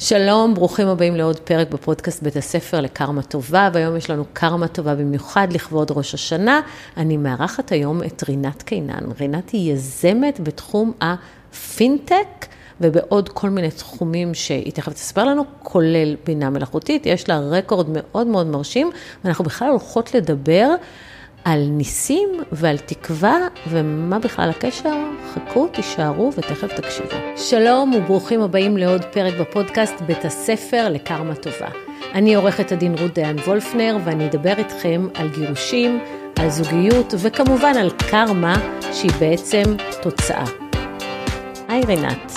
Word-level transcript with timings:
שלום, 0.00 0.54
ברוכים 0.54 0.88
הבאים 0.88 1.16
לעוד 1.16 1.38
פרק 1.38 1.70
בפודקאסט 1.70 2.22
בית 2.22 2.36
הספר 2.36 2.80
לקרמה 2.80 3.22
טובה, 3.22 3.70
והיום 3.72 3.96
יש 3.96 4.10
לנו 4.10 4.24
קרמה 4.32 4.68
טובה 4.68 4.94
במיוחד 4.94 5.48
לכבוד 5.52 5.90
ראש 5.90 6.14
השנה. 6.14 6.60
אני 6.96 7.16
מארחת 7.16 7.72
היום 7.72 8.02
את 8.02 8.24
רינת 8.28 8.62
קינן. 8.62 9.04
רינת 9.20 9.50
היא 9.50 9.72
יזמת 9.72 10.40
בתחום 10.40 10.92
הפינטק. 11.00 12.46
ובעוד 12.80 13.28
כל 13.28 13.50
מיני 13.50 13.70
תחומים 13.70 14.34
שהיא 14.34 14.72
תכף 14.72 14.92
תספר 14.92 15.24
לנו, 15.24 15.44
כולל 15.62 16.16
בינה 16.26 16.50
מלאכותית. 16.50 17.06
יש 17.06 17.28
לה 17.28 17.40
רקורד 17.40 17.86
מאוד 17.88 18.26
מאוד 18.26 18.46
מרשים, 18.46 18.90
ואנחנו 19.24 19.44
בכלל 19.44 19.68
הולכות 19.68 20.14
לדבר 20.14 20.74
על 21.44 21.66
ניסים 21.70 22.28
ועל 22.52 22.78
תקווה, 22.78 23.38
ומה 23.68 24.18
בכלל 24.18 24.50
הקשר? 24.50 24.96
חכו, 25.34 25.68
תישארו 25.68 26.32
ותכף 26.36 26.72
תקשיבו. 26.72 27.16
שלום 27.36 27.94
וברוכים 27.94 28.40
הבאים 28.40 28.76
לעוד 28.76 29.04
פרק 29.04 29.34
בפודקאסט 29.40 30.00
בית 30.00 30.24
הספר 30.24 30.88
לקרמה 30.90 31.34
טובה. 31.34 31.68
אני 32.14 32.34
עורכת 32.34 32.72
הדין 32.72 32.94
רות 32.98 33.14
דיין 33.14 33.38
וולפנר, 33.38 33.96
ואני 34.04 34.26
אדבר 34.26 34.54
איתכם 34.58 35.08
על 35.14 35.28
גירושים, 35.28 36.00
על 36.38 36.50
זוגיות, 36.50 37.14
וכמובן 37.18 37.72
על 37.76 37.90
קרמה, 37.90 38.54
שהיא 38.92 39.12
בעצם 39.20 39.62
תוצאה. 40.02 40.44
היי 41.68 41.82
רינת. 41.86 42.32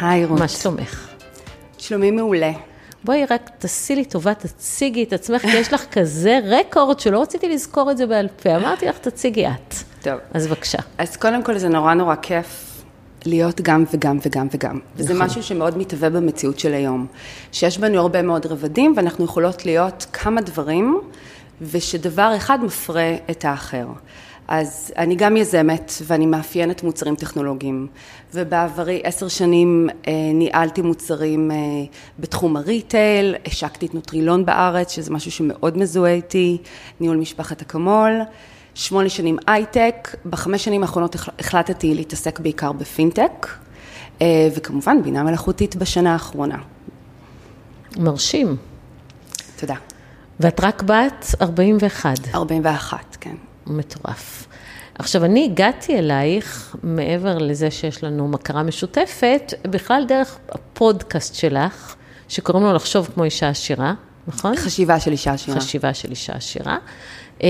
היי 0.00 0.24
רות. 0.24 0.38
מה 0.38 0.48
שלומך? 0.48 1.08
שלומי 1.78 2.10
מעולה. 2.10 2.69
בואי 3.04 3.24
רק 3.30 3.50
תעשי 3.58 3.94
לי 3.94 4.04
טובה, 4.04 4.34
תציגי 4.34 5.02
את 5.02 5.12
עצמך, 5.12 5.42
כי 5.42 5.56
יש 5.56 5.72
לך 5.72 5.84
כזה 5.92 6.38
רקורד 6.44 7.00
שלא 7.00 7.22
רציתי 7.22 7.48
לזכור 7.48 7.90
את 7.90 7.96
זה 7.96 8.06
בעל 8.06 8.28
פה. 8.42 8.56
אמרתי 8.56 8.86
לך, 8.86 8.98
תציגי 8.98 9.46
את. 9.46 9.74
טוב. 10.02 10.14
אז 10.34 10.46
בבקשה. 10.46 10.78
אז 10.98 11.16
קודם 11.16 11.44
כל 11.44 11.58
זה 11.58 11.68
נורא 11.68 11.94
נורא 11.94 12.14
כיף 12.22 12.82
להיות 13.26 13.60
גם 13.60 13.84
וגם 13.92 14.18
וגם 14.26 14.48
וגם. 14.54 14.78
וזה 14.96 15.14
נכון. 15.14 15.26
משהו 15.26 15.42
שמאוד 15.42 15.78
מתהווה 15.78 16.10
במציאות 16.10 16.58
של 16.58 16.72
היום. 16.72 17.06
שיש 17.52 17.78
בנו 17.78 17.98
הרבה 18.00 18.22
מאוד 18.22 18.46
רבדים, 18.46 18.94
ואנחנו 18.96 19.24
יכולות 19.24 19.66
להיות 19.66 20.06
כמה 20.12 20.40
דברים, 20.40 21.00
ושדבר 21.62 22.32
אחד 22.36 22.64
מפרה 22.64 23.14
את 23.30 23.44
האחר. 23.44 23.86
אז 24.50 24.92
אני 24.96 25.16
גם 25.16 25.36
יזמת 25.36 25.92
ואני 26.06 26.26
מאפיינת 26.26 26.82
מוצרים 26.82 27.16
טכנולוגיים 27.16 27.86
ובעברי 28.34 29.00
עשר 29.04 29.28
שנים 29.28 29.88
אה, 30.06 30.12
ניהלתי 30.34 30.82
מוצרים 30.82 31.50
אה, 31.50 31.56
בתחום 32.18 32.56
הריטייל, 32.56 33.34
השקתי 33.46 33.86
את 33.86 33.94
נוטרילון 33.94 34.44
בארץ 34.44 34.92
שזה 34.92 35.10
משהו 35.10 35.30
שמאוד 35.30 35.78
מזוהה 35.78 36.12
איתי, 36.12 36.58
ניהול 37.00 37.16
משפחת 37.16 37.62
אקמול, 37.62 38.20
שמונה 38.74 39.08
שנים 39.08 39.38
הייטק, 39.46 40.16
בחמש 40.26 40.64
שנים 40.64 40.82
האחרונות 40.82 41.16
החלטתי 41.38 41.94
להתעסק 41.94 42.40
בעיקר 42.40 42.72
בפינטק 42.72 43.46
אה, 44.22 44.48
וכמובן 44.56 45.02
בינה 45.02 45.22
מלאכותית 45.22 45.76
בשנה 45.76 46.12
האחרונה. 46.12 46.58
מרשים. 47.98 48.56
תודה. 49.56 49.76
ואת 50.40 50.60
רק 50.60 50.82
בת 50.82 51.26
41. 51.40 52.18
41, 52.34 53.16
כן. 53.20 53.34
מטורף. 53.66 54.46
עכשיו, 54.98 55.24
אני 55.24 55.44
הגעתי 55.44 55.98
אלייך, 55.98 56.76
מעבר 56.82 57.38
לזה 57.38 57.70
שיש 57.70 58.04
לנו 58.04 58.28
מכרה 58.28 58.62
משותפת, 58.62 59.52
בכלל 59.64 60.04
דרך 60.08 60.38
הפודקאסט 60.48 61.34
שלך, 61.34 61.94
שקוראים 62.28 62.64
לו 62.64 62.72
לחשוב 62.72 63.10
כמו 63.14 63.24
אישה 63.24 63.48
עשירה, 63.48 63.94
נכון? 64.26 64.56
חשיבה 64.56 65.00
של 65.00 65.12
אישה 65.12 65.32
עשירה. 65.32 65.60
חשיבה 65.60 65.94
של 65.94 66.10
אישה 66.10 66.32
עשירה. 66.32 66.78
אמ, 67.40 67.46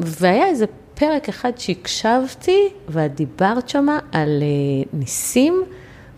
והיה 0.00 0.46
איזה 0.46 0.66
פרק 0.94 1.28
אחד 1.28 1.52
שהקשבתי, 1.58 2.68
ואת 2.88 3.14
דיברת 3.14 3.68
שמה 3.68 3.98
על 4.12 4.42
אה, 4.42 4.88
ניסים, 4.92 5.62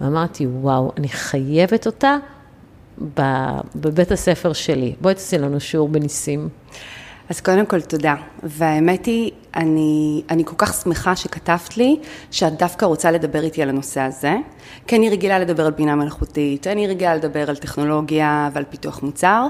ואמרתי, 0.00 0.46
וואו, 0.46 0.92
אני 0.96 1.08
חייבת 1.08 1.86
אותה 1.86 2.16
בבית 3.74 4.12
הספר 4.12 4.52
שלי. 4.52 4.94
בואי 5.00 5.14
תעשי 5.14 5.38
לנו 5.38 5.60
שיעור 5.60 5.88
בניסים. 5.88 6.48
אז 7.28 7.40
קודם 7.40 7.66
כל 7.66 7.80
תודה, 7.80 8.14
והאמת 8.42 9.06
היא, 9.06 9.30
אני, 9.56 10.22
אני 10.30 10.44
כל 10.44 10.54
כך 10.58 10.75
שמחה 10.82 11.16
שכתבת 11.16 11.76
לי 11.76 11.97
שאת 12.30 12.58
דווקא 12.58 12.84
רוצה 12.84 13.10
לדבר 13.10 13.42
איתי 13.42 13.62
על 13.62 13.69
הנושא 13.69 14.00
הזה, 14.00 14.36
כי 14.86 14.97
אני 14.97 15.10
רגילה 15.10 15.38
לדבר 15.38 15.66
על 15.66 15.72
בינה 15.72 15.94
מלאכותית, 15.94 16.66
אני 16.66 16.86
רגילה 16.86 17.14
לדבר 17.14 17.48
על 17.48 17.56
טכנולוגיה 17.56 18.50
ועל 18.53 18.64
פיתוח 18.70 19.03
מוצר, 19.03 19.47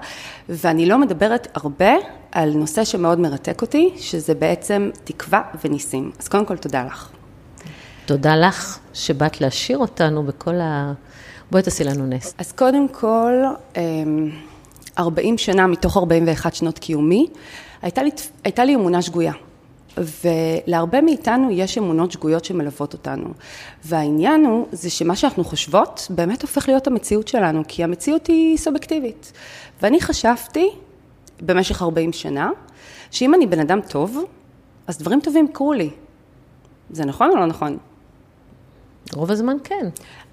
ואני 0.48 0.86
לא 0.86 0.98
מדברת 0.98 1.48
הרבה 1.54 1.92
על 2.32 2.50
נושא 2.54 2.84
שמאוד 2.84 3.20
מרתק 3.20 3.62
אותי, 3.62 3.94
שזה 3.96 4.34
בעצם 4.34 4.90
תקווה 5.04 5.42
וניסים. 5.64 6.10
אז 6.18 6.28
קודם 6.28 6.46
כל 6.46 6.56
תודה 6.56 6.84
לך. 6.84 7.08
תודה 8.06 8.36
לך 8.36 8.78
שבאת 8.94 9.40
להשאיר 9.40 9.78
אותנו 9.78 10.22
בכל 10.22 10.54
ה... 10.54 10.92
בואי 11.50 11.62
תעשי 11.62 11.84
לנו 11.84 12.06
נס. 12.06 12.34
אז 12.38 12.52
קודם 12.52 12.88
כל, 12.88 13.32
40 14.98 15.32
אמ, 15.32 15.38
שנה 15.38 15.66
מתוך 15.66 15.96
41 15.96 16.54
שנות 16.54 16.78
קיומי, 16.78 17.26
הייתה 17.82 18.02
לי, 18.02 18.10
הייתה 18.44 18.64
לי 18.64 18.74
אמונה 18.74 19.02
שגויה. 19.02 19.32
ולהרבה 20.24 21.00
מאיתנו 21.00 21.50
יש 21.50 21.78
אמונות 21.78 22.12
שגויות 22.12 22.44
שמלוות 22.44 22.92
אותנו. 22.92 23.28
והעניין 23.84 24.44
הוא, 24.44 24.66
זה 24.72 24.90
שמה 24.90 25.16
שאנחנו 25.16 25.44
חושבות 25.44 26.06
באמת 26.10 26.42
הופך 26.42 26.68
להיות 26.68 26.86
המציאות 26.86 27.28
שלנו, 27.28 27.62
כי 27.68 27.84
המציאות 27.84 28.26
היא 28.26 28.56
סובייקטיבית. 28.56 29.32
ואני 29.82 30.00
חשבתי, 30.00 30.68
במשך 31.40 31.82
40 31.82 32.12
שנה, 32.12 32.50
שאם 33.10 33.34
אני 33.34 33.46
בן 33.46 33.60
אדם 33.60 33.80
טוב, 33.80 34.18
אז 34.86 34.98
דברים 34.98 35.20
טובים 35.20 35.44
יקרו 35.44 35.72
לי. 35.72 35.90
זה 36.90 37.04
נכון 37.04 37.30
או 37.30 37.36
לא 37.36 37.46
נכון? 37.46 37.78
רוב 39.14 39.30
הזמן 39.30 39.56
כן. 39.64 39.88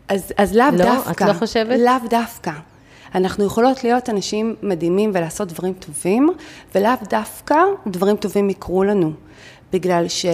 אז, 0.07 0.33
אז 0.37 0.55
לאו 0.55 0.65
לא, 0.71 0.85
דווקא. 0.85 1.11
את 1.11 1.21
לא 1.21 1.33
חושבת? 1.33 1.79
לאו 1.79 2.09
דווקא. 2.09 2.51
אנחנו 3.15 3.45
יכולות 3.45 3.83
להיות 3.83 4.09
אנשים 4.09 4.55
מדהימים 4.63 5.11
ולעשות 5.13 5.47
דברים 5.47 5.73
טובים, 5.73 6.29
ולאו 6.75 6.91
דווקא 7.09 7.57
דברים 7.87 8.15
טובים 8.15 8.49
יקרו 8.49 8.83
לנו. 8.83 9.11
בגלל 9.73 10.07
ש... 10.07 10.25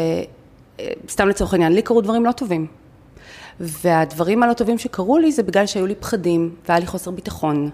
סתם 1.10 1.28
לצורך 1.28 1.54
העניין, 1.54 1.74
לי 1.74 1.82
קרו 1.82 2.02
דברים 2.02 2.26
לא 2.26 2.32
טובים. 2.32 2.68
והדברים 3.60 4.44
הלא 4.44 4.54
טובים 4.54 4.78
שקרו 4.78 5.18
לי 5.18 5.32
זה 5.32 5.44
בגלל 5.44 5.66
שהיו 5.66 5.88
לי 5.88 5.96
פחדים, 5.96 6.56
והיה 6.68 6.80
לי 6.80 6.86
חוסר 6.86 7.12
ביטחון, 7.12 7.70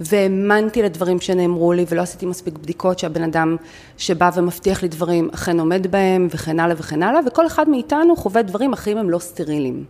והאמנתי 0.00 0.82
לדברים 0.82 1.20
שנאמרו 1.20 1.72
לי, 1.72 1.84
ולא 1.88 2.02
עשיתי 2.02 2.26
מספיק 2.26 2.58
בדיקות 2.58 2.98
שהבן 2.98 3.22
אדם 3.22 3.56
שבא 3.96 4.30
ומבטיח 4.34 4.82
לי 4.82 4.88
דברים 4.88 5.30
אכן 5.34 5.60
עומד 5.60 5.86
בהם, 5.86 6.28
וכן 6.30 6.60
הלאה 6.60 6.74
וכן 6.78 7.02
הלאה, 7.02 7.20
וכל 7.26 7.46
אחד 7.46 7.68
מאיתנו 7.68 8.16
חווה 8.16 8.42
דברים, 8.42 8.72
החיים 8.72 8.98
הם 8.98 9.10
לא 9.10 9.18
סטרילים. 9.18 9.84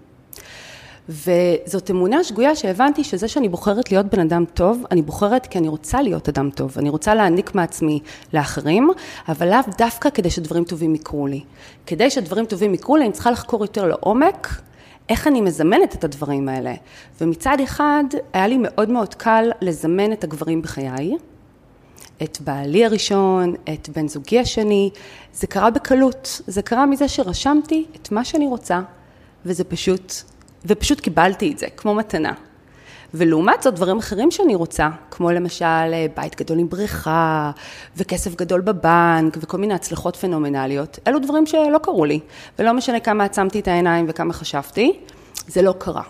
וזאת 1.09 1.91
אמונה 1.91 2.25
שגויה 2.25 2.57
שהבנתי 2.57 3.05
שזה 3.05 3.29
שאני 3.29 3.49
בוחרת 3.49 3.93
להיות 3.93 4.07
בן 4.07 4.21
אדם 4.21 4.45
טוב, 4.55 4.85
אני 4.91 5.03
בוחרת 5.03 5.47
כי 5.47 5.59
אני 5.59 5.69
רוצה 5.69 6.03
להיות 6.03 6.29
אדם 6.29 6.51
טוב, 6.51 6.75
אני 6.79 6.89
רוצה 6.91 7.15
להעניק 7.15 7.55
מעצמי 7.55 8.01
לאחרים, 8.33 8.91
אבל 9.29 9.51
לאו 9.51 9.59
דווקא 9.79 10.11
כדי 10.11 10.31
שדברים 10.31 10.65
טובים 10.65 10.95
יקרו 10.95 11.27
לי. 11.27 11.41
כדי 11.87 12.11
שדברים 12.11 12.47
טובים 12.47 12.75
יקרו 12.75 12.97
לי, 12.97 13.05
אני 13.05 13.13
צריכה 13.13 13.31
לחקור 13.31 13.65
יותר 13.65 13.87
לעומק, 13.87 14.49
איך 15.09 15.27
אני 15.27 15.41
מזמנת 15.41 15.95
את 15.95 16.05
הדברים 16.05 16.49
האלה. 16.49 16.75
ומצד 17.21 17.57
אחד, 17.65 18.05
היה 18.33 18.47
לי 18.47 18.59
מאוד 18.61 18.91
מאוד 18.91 19.15
קל 19.15 19.51
לזמן 19.61 20.13
את 20.13 20.25
הגברים 20.25 20.63
בחיי, 20.63 21.17
את 22.23 22.39
בעלי 22.41 22.85
הראשון, 22.85 23.55
את 23.75 23.89
בן 23.97 24.09
זוגי 24.09 24.39
השני, 24.39 24.91
זה 25.33 25.47
קרה 25.47 25.71
בקלות, 25.71 26.41
זה 26.47 26.63
קרה 26.63 26.87
מזה 26.87 27.09
שרשמתי 27.09 27.85
את 27.97 28.13
מה 28.13 28.25
שאני 28.25 28.47
רוצה, 28.47 28.81
וזה 29.47 29.65
פשוט 29.65 30.13
ופשוט 30.67 31.01
קיבלתי 31.01 31.53
את 31.53 31.59
זה, 31.59 31.67
כמו 31.77 31.95
מתנה. 31.95 32.33
ולעומת 33.15 33.63
זאת, 33.63 33.75
דברים 33.75 33.99
אחרים 33.99 34.31
שאני 34.31 34.55
רוצה, 34.55 34.89
כמו 35.11 35.31
למשל 35.31 35.65
אה, 35.65 36.07
בית 36.17 36.41
גדול 36.41 36.59
עם 36.59 36.69
בריכה, 36.69 37.51
וכסף 37.97 38.35
גדול 38.35 38.61
בבנק, 38.61 39.37
וכל 39.41 39.59
מיני 39.59 39.75
הצלחות 39.75 40.17
פנומנליות, 40.17 40.99
אלו 41.07 41.19
דברים 41.19 41.47
שלא 41.47 41.79
קרו 41.83 42.05
לי. 42.05 42.21
ולא 42.59 42.73
משנה 42.73 43.01
כמה 43.01 43.25
עצמתי 43.25 43.61
את 43.61 43.69
העיניים 43.69 44.07
וכמה 44.09 44.33
חשבתי, 44.33 44.93
זה 45.47 45.63
לא 45.63 45.75
קרה. 45.79 46.03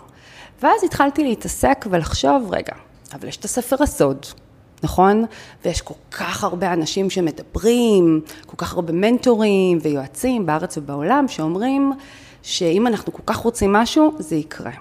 ואז 0.61 0.83
התחלתי 0.83 1.23
להתעסק 1.23 1.85
ולחשוב, 1.89 2.49
רגע, 2.51 2.73
אבל 3.13 3.27
יש 3.27 3.37
את 3.37 3.45
הספר 3.45 3.75
הסוד, 3.83 4.25
נכון? 4.83 5.25
ויש 5.65 5.81
כל 5.81 5.93
כך 6.11 6.43
הרבה 6.43 6.73
אנשים 6.73 7.09
שמדברים, 7.09 8.21
כל 8.45 8.57
כך 8.57 8.73
הרבה 8.73 8.93
מנטורים 8.93 9.77
ויועצים 9.81 10.45
בארץ 10.45 10.77
ובעולם 10.77 11.27
שאומרים, 11.27 11.93
שאם 12.43 12.87
אנחנו 12.87 13.13
כל 13.13 13.21
כך 13.25 13.37
רוצים 13.37 13.73
משהו, 13.73 14.13
זה 14.19 14.35
יקרה. 14.35 14.71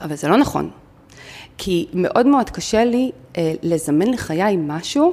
אבל 0.00 0.16
זה 0.16 0.28
לא 0.28 0.36
נכון. 0.36 0.70
כי 1.58 1.86
מאוד 1.94 2.26
מאוד 2.26 2.50
קשה 2.50 2.84
לי 2.84 3.10
אה, 3.36 3.54
לזמן 3.62 4.06
לחיי 4.06 4.56
משהו 4.56 5.12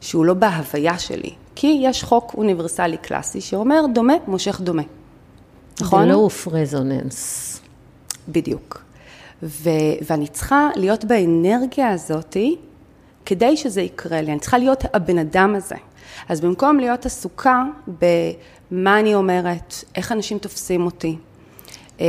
שהוא 0.00 0.24
לא 0.24 0.34
בהוויה 0.34 0.98
שלי. 0.98 1.30
כי 1.54 1.80
יש 1.82 2.04
חוק 2.04 2.34
אוניברסלי 2.34 2.96
קלאסי 2.96 3.40
שאומר 3.40 3.80
דומה 3.94 4.14
מושך 4.26 4.60
דומה. 4.60 4.82
נכון? 5.80 6.10
The 6.10 6.14
law 6.14 6.32
of 6.32 6.48
resonance. 6.48 7.58
בדיוק. 8.28 8.82
ו- 9.42 9.70
ואני 10.06 10.28
צריכה 10.28 10.68
להיות 10.76 11.04
באנרגיה 11.04 11.90
הזאתי 11.90 12.56
כדי 13.26 13.56
שזה 13.56 13.82
יקרה 13.82 14.20
לי. 14.20 14.32
אני 14.32 14.40
צריכה 14.40 14.58
להיות 14.58 14.84
הבן 14.94 15.18
אדם 15.18 15.54
הזה. 15.54 15.76
אז 16.28 16.40
במקום 16.40 16.78
להיות 16.78 17.06
עסוקה 17.06 17.64
במה 18.72 19.00
אני 19.00 19.14
אומרת, 19.14 19.74
איך 19.94 20.12
אנשים 20.12 20.38
תופסים 20.38 20.86
אותי, 20.86 21.16
אה, 22.00 22.06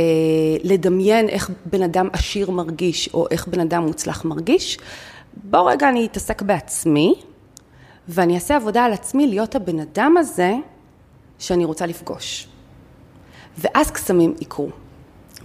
לדמיין 0.62 1.28
איך 1.28 1.50
בן 1.66 1.82
אדם 1.82 2.08
עשיר 2.12 2.50
מרגיש, 2.50 3.08
או 3.14 3.26
איך 3.30 3.46
בן 3.46 3.60
אדם 3.60 3.82
מוצלח 3.82 4.24
מרגיש. 4.24 4.78
בואו 5.36 5.66
רגע 5.66 5.88
אני 5.88 6.06
אתעסק 6.06 6.42
בעצמי, 6.42 7.14
ואני 8.08 8.34
אעשה 8.34 8.56
עבודה 8.56 8.84
על 8.84 8.92
עצמי 8.92 9.26
להיות 9.26 9.54
הבן 9.54 9.80
אדם 9.80 10.16
הזה 10.16 10.54
שאני 11.38 11.64
רוצה 11.64 11.86
לפגוש. 11.86 12.48
ואז 13.58 13.90
קסמים 13.90 14.34
יקרו. 14.40 14.68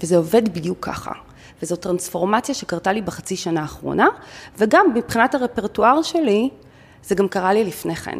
וזה 0.01 0.17
עובד 0.17 0.53
בדיוק 0.53 0.77
ככה. 0.81 1.11
וזו 1.61 1.75
טרנספורמציה 1.75 2.55
שקרתה 2.55 2.91
לי 2.91 3.01
בחצי 3.01 3.35
שנה 3.35 3.61
האחרונה, 3.61 4.07
וגם 4.57 4.85
מבחינת 4.95 5.35
הרפרטואר 5.35 6.01
שלי, 6.01 6.49
זה 7.03 7.15
גם 7.15 7.27
קרה 7.27 7.53
לי 7.53 7.63
לפני 7.63 7.95
כן. 7.95 8.19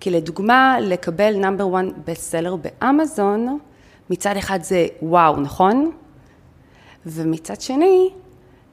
כי 0.00 0.10
לדוגמה, 0.10 0.76
לקבל 0.80 1.36
נאמבר 1.36 1.64
1 1.76 1.84
בסט 2.06 2.22
סלר 2.22 2.56
באמזון, 2.56 3.58
מצד 4.10 4.36
אחד 4.36 4.62
זה 4.62 4.86
וואו, 5.02 5.36
נכון? 5.36 5.90
ומצד 7.06 7.60
שני, 7.60 8.10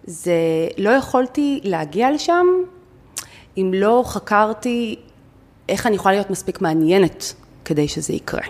זה 0.03 0.33
לא 0.77 0.89
יכולתי 0.89 1.59
להגיע 1.63 2.11
לשם 2.11 2.45
אם 3.57 3.71
לא 3.75 4.03
חקרתי 4.05 4.95
איך 5.69 5.87
אני 5.87 5.95
יכולה 5.95 6.15
להיות 6.15 6.29
מספיק 6.29 6.61
מעניינת 6.61 7.33
כדי 7.65 7.87
שזה 7.87 8.13
יקרה. 8.13 8.41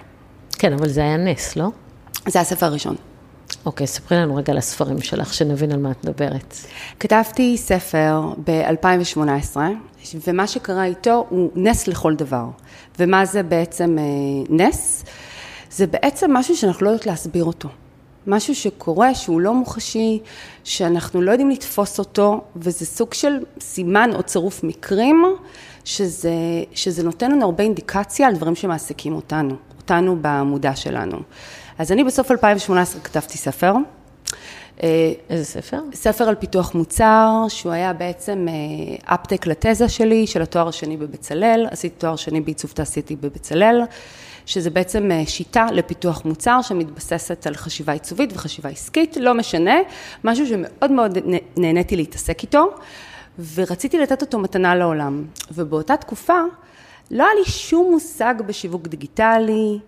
כן, 0.59 0.73
אבל 0.73 0.89
זה 0.89 1.01
היה 1.01 1.17
נס, 1.17 1.55
לא? 1.55 1.67
זה 2.27 2.39
הספר 2.39 2.65
הראשון. 2.65 2.95
אוקיי, 3.65 3.87
ספרי 3.87 4.17
לנו 4.17 4.35
רגע 4.35 4.51
על 4.51 4.57
הספרים 4.57 5.01
שלך, 5.01 5.33
שנבין 5.33 5.71
על 5.71 5.79
מה 5.79 5.91
את 5.91 6.05
מדברת. 6.05 6.55
כתבתי 6.99 7.57
ספר 7.57 8.21
ב-2018, 8.43 9.57
ומה 10.27 10.47
שקרה 10.47 10.85
איתו 10.85 11.25
הוא 11.29 11.49
נס 11.55 11.87
לכל 11.87 12.15
דבר. 12.15 12.45
ומה 12.99 13.25
זה 13.25 13.43
בעצם 13.43 13.97
אה, 13.99 14.03
נס? 14.49 15.05
זה 15.71 15.87
בעצם 15.87 16.33
משהו 16.33 16.57
שאנחנו 16.57 16.85
לא 16.85 16.89
יודעות 16.89 17.05
להסביר 17.05 17.43
אותו. 17.43 17.69
משהו 18.27 18.55
שקורה, 18.55 19.15
שהוא 19.15 19.41
לא 19.41 19.53
מוחשי, 19.53 20.19
שאנחנו 20.63 21.21
לא 21.21 21.31
יודעים 21.31 21.49
לתפוס 21.49 21.99
אותו, 21.99 22.41
וזה 22.55 22.85
סוג 22.85 23.13
של 23.13 23.33
סימן 23.59 24.09
או 24.15 24.23
צירוף 24.23 24.63
מקרים, 24.63 25.25
שזה, 25.85 26.33
שזה 26.73 27.03
נותן 27.03 27.31
לנו 27.31 27.45
הרבה 27.45 27.63
אינדיקציה 27.63 28.27
על 28.27 28.35
דברים 28.35 28.55
שמעסיקים 28.55 29.13
אותנו, 29.13 29.55
אותנו 29.77 30.17
במודע 30.21 30.75
שלנו. 30.75 31.17
אז 31.79 31.91
אני 31.91 32.03
בסוף 32.03 32.31
2018 32.31 33.01
כתבתי 33.01 33.37
ספר. 33.37 33.73
אה, 34.83 35.11
איזה 35.29 35.45
ספר? 35.45 35.79
ספר 35.93 36.23
על 36.23 36.35
פיתוח 36.35 36.75
מוצר, 36.75 37.45
שהוא 37.49 37.71
היה 37.71 37.93
בעצם 37.93 38.47
אפטק 39.05 39.47
לתזה 39.47 39.89
שלי, 39.89 40.27
של 40.27 40.41
התואר 40.41 40.67
השני 40.67 40.97
בבצלאל, 40.97 41.67
עשיתי 41.71 41.95
תואר 41.97 42.15
שני 42.15 42.41
בעיצוב 42.41 42.71
תעשייתי 42.71 43.15
בבצלאל, 43.15 43.81
שזה 44.45 44.69
בעצם 44.69 45.11
אה, 45.11 45.23
שיטה 45.25 45.65
לפיתוח 45.71 46.25
מוצר 46.25 46.61
שמתבססת 46.61 47.47
על 47.47 47.55
חשיבה 47.55 47.93
עיצובית 47.93 48.29
וחשיבה 48.33 48.69
עסקית, 48.69 49.17
לא 49.17 49.33
משנה, 49.33 49.75
משהו 50.23 50.47
שמאוד 50.47 50.91
מאוד 50.91 51.17
נהניתי 51.57 51.95
להתעסק 51.95 52.41
איתו, 52.41 52.69
ורציתי 53.53 53.99
לתת 53.99 54.21
אותו 54.21 54.39
מתנה 54.39 54.75
לעולם. 54.75 55.25
ובאותה 55.51 55.97
תקופה, 55.97 56.39
לא 57.11 57.23
היה 57.23 57.33
לי 57.39 57.45
שום 57.45 57.91
מושג 57.91 58.35
בשיווק 58.45 58.87
דיגיטלי, 58.87 59.79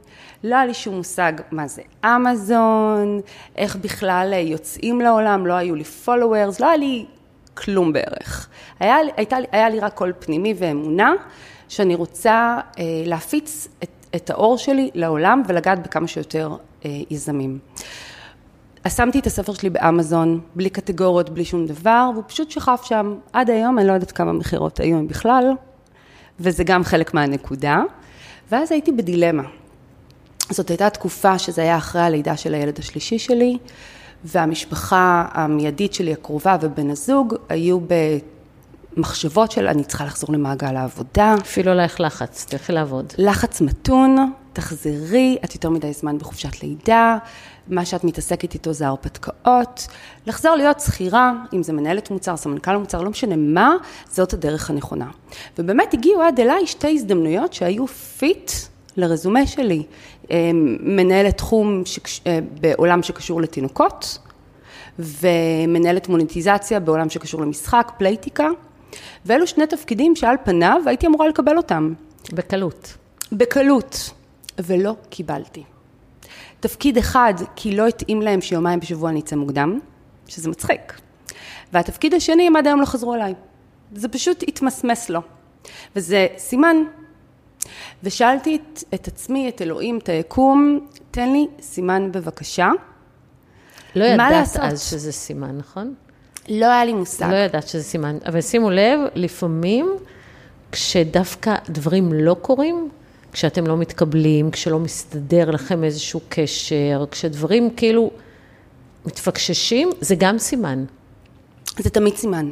לא 0.44 0.56
היה 0.56 0.65
לי 0.65 0.74
שום 0.74 0.95
מושג 0.95 1.33
מה 1.51 1.68
זה 1.68 1.81
אמזון, 2.06 3.19
איך 3.56 3.75
בכלל 3.75 4.33
יוצאים 4.33 5.01
לעולם, 5.01 5.47
לא 5.47 5.53
היו 5.53 5.75
לי 5.75 5.83
followers, 6.06 6.56
לא 6.59 6.65
היה 6.65 6.77
לי 6.77 7.06
כלום 7.53 7.94
בערך. 7.94 8.50
היה, 8.80 8.95
הייתה, 9.18 9.38
היה 9.51 9.69
לי 9.69 9.80
רק 9.80 9.94
קול 9.94 10.13
פנימי 10.19 10.53
ואמונה, 10.57 11.13
שאני 11.68 11.95
רוצה 11.95 12.59
אה, 12.80 12.83
להפיץ 13.06 13.68
את, 13.83 13.89
את 14.15 14.30
האור 14.30 14.57
שלי 14.57 14.89
לעולם 14.94 15.41
ולגעת 15.47 15.83
בכמה 15.83 16.07
שיותר 16.07 16.56
אה, 16.86 16.89
יזמים. 17.09 17.59
אז 18.83 18.95
שמתי 18.97 19.19
את 19.19 19.27
הספר 19.27 19.53
שלי 19.53 19.69
באמזון, 19.69 20.39
בלי 20.56 20.69
קטגוריות, 20.69 21.30
בלי 21.30 21.45
שום 21.45 21.65
דבר, 21.65 22.09
והוא 22.13 22.24
פשוט 22.27 22.51
שכב 22.51 22.77
שם. 22.83 23.15
עד 23.33 23.50
היום, 23.50 23.80
אני 23.80 23.88
לא 23.88 23.94
יודעת 23.94 24.12
כמה 24.12 24.33
מכירות 24.33 24.80
היו 24.80 25.07
בכלל, 25.07 25.53
וזה 26.39 26.63
גם 26.63 26.83
חלק 26.83 27.13
מהנקודה. 27.13 27.81
ואז 28.51 28.71
הייתי 28.71 28.91
בדילמה. 28.91 29.44
זאת 30.50 30.69
הייתה 30.69 30.90
תקופה 30.90 31.40
שזה 31.40 31.62
היה 31.62 31.78
אחרי 31.78 32.01
הלידה 32.01 32.38
של 32.38 32.54
הילד 32.54 32.80
השלישי 32.80 33.19
שלי, 33.19 33.57
והמשפחה 34.24 35.25
המיידית 35.31 35.94
שלי 35.94 36.13
הקרובה 36.13 36.57
ובן 36.62 36.90
הזוג 36.90 37.36
היו 37.50 37.80
במחשבות 38.96 39.51
של 39.51 39.68
אני 39.68 39.84
צריכה 39.84 40.06
לחזור 40.06 40.34
למעגל 40.34 40.75
העבודה. 40.75 41.36
אפילו 41.42 41.72
עלייך 41.72 42.01
לחץ, 42.01 42.46
תלכי 42.50 42.74
לעבוד. 42.74 43.13
לחץ 43.18 43.62
מתון, 43.62 44.31
תחזרי, 44.54 45.38
את 45.44 45.54
יותר 45.56 45.69
מדי 45.69 45.94
זמן 45.94 46.18
בחופשת 46.18 46.63
לידה, 46.63 47.18
מה 47.68 47.86
שאת 47.86 48.04
מתעסקת 48.04 48.54
איתו 48.54 48.74
זה 48.74 48.86
ההרפתקאות. 48.86 49.88
לחזור 50.28 50.56
להיות 50.56 50.80
שכירה, 50.80 51.34
אם 51.54 51.63
זה 51.63 51.74
מנהלת 51.74 52.12
מוצר, 52.12 52.38
סמנכ"ל 52.38 52.78
מוצר, 52.78 53.01
לא 53.01 53.10
משנה 53.10 53.36
מה, 53.36 53.74
זאת 54.12 54.34
הדרך 54.34 54.69
הנכונה. 54.69 55.07
ובאמת 55.60 55.94
הגיעו 55.94 56.22
עד 56.22 56.40
אליי 56.40 56.68
שתי 56.68 56.94
הזדמנויות 56.94 57.54
שהיו 57.54 57.88
פיט 57.88 58.51
לרזומה 59.00 59.48
שלי. 59.48 59.84
אמ, 60.31 60.78
מנהלת 60.80 61.38
תחום 61.38 61.81
שקש... 61.86 62.22
אה, 62.28 62.40
בעולם 62.62 63.04
שקשור 63.04 63.42
לתינוקות, 63.42 64.18
ומנהלת 65.00 66.10
מוניטיזציה 66.10 66.80
בעולם 66.80 67.10
שקשור 67.10 67.42
למשחק, 67.42 67.92
פלייטיקה, 67.98 68.48
ואלו 69.25 69.48
שני 69.48 69.68
תפקידים 69.68 70.16
שעל 70.16 70.36
פניו 70.44 70.81
הייתי 70.86 71.07
אמורה 71.07 71.28
לקבל 71.28 71.57
אותם. 71.57 71.94
בקלות. 72.34 72.98
בקלות, 73.31 74.12
ולא 74.60 74.96
קיבלתי. 75.10 75.63
תפקיד 76.60 76.98
אחד, 76.98 77.34
כי 77.56 77.75
לא 77.75 77.88
התאים 77.88 78.22
להם 78.22 78.42
שיומיים 78.42 78.80
בשבוע 78.80 79.10
אני 79.10 79.19
אצא 79.19 79.36
מוקדם, 79.36 79.80
שזה 80.28 80.50
מצחיק. 80.50 81.00
והתפקיד 81.74 82.13
השני, 82.13 82.48
הם 82.48 82.56
עד 82.56 82.68
היום 82.68 82.81
לא 82.81 82.86
חזרו 82.86 83.13
אליי. 83.13 83.34
זה 83.94 84.07
פשוט 84.07 84.44
התמסמס 84.48 85.10
לו. 85.10 85.22
וזה 85.96 86.28
סימן 86.38 86.78
ושאלתי 88.04 88.56
את, 88.56 88.83
את 88.94 89.07
עצמי, 89.07 89.50
את 89.50 89.62
אלוהים, 89.62 89.98
את 89.98 90.10
היקום, 90.10 90.88
תן 91.12 91.31
לי 91.31 91.48
סימן 91.62 92.12
בבקשה. 92.12 92.69
לא 93.95 94.06
ידעת 94.06 94.31
לעשות? 94.31 94.62
אז 94.62 94.81
שזה 94.81 95.12
סימן, 95.12 95.57
נכון? 95.57 95.94
לא 96.50 96.66
היה 96.66 96.86
לי 96.86 96.94
מושג. 96.94 97.30
לא 97.31 97.36
ידעת 97.36 97.68
שזה 97.68 97.83
סימן, 97.83 98.18
אבל 98.25 98.42
שימו 98.42 98.69
לב, 98.69 99.00
לפעמים 99.16 99.98
כשדווקא 100.71 101.56
דברים 101.69 102.13
לא 102.13 102.36
קורים, 102.42 102.89
כשאתם 103.31 103.68
לא 103.68 103.77
מתקבלים, 103.77 104.51
כשלא 104.51 104.80
מסתדר 104.80 105.51
לכם 105.51 105.83
איזשהו 105.83 106.19
קשר, 106.30 107.06
כשדברים 107.12 107.69
כאילו 107.75 108.12
מתפקששים, 109.06 109.89
זה 110.01 110.15
גם 110.18 110.39
סימן. 110.39 110.86
זה 111.77 111.89
תמיד 111.89 112.15
סימן. 112.15 112.51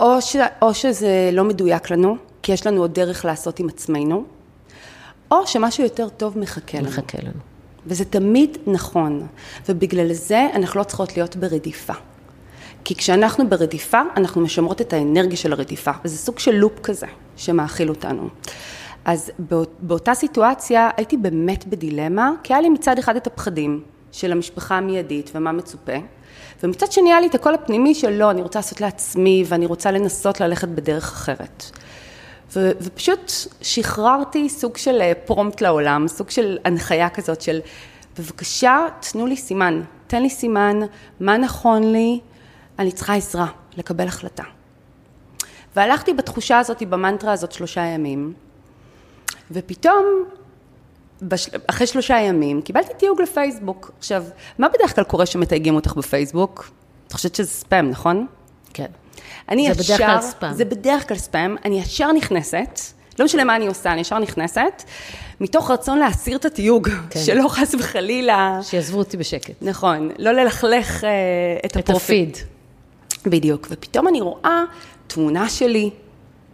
או, 0.00 0.22
ש, 0.22 0.36
או 0.62 0.74
שזה 0.74 1.30
לא 1.32 1.44
מדויק 1.44 1.90
לנו, 1.90 2.16
כי 2.42 2.52
יש 2.52 2.66
לנו 2.66 2.80
עוד 2.80 2.94
דרך 2.94 3.24
לעשות 3.24 3.60
עם 3.60 3.68
עצמנו, 3.68 4.24
או 5.30 5.46
שמשהו 5.46 5.84
יותר 5.84 6.08
טוב 6.08 6.38
מחכה 6.38 6.78
לנו. 6.78 6.88
מחכה 6.88 7.18
לנו. 7.22 7.40
וזה 7.86 8.04
תמיד 8.04 8.58
נכון, 8.66 9.26
ובגלל 9.68 10.12
זה 10.12 10.46
אנחנו 10.54 10.78
לא 10.78 10.84
צריכות 10.84 11.16
להיות 11.16 11.36
ברדיפה. 11.36 11.92
כי 12.84 12.94
כשאנחנו 12.94 13.48
ברדיפה, 13.48 14.00
אנחנו 14.16 14.40
משמרות 14.40 14.80
את 14.80 14.92
האנרגיה 14.92 15.36
של 15.36 15.52
הרדיפה, 15.52 15.90
וזה 16.04 16.16
סוג 16.16 16.38
של 16.38 16.54
לופ 16.54 16.80
כזה 16.82 17.06
שמאכיל 17.36 17.88
אותנו. 17.88 18.28
אז 19.04 19.30
באותה 19.80 20.14
סיטואציה 20.14 20.90
הייתי 20.96 21.16
באמת 21.16 21.66
בדילמה, 21.66 22.30
כי 22.42 22.52
היה 22.52 22.60
לי 22.62 22.68
מצד 22.68 22.98
אחד 22.98 23.16
את 23.16 23.26
הפחדים 23.26 23.82
של 24.12 24.32
המשפחה 24.32 24.76
המיידית 24.76 25.30
ומה 25.34 25.52
מצופה, 25.52 25.96
ומצד 26.62 26.92
שני 26.92 27.12
היה 27.12 27.20
לי 27.20 27.26
את 27.26 27.34
הקול 27.34 27.54
הפנימי 27.54 27.94
של 27.94 28.10
לא, 28.10 28.30
אני 28.30 28.42
רוצה 28.42 28.58
לעשות 28.58 28.80
לעצמי 28.80 29.44
ואני 29.46 29.66
רוצה 29.66 29.90
לנסות 29.90 30.40
ללכת 30.40 30.68
בדרך 30.68 31.12
אחרת. 31.12 31.70
ופשוט 32.52 33.32
שחררתי 33.62 34.48
סוג 34.48 34.76
של 34.76 35.00
אה, 35.00 35.12
פרומפט 35.24 35.60
לעולם, 35.60 36.08
סוג 36.08 36.30
של 36.30 36.58
הנחיה 36.64 37.10
כזאת 37.10 37.40
של 37.40 37.60
בבקשה 38.18 38.86
תנו 39.00 39.26
לי 39.26 39.36
סימן, 39.36 39.82
תן 40.06 40.22
לי 40.22 40.30
סימן, 40.30 40.78
מה 41.20 41.38
נכון 41.38 41.92
לי, 41.92 42.20
אני 42.78 42.92
צריכה 42.92 43.14
עזרה, 43.14 43.46
לקבל 43.76 44.06
החלטה. 44.06 44.42
והלכתי 45.76 46.14
בתחושה 46.14 46.58
הזאת, 46.58 46.82
במנטרה 46.82 47.32
הזאת 47.32 47.52
שלושה 47.52 47.80
ימים, 47.80 48.32
ופתאום, 49.50 50.24
בש... 51.22 51.50
אחרי 51.66 51.86
שלושה 51.86 52.18
ימים, 52.20 52.62
קיבלתי 52.62 52.92
תיוג 52.98 53.20
לפייסבוק. 53.20 53.90
עכשיו, 53.98 54.24
מה 54.58 54.68
בדרך 54.68 54.94
כלל 54.94 55.04
קורה 55.04 55.26
שמתייגים 55.26 55.74
אותך 55.74 55.94
בפייסבוק? 55.96 56.70
את 57.06 57.12
חושבת 57.12 57.34
שזה 57.34 57.50
ספאם, 57.50 57.90
נכון? 57.90 58.26
כן. 58.74 58.86
אני 59.48 59.74
זה 59.74 59.80
ישר... 59.80 59.94
בדרך 59.94 60.10
כלל 60.10 60.20
ספאם. 60.20 60.52
זה 60.52 60.64
בדרך 60.64 61.08
כלל 61.08 61.16
ספאם. 61.16 61.56
אני 61.64 61.80
ישר 61.80 62.12
נכנסת, 62.12 62.80
לא 63.18 63.24
משנה 63.24 63.44
מה 63.44 63.56
אני 63.56 63.66
עושה, 63.66 63.92
אני 63.92 64.00
ישר 64.00 64.18
נכנסת, 64.18 64.82
מתוך 65.40 65.70
רצון 65.70 65.98
להסיר 65.98 66.36
את 66.36 66.44
התיוג, 66.44 66.88
כן. 67.10 67.20
שלא 67.20 67.48
חס 67.48 67.74
וחלילה... 67.74 68.58
שיעזבו 68.62 68.98
אותי 68.98 69.16
בשקט. 69.16 69.54
נכון, 69.62 70.10
לא 70.18 70.32
ללכלך 70.32 71.04
אה, 71.04 71.10
את 71.66 71.76
הפרופיל. 71.76 72.28
את 72.28 72.36
הפיד. 72.36 72.48
בדיוק, 73.26 73.66
ופתאום 73.70 74.08
אני 74.08 74.20
רואה 74.20 74.64
תמונה 75.06 75.48
שלי, 75.48 75.90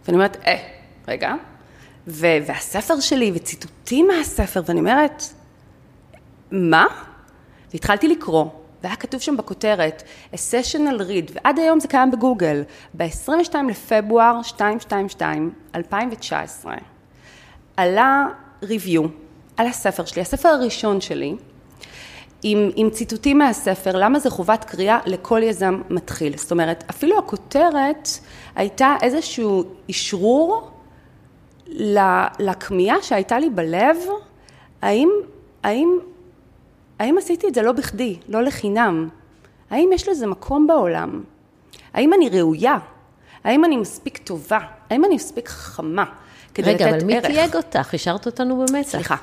ואני 0.05 0.15
אומרת, 0.17 0.37
אה, 0.47 0.57
רגע, 1.07 1.33
ו- 2.07 2.37
והספר 2.45 2.99
שלי, 2.99 3.31
וציטוטים 3.35 4.07
מהספר, 4.07 4.61
ואני 4.65 4.79
אומרת, 4.79 5.23
מה? 6.51 6.85
והתחלתי 7.73 8.07
לקרוא, 8.07 8.45
והיה 8.85 8.95
כתוב 8.95 9.21
שם 9.21 9.37
בכותרת, 9.37 10.03
a 10.33 10.35
sessional 10.35 10.99
read, 10.99 11.31
ועד 11.33 11.59
היום 11.59 11.79
זה 11.79 11.87
קיים 11.87 12.11
בגוגל, 12.11 12.63
ב-22 12.93 13.55
לפברואר 13.69 14.37
222, 14.37 15.53
2019, 15.75 16.75
עלה 17.77 18.27
ריוויו 18.63 19.03
על 19.57 19.67
הספר 19.67 20.05
שלי, 20.05 20.21
הספר 20.21 20.49
הראשון 20.49 21.01
שלי, 21.01 21.35
עם, 22.43 22.69
עם 22.75 22.89
ציטוטים 22.89 23.37
מהספר, 23.37 23.97
למה 23.97 24.19
זה 24.19 24.29
חובת 24.29 24.63
קריאה 24.63 24.99
לכל 25.05 25.43
יזם 25.43 25.81
מתחיל. 25.89 26.37
זאת 26.37 26.51
אומרת, 26.51 26.83
אפילו 26.89 27.19
הכותרת 27.19 28.09
הייתה 28.55 28.95
איזשהו 29.01 29.63
אשרור 29.91 30.71
לכמיהה 32.39 33.01
שהייתה 33.01 33.39
לי 33.39 33.49
בלב, 33.49 33.97
האם, 34.81 35.09
האם, 35.63 35.89
האם 36.99 37.17
עשיתי 37.17 37.47
את 37.47 37.53
זה 37.53 37.61
לא 37.61 37.71
בכדי, 37.71 38.15
לא 38.29 38.43
לחינם? 38.43 39.09
האם 39.69 39.89
יש 39.93 40.09
לזה 40.09 40.27
מקום 40.27 40.67
בעולם? 40.67 41.23
האם 41.93 42.13
אני 42.13 42.29
ראויה? 42.29 42.77
האם 43.43 43.65
אני 43.65 43.77
מספיק 43.77 44.17
טובה? 44.17 44.59
האם 44.89 45.05
אני 45.05 45.15
מספיק 45.15 45.49
חכמה? 45.49 46.05
כדי 46.53 46.69
רגע, 46.69 46.85
לתת 46.85 46.93
ערך. 46.93 47.03
רגע, 47.03 47.19
אבל 47.19 47.29
מי 47.29 47.35
תייג 47.35 47.55
אותך? 47.55 47.93
השארת 47.93 48.25
אותנו 48.25 48.57
במתח. 48.57 48.89
סליחה. 48.89 49.15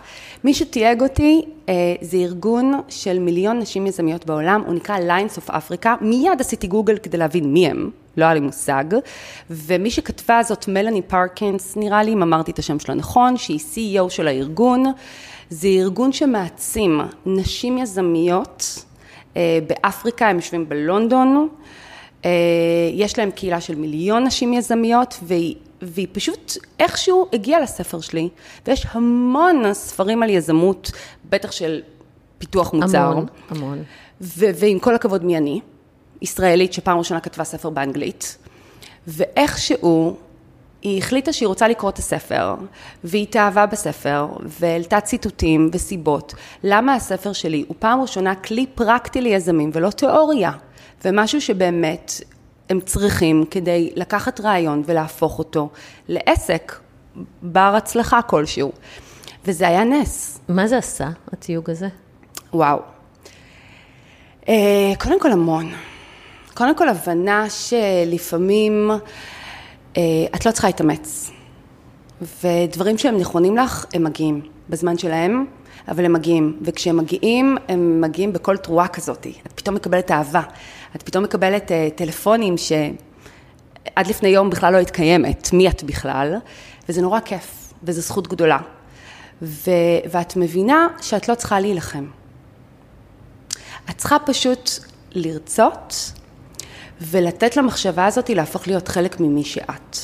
מי 0.44 0.54
שתייג 0.54 1.02
אותי 1.02 1.42
אה, 1.68 1.74
זה 2.00 2.16
ארגון 2.16 2.80
של 2.88 3.18
מיליון 3.18 3.58
נשים 3.58 3.86
יזמיות 3.86 4.26
בעולם, 4.26 4.62
הוא 4.66 4.74
נקרא 4.74 4.98
Lines 4.98 5.38
of 5.38 5.50
Africa. 5.50 5.88
מיד 6.00 6.40
עשיתי 6.40 6.66
גוגל 6.66 6.98
כדי 6.98 7.16
להבין 7.16 7.52
מי 7.52 7.66
הם, 7.66 7.90
לא 8.16 8.24
היה 8.24 8.34
לי 8.34 8.40
מושג. 8.40 8.84
ומי 9.50 9.90
שכתבה 9.90 10.42
זאת 10.42 10.68
מלאני 10.68 11.02
פרקינס, 11.02 11.76
נראה 11.76 12.02
לי 12.02 12.12
אם 12.12 12.22
אמרתי 12.22 12.50
את 12.50 12.58
השם 12.58 12.78
שלה 12.78 12.94
נכון, 12.94 13.36
שהיא 13.36 13.58
CEO 13.58 14.10
של 14.10 14.28
הארגון. 14.28 14.84
זה 15.52 15.68
ארגון 15.68 16.12
שמעצים 16.12 17.00
נשים 17.26 17.78
יזמיות 17.78 18.84
אה, 19.36 19.58
באפריקה, 19.66 20.28
הם 20.28 20.36
יושבים 20.36 20.68
בלונדון. 20.68 21.48
אה, 22.24 22.30
יש 22.92 23.18
להם 23.18 23.30
קהילה 23.30 23.60
של 23.60 23.74
מיליון 23.74 24.24
נשים 24.24 24.52
יזמיות, 24.52 25.18
והיא 25.22 25.56
והיא 25.82 26.06
פשוט 26.12 26.52
איכשהו 26.78 27.26
הגיעה 27.32 27.60
לספר 27.60 28.00
שלי, 28.00 28.28
ויש 28.66 28.86
המון 28.90 29.74
ספרים 29.74 30.22
על 30.22 30.30
יזמות, 30.30 30.92
בטח 31.30 31.52
של 31.52 31.80
פיתוח 32.38 32.72
מוצר. 32.72 32.98
המון, 32.98 33.26
המון. 33.48 33.82
ו- 34.20 34.50
ועם 34.54 34.78
כל 34.78 34.94
הכבוד 34.94 35.24
מי 35.24 35.36
אני, 35.36 35.60
ישראלית 36.22 36.72
שפעם 36.72 36.98
ראשונה 36.98 37.20
כתבה 37.20 37.44
ספר 37.44 37.70
באנגלית, 37.70 38.38
ואיכשהו 39.06 40.16
היא 40.82 40.98
החליטה 40.98 41.32
שהיא 41.32 41.46
רוצה 41.46 41.68
לקרוא 41.68 41.90
את 41.90 41.98
הספר, 41.98 42.54
והיא 43.04 43.22
התאהבה 43.22 43.66
בספר, 43.66 44.26
והעלתה 44.40 45.00
ציטוטים 45.00 45.70
וסיבות. 45.72 46.34
למה 46.64 46.94
הספר 46.94 47.32
שלי 47.32 47.64
הוא 47.68 47.76
פעם 47.78 48.00
ראשונה 48.00 48.34
כלי 48.34 48.66
פרקטי 48.74 49.20
ליזמים 49.20 49.70
ולא 49.72 49.90
תיאוריה, 49.90 50.52
ומשהו 51.04 51.40
שבאמת 51.40 52.12
הם 52.70 52.80
צריכים 52.80 53.44
כדי 53.50 53.92
לקחת 53.96 54.40
רעיון 54.40 54.82
ולהפוך 54.86 55.38
אותו 55.38 55.68
לעסק 56.08 56.72
בר 57.42 57.74
הצלחה 57.76 58.22
כלשהו. 58.22 58.72
וזה 59.44 59.68
היה 59.68 59.84
נס. 59.84 60.40
מה 60.48 60.66
זה 60.66 60.78
עשה, 60.78 61.08
התיוג 61.32 61.70
הזה? 61.70 61.88
וואו. 62.52 62.78
אה, 64.48 64.92
קודם 64.98 65.20
כל 65.20 65.32
המון. 65.32 65.72
קודם 66.54 66.76
כל 66.76 66.88
הבנה 66.88 67.46
שלפעמים 67.50 68.90
אה, 68.90 68.96
את 70.34 70.46
לא 70.46 70.50
צריכה 70.50 70.66
להתאמץ. 70.68 71.30
ודברים 72.42 72.98
שהם 72.98 73.16
נכונים 73.16 73.56
לך, 73.56 73.86
הם 73.94 74.04
מגיעים. 74.04 74.40
בזמן 74.68 74.98
שלהם, 74.98 75.46
אבל 75.88 76.04
הם 76.04 76.12
מגיעים. 76.12 76.58
וכשהם 76.62 76.96
מגיעים, 76.96 77.56
הם 77.68 78.00
מגיעים 78.00 78.32
בכל 78.32 78.56
תרועה 78.56 78.88
כזאת. 78.88 79.26
את 79.46 79.52
פתאום 79.52 79.74
מקבלת 79.74 80.10
אהבה. 80.10 80.42
את 80.96 81.02
פתאום 81.02 81.24
מקבלת 81.24 81.70
uh, 81.70 81.74
טלפונים 81.94 82.54
שעד 82.58 84.06
לפני 84.06 84.28
יום 84.28 84.50
בכלל 84.50 84.72
לא 84.72 84.78
התקיימת, 84.78 85.52
מי 85.52 85.68
את 85.68 85.82
בכלל, 85.82 86.34
וזה 86.88 87.02
נורא 87.02 87.20
כיף, 87.20 87.72
וזו 87.82 88.00
זכות 88.00 88.28
גדולה. 88.28 88.58
ו, 89.42 89.70
ואת 90.10 90.36
מבינה 90.36 90.86
שאת 91.00 91.28
לא 91.28 91.34
צריכה 91.34 91.60
להילחם. 91.60 92.06
את 93.90 93.96
צריכה 93.96 94.18
פשוט 94.18 94.70
לרצות 95.12 96.12
ולתת 97.10 97.56
למחשבה 97.56 98.06
הזאת 98.06 98.30
להפוך 98.30 98.66
להיות 98.66 98.88
חלק 98.88 99.20
ממי 99.20 99.44
שאת. 99.44 99.96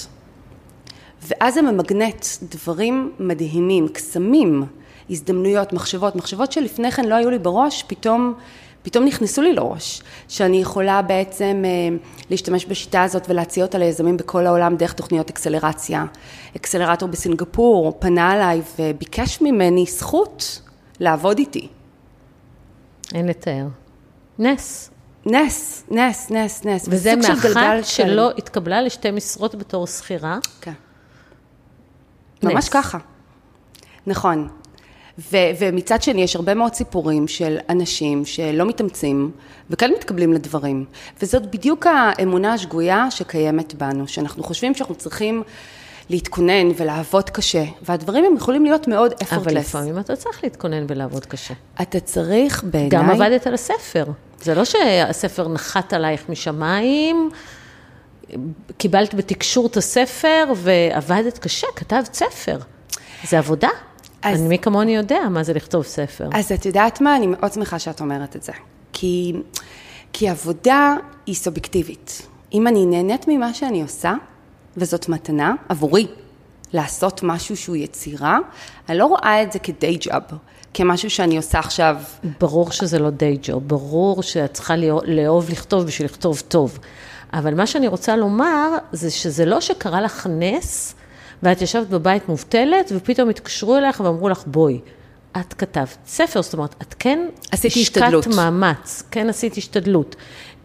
ואז 1.22 1.54
זה 1.54 1.62
ממגנט 1.62 2.26
דברים 2.42 3.12
מדהימים, 3.18 3.88
קסמים, 3.88 4.64
הזדמנויות, 5.10 5.72
מחשבות, 5.72 6.16
מחשבות 6.16 6.52
שלפני 6.52 6.90
כן 6.90 7.04
לא 7.04 7.14
היו 7.14 7.30
לי 7.30 7.38
בראש, 7.38 7.84
פתאום 7.86 8.34
פתאום 8.82 9.04
נכנסו 9.04 9.42
לי 9.42 9.52
לראש, 9.52 10.02
שאני 10.28 10.56
יכולה 10.56 11.02
בעצם 11.02 11.62
אה, 11.64 11.96
להשתמש 12.30 12.66
בשיטה 12.66 13.02
הזאת 13.02 13.26
ולהציע 13.28 13.64
אותה 13.64 13.78
ליזמים 13.78 14.16
בכל 14.16 14.46
העולם 14.46 14.76
דרך 14.76 14.92
תוכניות 14.92 15.30
אקסלרציה. 15.30 16.04
אקסלרטור 16.56 17.08
בסינגפור 17.08 17.96
פנה 17.98 18.34
אליי 18.34 18.62
וביקש 18.78 19.40
ממני 19.40 19.84
זכות 19.88 20.62
לעבוד 21.00 21.38
איתי. 21.38 21.68
אין 23.14 23.26
לתאר. 23.26 23.66
נס. 24.38 24.90
נס, 25.26 25.84
נס, 25.90 26.30
נס, 26.30 26.64
נס. 26.64 26.84
וזה 26.88 27.16
מאחת 27.16 27.48
שלא 27.82 27.82
של... 27.82 28.20
התקבלה 28.38 28.82
לשתי 28.82 29.10
משרות 29.10 29.54
בתור 29.54 29.86
שכירה? 29.86 30.38
כן. 30.60 30.72
נס. 32.42 32.52
ממש 32.52 32.68
ככה. 32.68 32.98
נכון. 34.06 34.48
ו- 35.18 35.36
ומצד 35.58 36.02
שני, 36.02 36.22
יש 36.22 36.36
הרבה 36.36 36.54
מאוד 36.54 36.74
סיפורים 36.74 37.28
של 37.28 37.58
אנשים 37.68 38.24
שלא 38.24 38.66
מתאמצים 38.66 39.30
וכן 39.70 39.90
מתקבלים 39.92 40.32
לדברים. 40.32 40.84
וזאת 41.22 41.50
בדיוק 41.50 41.86
האמונה 41.86 42.52
השגויה 42.54 43.10
שקיימת 43.10 43.74
בנו, 43.74 44.08
שאנחנו 44.08 44.42
חושבים 44.42 44.74
שאנחנו 44.74 44.94
צריכים 44.94 45.42
להתכונן 46.10 46.68
ולעבוד 46.76 47.30
קשה, 47.30 47.64
והדברים 47.82 48.24
הם 48.24 48.36
יכולים 48.36 48.64
להיות 48.64 48.88
מאוד 48.88 49.12
effortless. 49.12 49.36
אבל 49.36 49.56
לפעמים 49.56 49.98
אתה 49.98 50.16
צריך 50.16 50.44
להתכונן 50.44 50.84
ולעבוד 50.88 51.26
קשה. 51.26 51.54
אתה 51.82 52.00
צריך 52.00 52.64
בעיניי... 52.64 52.88
גם 52.88 53.10
עבדת 53.10 53.46
על 53.46 53.54
הספר. 53.54 54.04
זה 54.42 54.54
לא 54.54 54.64
שהספר 54.64 55.48
נחת 55.48 55.92
עלייך 55.92 56.28
משמיים, 56.28 57.30
קיבלת 58.78 59.14
בתקשור 59.14 59.66
את 59.66 59.76
הספר 59.76 60.52
ועבדת 60.56 61.38
קשה, 61.38 61.66
כתבת 61.76 62.14
ספר. 62.14 62.58
זה 63.28 63.38
עבודה. 63.38 63.68
אז... 64.22 64.40
אני, 64.40 64.48
מי 64.48 64.58
כמוני 64.58 64.96
יודע 64.96 65.20
מה 65.30 65.42
זה 65.42 65.52
לכתוב 65.52 65.84
ספר. 65.84 66.28
אז 66.34 66.52
את 66.52 66.66
יודעת 66.66 67.00
מה? 67.00 67.16
אני 67.16 67.26
מאוד 67.26 67.52
שמחה 67.52 67.78
שאת 67.78 68.00
אומרת 68.00 68.36
את 68.36 68.42
זה. 68.42 68.52
כי, 68.92 69.32
כי 70.12 70.28
עבודה 70.28 70.96
היא 71.26 71.34
סובייקטיבית. 71.34 72.26
אם 72.52 72.66
אני 72.66 72.86
נהנית 72.86 73.28
ממה 73.28 73.54
שאני 73.54 73.82
עושה, 73.82 74.14
וזאת 74.80 75.08
מתנה 75.08 75.54
עבורי, 75.68 76.06
לעשות 76.72 77.20
משהו 77.22 77.56
שהוא 77.56 77.76
יצירה, 77.76 78.38
אני 78.88 78.98
לא 78.98 79.06
רואה 79.06 79.42
את 79.42 79.52
זה 79.52 79.58
כדיי 79.58 79.96
ג'אב, 79.96 80.22
כמשהו 80.74 81.10
שאני 81.10 81.36
עושה 81.36 81.58
עכשיו. 81.58 81.96
ברור 82.40 82.70
שזה 82.70 82.98
לא 82.98 83.10
דיי 83.10 83.36
ג'אב, 83.36 83.68
ברור 83.68 84.22
שאת 84.22 84.54
צריכה 84.54 84.74
לאהוב 85.04 85.50
לכתוב 85.50 85.84
בשביל 85.84 86.08
לכתוב 86.08 86.42
טוב. 86.48 86.78
אבל 87.32 87.54
מה 87.54 87.66
שאני 87.66 87.88
רוצה 87.88 88.16
לומר, 88.16 88.68
זה 88.92 89.10
שזה 89.10 89.44
לא 89.44 89.60
שקרה 89.60 90.00
לך 90.00 90.26
נס, 90.30 90.94
ואת 91.42 91.62
ישבת 91.62 91.86
בבית 91.86 92.28
מובטלת, 92.28 92.92
ופתאום 92.96 93.28
התקשרו 93.28 93.76
אליך 93.76 94.00
ואמרו 94.00 94.28
לך, 94.28 94.42
בואי, 94.46 94.80
את 95.36 95.54
כתבת 95.54 95.98
ספר, 96.06 96.42
זאת 96.42 96.54
אומרת, 96.54 96.74
את 96.82 96.94
כן 96.98 97.28
עשית 97.52 97.72
השתדלות. 97.76 98.26
השקעת 98.26 98.36
מאמץ, 98.36 99.02
כן 99.10 99.28
עשית 99.28 99.56
השתדלות, 99.56 100.16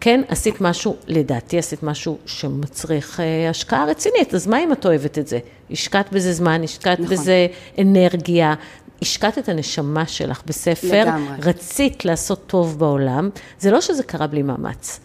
כן 0.04 0.22
עשית 0.28 0.62
משהו, 0.62 0.96
לדעתי 1.08 1.58
עשית 1.58 1.84
משהו 1.84 2.18
שמצריך 2.26 3.20
אה, 3.20 3.50
השקעה 3.50 3.86
רצינית, 3.86 4.34
אז 4.34 4.48
מה 4.48 4.64
אם 4.64 4.72
את 4.72 4.86
אוהבת 4.86 5.18
את 5.18 5.28
זה? 5.28 5.40
השקעת 5.72 6.14
בזה 6.14 6.34
זמן, 6.34 6.64
השקעת 6.64 7.00
נכון. 7.00 7.16
בזה 7.16 7.48
אנרגיה, 7.82 8.54
השקעת 9.02 9.38
את 9.38 9.50
הנשמה 9.50 10.08
שלך 10.08 10.42
בספר, 10.46 11.02
לגמרי. 11.02 11.36
רצית 11.42 12.06
לעשות 12.06 12.48
טוב 12.48 12.80
בעולם, 12.80 13.30
זה 13.60 13.72
לא 13.72 13.82
שזה 13.82 14.04
קרה 14.04 14.28
בלי 14.28 14.42
מאמץ. 14.42 15.00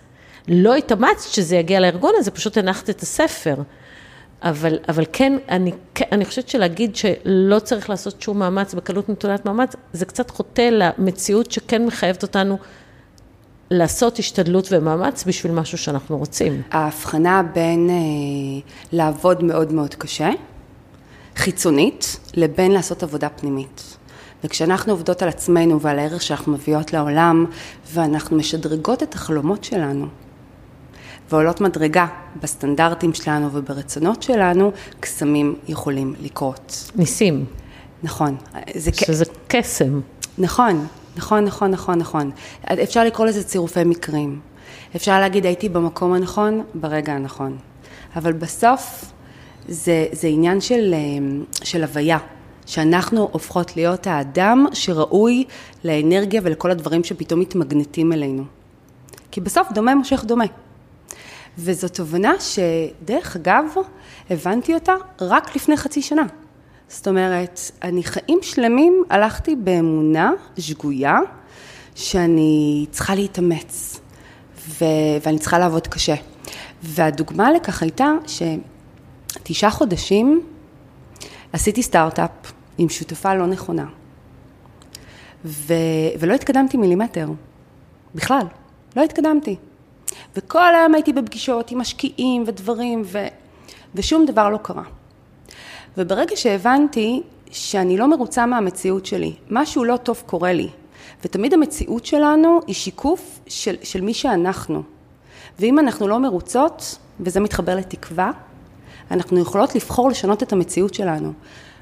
לא 0.48 0.74
התאמצת 0.74 1.28
שזה 1.28 1.56
יגיע 1.56 1.80
לארגון 1.80 2.12
הזה, 2.18 2.30
פשוט 2.30 2.58
הנחת 2.58 2.90
את 2.90 3.00
הספר. 3.00 3.54
אבל, 4.42 4.78
אבל 4.88 5.04
כן, 5.12 5.32
אני, 5.48 5.72
כן, 5.94 6.04
אני 6.12 6.24
חושבת 6.24 6.48
שלהגיד 6.48 6.96
שלא 6.96 7.58
צריך 7.58 7.90
לעשות 7.90 8.22
שום 8.22 8.38
מאמץ 8.38 8.74
בקלות 8.74 9.08
נטולת 9.08 9.46
מאמץ, 9.46 9.72
זה 9.92 10.04
קצת 10.04 10.30
חוטא 10.30 10.68
למציאות 10.72 11.50
שכן 11.50 11.86
מחייבת 11.86 12.22
אותנו 12.22 12.58
לעשות 13.70 14.18
השתדלות 14.18 14.68
ומאמץ 14.70 15.24
בשביל 15.24 15.52
משהו 15.52 15.78
שאנחנו 15.78 16.18
רוצים. 16.18 16.62
ההבחנה 16.70 17.42
בין 17.42 17.90
אה, 17.90 17.94
לעבוד 18.92 19.44
מאוד 19.44 19.72
מאוד 19.72 19.94
קשה, 19.94 20.30
חיצונית, 21.36 22.20
לבין 22.34 22.72
לעשות 22.72 23.02
עבודה 23.02 23.28
פנימית. 23.28 23.96
וכשאנחנו 24.44 24.92
עובדות 24.92 25.22
על 25.22 25.28
עצמנו 25.28 25.80
ועל 25.80 25.98
הערך 25.98 26.22
שאנחנו 26.22 26.52
מביאות 26.52 26.92
לעולם, 26.92 27.46
ואנחנו 27.92 28.36
משדרגות 28.36 29.02
את 29.02 29.14
החלומות 29.14 29.64
שלנו, 29.64 30.06
ועולות 31.30 31.60
מדרגה 31.60 32.06
בסטנדרטים 32.42 33.14
שלנו 33.14 33.52
וברצונות 33.52 34.22
שלנו, 34.22 34.72
קסמים 35.00 35.56
יכולים 35.68 36.14
לקרות. 36.20 36.90
ניסים. 36.96 37.44
נכון. 38.02 38.36
זה 38.74 38.90
שזה 38.94 39.24
קסם. 39.48 40.00
נכון, 40.38 40.86
נכון, 41.18 41.44
נכון, 41.44 41.70
נכון, 41.70 41.98
נכון. 41.98 42.30
אפשר 42.72 43.04
לקרוא 43.04 43.26
לזה 43.26 43.44
צירופי 43.44 43.84
מקרים. 43.84 44.40
אפשר 44.96 45.20
להגיד, 45.20 45.46
הייתי 45.46 45.68
במקום 45.68 46.12
הנכון, 46.12 46.64
ברגע 46.74 47.12
הנכון. 47.12 47.58
אבל 48.16 48.32
בסוף, 48.32 49.04
זה, 49.68 50.06
זה 50.12 50.28
עניין 50.28 50.60
של, 50.60 50.94
אה, 50.94 50.98
של 51.64 51.82
הוויה. 51.82 52.18
שאנחנו 52.66 53.28
הופכות 53.32 53.76
להיות 53.76 54.06
האדם 54.06 54.66
שראוי 54.72 55.44
לאנרגיה 55.84 56.40
ולכל 56.44 56.70
הדברים 56.70 57.04
שפתאום 57.04 57.40
מתמגנטים 57.40 58.12
אלינו. 58.12 58.44
כי 59.30 59.40
בסוף 59.40 59.72
דומה 59.72 59.94
מושך 59.94 60.24
דומה. 60.24 60.44
וזו 61.58 61.88
תובנה 61.88 62.32
שדרך 62.40 63.36
אגב, 63.36 63.64
הבנתי 64.30 64.74
אותה 64.74 64.94
רק 65.20 65.56
לפני 65.56 65.76
חצי 65.76 66.02
שנה. 66.02 66.26
זאת 66.88 67.08
אומרת, 67.08 67.60
אני 67.82 68.02
חיים 68.02 68.38
שלמים 68.42 69.02
הלכתי 69.10 69.56
באמונה 69.56 70.32
שגויה, 70.58 71.18
שאני 71.94 72.86
צריכה 72.90 73.14
להתאמץ, 73.14 74.00
ו- 74.58 74.84
ואני 75.22 75.38
צריכה 75.38 75.58
לעבוד 75.58 75.86
קשה. 75.86 76.14
והדוגמה 76.82 77.52
לכך 77.52 77.82
הייתה 77.82 78.12
שתשעה 78.26 79.70
חודשים 79.70 80.42
עשיתי 81.52 81.82
סטארט-אפ 81.82 82.30
עם 82.78 82.88
שותפה 82.88 83.34
לא 83.34 83.46
נכונה, 83.46 83.86
ו- 85.44 85.74
ולא 86.18 86.34
התקדמתי 86.34 86.76
מילימטר, 86.76 87.28
בכלל, 88.14 88.46
לא 88.96 89.02
התקדמתי. 89.02 89.56
וכל 90.36 90.74
היום 90.74 90.94
הייתי 90.94 91.12
בפגישות 91.12 91.70
עם 91.70 91.78
משקיעים 91.78 92.44
ודברים, 92.46 93.02
ו- 93.04 93.26
ושום 93.94 94.26
דבר 94.26 94.48
לא 94.48 94.58
קרה. 94.62 94.82
וברגע 95.96 96.36
שהבנתי 96.36 97.22
שאני 97.50 97.96
לא 97.96 98.10
מרוצה 98.10 98.46
מהמציאות 98.46 99.06
שלי, 99.06 99.34
משהו 99.50 99.84
לא 99.84 99.96
טוב 99.96 100.22
קורה 100.26 100.52
לי, 100.52 100.68
ותמיד 101.24 101.54
המציאות 101.54 102.06
שלנו 102.06 102.60
היא 102.66 102.74
שיקוף 102.74 103.40
של, 103.46 103.74
של 103.82 104.00
מי 104.00 104.14
שאנחנו. 104.14 104.82
ואם 105.58 105.78
אנחנו 105.78 106.08
לא 106.08 106.18
מרוצות, 106.18 106.98
וזה 107.20 107.40
מתחבר 107.40 107.76
לתקווה, 107.76 108.30
אנחנו 109.10 109.38
יכולות 109.38 109.74
לבחור 109.74 110.08
לשנות 110.08 110.42
את 110.42 110.52
המציאות 110.52 110.94
שלנו. 110.94 111.32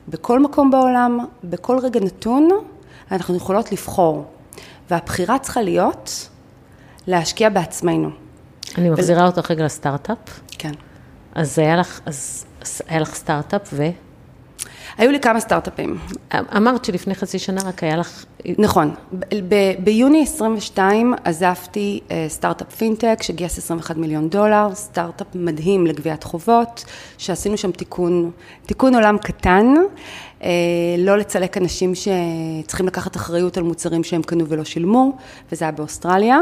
בכל 0.08 0.40
מקום 0.40 0.70
בעולם, 0.70 1.18
בכל 1.44 1.78
רגע 1.78 2.00
נתון, 2.00 2.48
אנחנו 3.10 3.36
יכולות 3.36 3.72
לבחור. 3.72 4.24
והבחירה 4.90 5.38
צריכה 5.38 5.62
להיות 5.62 6.28
להשקיע 7.06 7.48
בעצמנו. 7.48 8.10
אני 8.78 8.90
מחזירה 8.90 9.26
אותך 9.26 9.50
רגע 9.50 9.64
לסטארט-אפ. 9.64 10.40
כן. 10.58 10.72
אז 11.34 11.58
היה 11.58 11.76
לך, 11.76 12.00
אז 12.06 12.44
היה 12.88 13.00
לך 13.00 13.14
סטארט-אפ 13.14 13.68
ו... 13.72 13.90
היו 14.98 15.10
לי 15.10 15.20
כמה 15.20 15.40
סטארט-אפים. 15.40 15.98
אמרת 16.56 16.84
שלפני 16.84 17.14
חצי 17.14 17.38
שנה 17.38 17.60
רק 17.64 17.82
היה 17.82 17.96
לך... 17.96 18.24
נכון. 18.58 18.94
ב- 19.48 19.84
ביוני 19.84 20.22
22 20.22 21.14
עזבתי 21.24 22.00
אה, 22.10 22.26
סטארט-אפ 22.28 22.74
פינטק 22.74 23.22
שגייס 23.22 23.58
21 23.58 23.96
מיליון 23.96 24.28
דולר, 24.28 24.68
סטארט-אפ 24.74 25.26
מדהים 25.34 25.86
לגביית 25.86 26.24
חובות, 26.24 26.84
שעשינו 27.18 27.56
שם 27.56 27.72
תיקון, 27.72 28.30
תיקון 28.66 28.94
עולם 28.94 29.18
קטן, 29.18 29.74
אה, 30.42 30.48
לא 30.98 31.18
לצלק 31.18 31.56
אנשים 31.56 31.92
שצריכים 31.94 32.86
לקחת 32.86 33.16
אחריות 33.16 33.56
על 33.56 33.62
מוצרים 33.62 34.04
שהם 34.04 34.22
קנו 34.22 34.48
ולא 34.48 34.64
שילמו, 34.64 35.16
וזה 35.52 35.64
היה 35.64 35.72
באוסטרליה. 35.72 36.38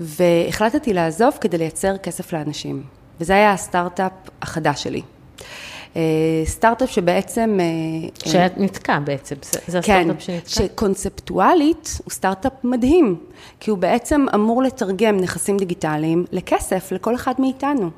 והחלטתי 0.00 0.92
לעזוב 0.92 1.32
כדי 1.40 1.58
לייצר 1.58 1.96
כסף 1.96 2.32
לאנשים. 2.32 2.82
וזה 3.20 3.32
היה 3.32 3.52
הסטארט-אפ 3.52 4.12
החדש 4.42 4.82
שלי. 4.82 5.02
אה, 5.96 6.02
סטארט-אפ 6.44 6.90
שבעצם... 6.90 7.58
אה, 7.60 8.30
שאת 8.30 8.58
נתקע 8.58 8.98
בעצם, 8.98 9.36
זה, 9.42 9.58
זה 9.66 9.80
כן, 9.82 10.10
הסטארט-אפ 10.10 10.22
שנתקע? 10.22 10.48
שקונספטואלית 10.48 11.98
הוא 12.04 12.12
סטארט-אפ 12.12 12.52
מדהים, 12.64 13.16
כי 13.60 13.70
הוא 13.70 13.78
בעצם 13.78 14.26
אמור 14.34 14.62
לתרגם 14.62 15.16
נכסים 15.16 15.56
דיגיטליים 15.56 16.24
לכסף 16.32 16.92
לכל 16.92 17.14
אחד 17.14 17.32
מאיתנו. 17.38 17.90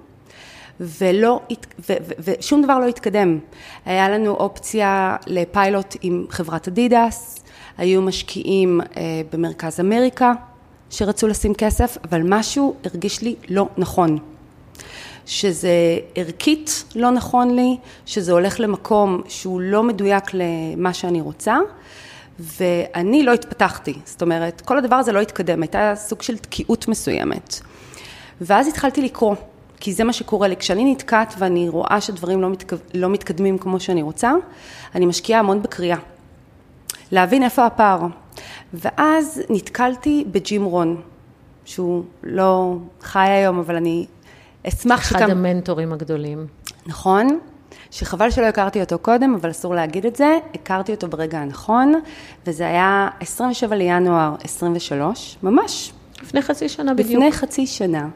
ולא, 0.81 1.41
ו, 1.89 1.93
ו, 2.01 2.13
ושום 2.19 2.63
דבר 2.63 2.79
לא 2.79 2.87
התקדם. 2.87 3.39
היה 3.87 4.09
לנו 4.09 4.31
אופציה 4.35 5.17
לפיילוט 5.27 5.97
עם 6.03 6.27
חברת 6.31 6.69
אדידס, 6.69 7.45
היו 7.79 8.03
משקיעים 8.03 8.81
אה, 8.97 9.03
במרכז 9.33 9.81
אמריקה 9.81 10.33
שרצו 10.91 11.29
לשים 11.29 11.55
כסף, 11.55 11.99
אבל 12.05 12.23
משהו 12.25 12.75
הרגיש 12.85 13.23
לי 13.23 13.35
לא 13.49 13.69
נכון. 13.77 14.34
שזה 15.27 15.99
ערכית 16.15 16.85
לא 16.95 17.11
נכון 17.11 17.57
לי, 17.57 17.77
שזה 18.07 18.33
הולך 18.33 18.61
למקום 18.61 19.23
שהוא 19.29 19.61
לא 19.61 19.83
מדויק 19.83 20.25
למה 20.35 20.93
שאני 20.93 21.21
רוצה, 21.21 21.59
ואני 22.39 23.23
לא 23.23 23.33
התפתחתי. 23.33 23.95
זאת 24.05 24.23
אומרת, 24.23 24.61
כל 24.61 24.79
הדבר 24.79 24.97
הזה 24.97 25.13
לא 25.13 25.21
התקדם, 25.21 25.63
הייתה 25.63 25.93
סוג 25.97 26.23
של 26.23 26.39
תקיעות 26.39 26.89
מסוימת. 26.89 27.61
ואז 28.41 28.69
התחלתי 28.69 29.03
לקרוא, 29.03 29.35
כי 29.81 29.93
זה 29.93 30.05
מה 30.05 30.13
שקורה 30.13 30.49
לי. 30.49 30.57
כשאני 30.57 30.93
נתקעת 30.93 31.35
ואני 31.39 31.69
רואה 31.69 32.01
שדברים 32.01 32.43
לא, 32.43 32.51
מתק... 32.51 32.73
לא 32.95 33.11
מתקדמים 33.11 33.59
כמו 33.59 33.81
שאני 33.81 34.03
רוצה, 34.03 34.33
אני 34.95 35.07
משקיעה 35.07 35.41
המון 35.41 35.63
בקריאה. 35.63 35.99
להבין 37.13 37.43
איפה 37.43 37.67
הפער. 37.67 38.07
ואז 38.75 39.43
נתקלתי 39.51 40.25
בג'ים 40.33 40.65
רון, 40.65 41.01
שהוא 41.65 42.05
לא 42.23 42.77
חי 43.01 43.29
היום, 43.29 43.59
אבל 43.59 43.77
אני 43.77 44.07
אשמח 44.69 45.01
אחד 45.01 45.09
שכם... 45.09 45.25
אחד 45.25 45.31
המנטורים 45.31 45.93
הגדולים. 45.93 46.47
נכון, 46.87 47.39
שחבל 47.91 48.31
שלא 48.31 48.47
הכרתי 48.47 48.81
אותו 48.81 48.99
קודם, 48.99 49.35
אבל 49.41 49.51
אסור 49.51 49.75
להגיד 49.75 50.07
את 50.07 50.17
זה, 50.17 50.39
הכרתי 50.55 50.93
אותו 50.93 51.09
ברגע 51.09 51.39
הנכון, 51.39 51.95
וזה 52.47 52.67
היה 52.67 53.09
27 53.21 53.77
לינואר 53.77 54.35
23, 54.45 55.37
ממש. 55.43 55.93
לפני 56.23 56.43
חצי 56.43 56.69
שנה 56.69 56.95
בדיוק. 56.95 57.11
לפני 57.11 57.33
חצי 57.33 57.67
שנה, 57.67 58.09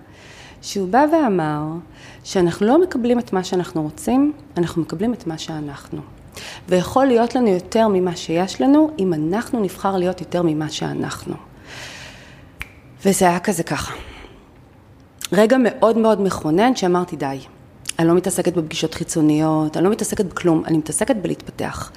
שהוא 0.62 0.88
בא 0.88 1.04
ואמר 1.12 1.62
שאנחנו 2.24 2.66
לא 2.66 2.82
מקבלים 2.82 3.18
את 3.18 3.32
מה 3.32 3.44
שאנחנו 3.44 3.82
רוצים, 3.82 4.32
אנחנו 4.56 4.82
מקבלים 4.82 5.14
את 5.14 5.26
מה 5.26 5.38
שאנחנו. 5.38 6.00
ויכול 6.68 7.06
להיות 7.06 7.34
לנו 7.34 7.48
יותר 7.48 7.88
ממה 7.88 8.16
שיש 8.16 8.60
לנו, 8.60 8.90
אם 8.98 9.14
אנחנו 9.14 9.60
נבחר 9.60 9.96
להיות 9.96 10.20
יותר 10.20 10.42
ממה 10.42 10.68
שאנחנו. 10.68 11.34
וזה 13.04 13.28
היה 13.28 13.40
כזה 13.40 13.62
ככה. 13.62 13.94
רגע 15.32 15.56
מאוד 15.60 15.98
מאוד 15.98 16.20
מכונן 16.22 16.76
שאמרתי 16.76 17.16
די. 17.16 17.38
אני 17.98 18.08
לא 18.08 18.14
מתעסקת 18.14 18.54
בפגישות 18.54 18.94
חיצוניות, 18.94 19.76
אני 19.76 19.84
לא 19.84 19.90
מתעסקת 19.90 20.24
בכלום, 20.24 20.62
אני 20.66 20.78
מתעסקת 20.78 21.16
בלהתפתח. 21.16 21.90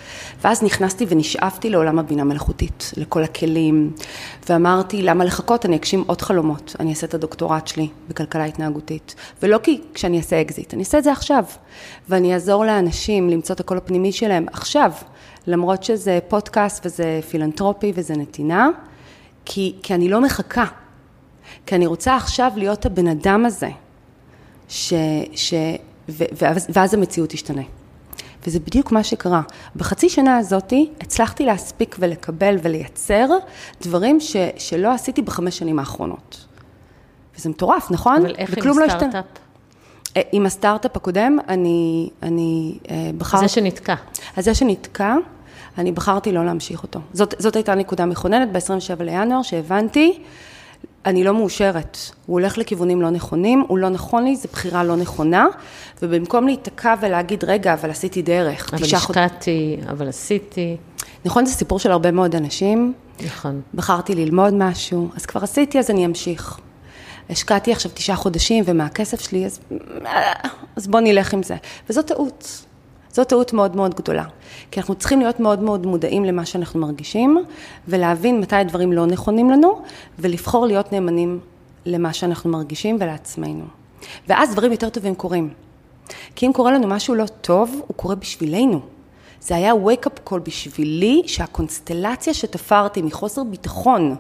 ואז 0.44 0.64
נכנסתי 0.64 1.06
ונשאפתי 1.10 1.70
לעולם 1.70 2.00
הבינה 2.00 2.24
מלאכותית, 2.24 2.92
לכל 2.98 3.24
הכלים, 3.24 3.92
ואמרתי, 4.50 5.02
למה 5.02 5.26
לחכות? 5.26 5.66
אני 5.66 5.76
אגשים 5.76 6.04
עוד 6.08 6.22
חלומות. 6.22 6.76
אני 6.80 6.90
אעשה 6.90 7.08
את 7.08 7.14
הדוקטורט 7.14 7.68
שלי 7.68 7.88
בכלכלה 8.10 8.46
התנהגותית. 8.46 9.16
ולא 9.44 9.58
כי 9.58 9.82
כשאני 9.94 10.18
אעשה 10.18 10.42
אקזיט, 10.42 10.74
אני 10.74 10.84
אעשה 10.84 10.98
את 10.98 11.04
זה 11.04 11.12
עכשיו. 11.12 11.44
ואני 12.10 12.34
אעזור 12.34 12.66
לאנשים 12.66 13.30
למצוא 13.30 13.56
את 13.56 13.60
הקול 13.60 13.78
הפנימי 13.78 14.12
שלהם 14.12 14.46
עכשיו, 14.54 14.92
למרות 15.48 15.84
שזה 15.84 16.20
פודקאסט 16.28 16.86
וזה 16.86 17.20
פילנטרופי 17.30 17.92
וזה 17.96 18.14
נתינה, 18.14 18.70
כי, 19.46 19.76
כי 19.84 19.94
אני 19.94 20.10
לא 20.10 20.22
מחכה. 20.22 20.66
כי 21.66 21.76
אני 21.76 21.88
רוצה 21.88 22.16
עכשיו 22.16 22.52
להיות 22.56 22.86
הבן 22.86 23.08
אדם 23.08 23.46
הזה, 23.46 23.70
ש, 24.70 24.94
ש, 25.36 25.54
ו, 26.10 26.24
ואז, 26.32 26.68
ואז 26.70 26.94
המציאות 26.94 27.30
תשתנה. 27.30 27.62
וזה 28.48 28.60
בדיוק 28.60 28.92
מה 28.92 29.04
שקרה. 29.04 29.42
בחצי 29.76 30.10
שנה 30.10 30.38
הזאתי 30.38 30.90
הצלחתי 31.02 31.46
להספיק 31.46 31.96
ולקבל 32.00 32.58
ולייצר 32.64 33.28
דברים 33.82 34.20
ש, 34.20 34.36
שלא 34.58 34.94
עשיתי 34.94 35.22
בחמש 35.22 35.58
שנים 35.58 35.80
האחרונות. 35.80 36.46
וזה 37.38 37.50
מטורף, 37.50 37.92
נכון? 37.92 38.16
אבל 38.16 38.36
איך 38.38 38.58
עם 38.58 38.80
לא 38.80 38.86
סטארט-אפ? 38.88 39.26
לא 40.16 40.22
עם 40.32 40.46
הסטארט-אפ 40.46 40.96
הקודם, 40.98 41.38
אני, 41.48 42.10
אני 42.24 42.78
אה, 42.90 43.12
בחרתי... 43.18 43.48
זה 43.48 43.54
שנתקע. 43.54 43.96
אז 44.38 44.46
זה 44.46 44.56
שנתקע, 44.56 45.16
אני 45.78 45.92
בחרתי 45.92 46.32
לא 46.32 46.46
להמשיך 46.46 46.84
אותו. 46.84 47.00
זאת, 47.14 47.34
זאת 47.38 47.56
הייתה 47.56 47.76
נקודה 47.76 48.06
מכוננת 48.06 48.52
ב-27 48.52 49.04
לינואר, 49.04 49.42
שהבנתי 49.42 50.20
אני 51.06 51.24
לא 51.24 51.34
מאושרת, 51.34 51.98
הוא 52.26 52.34
הולך 52.34 52.58
לכיוונים 52.58 53.02
לא 53.02 53.10
נכונים, 53.10 53.64
הוא 53.68 53.78
לא 53.78 53.90
נכון 53.90 54.24
לי, 54.24 54.36
זו 54.36 54.48
בחירה 54.52 54.84
לא 54.84 54.96
נכונה, 54.96 55.46
ובמקום 56.02 56.46
להיתקע 56.46 56.96
ולהגיד, 57.02 57.44
רגע, 57.44 57.74
אבל 57.74 57.90
עשיתי 57.90 58.22
דרך. 58.22 58.74
אבל 58.74 58.84
השקעתי, 58.84 59.78
חוד... 59.80 59.90
אבל 59.90 60.10
עשיתי. 60.10 60.78
נכון, 61.26 61.46
זה 61.46 61.54
סיפור 61.54 61.80
של 61.80 61.92
הרבה 61.92 62.12
מאוד 62.12 62.36
אנשים. 62.36 62.94
נכון. 63.26 63.62
בחרתי 63.74 64.16
ללמוד 64.16 64.54
משהו, 64.54 65.10
אז 65.16 65.26
כבר 65.26 65.44
עשיתי, 65.44 65.80
אז 65.80 65.90
אני 65.90 66.06
אמשיך. 66.06 66.60
השקעתי 67.30 67.72
עכשיו 67.72 67.92
תשעה 67.94 68.16
חודשים 68.16 68.64
ומהכסף 68.68 69.22
שלי, 69.22 69.46
אז, 69.46 69.60
אז 70.76 70.88
בוא 70.88 71.00
נלך 71.00 71.34
עם 71.34 71.44
זה. 71.44 71.56
וזו 71.90 72.02
טעות. 72.02 72.66
זו 73.14 73.24
טעות 73.24 73.54
מאוד 73.54 73.76
מאוד 73.76 73.96
גדולה. 73.96 74.26
כי 74.72 74.80
אנחנו 74.80 74.96
צריכים 74.96 75.20
להיות 75.20 75.40
מאוד 75.40 75.62
מאוד 75.62 75.86
מודעים 75.86 76.26
למה 76.26 76.46
שאנחנו 76.46 76.80
מרגישים, 76.80 77.44
ולהבין 77.88 78.40
מתי 78.40 78.56
הדברים 78.56 78.94
לא 78.94 79.06
נכונים 79.06 79.50
לנו, 79.50 79.82
ולבחור 80.20 80.66
להיות 80.66 80.92
נאמנים 80.92 81.40
למה 81.86 82.14
שאנחנו 82.14 82.50
מרגישים 82.50 82.98
ולעצמנו. 83.00 83.64
ואז 84.28 84.52
דברים 84.52 84.72
יותר 84.72 84.90
טובים 84.90 85.16
קורים. 85.16 85.50
כי 86.36 86.48
אם 86.48 86.54
קורה 86.54 86.72
לנו 86.72 86.88
משהו 86.88 87.16
לא 87.16 87.26
טוב, 87.42 87.82
הוא 87.88 87.96
קורה 87.96 88.16
בשבילנו. 88.16 88.82
זה 89.42 89.56
היה 89.56 89.74
wake-up 89.74 90.30
call 90.30 90.40
בשבילי, 90.44 91.22
שהקונסטלציה 91.26 92.34
שתפרתי 92.34 93.02
מחוסר 93.02 93.44
ביטחון, 93.44 94.16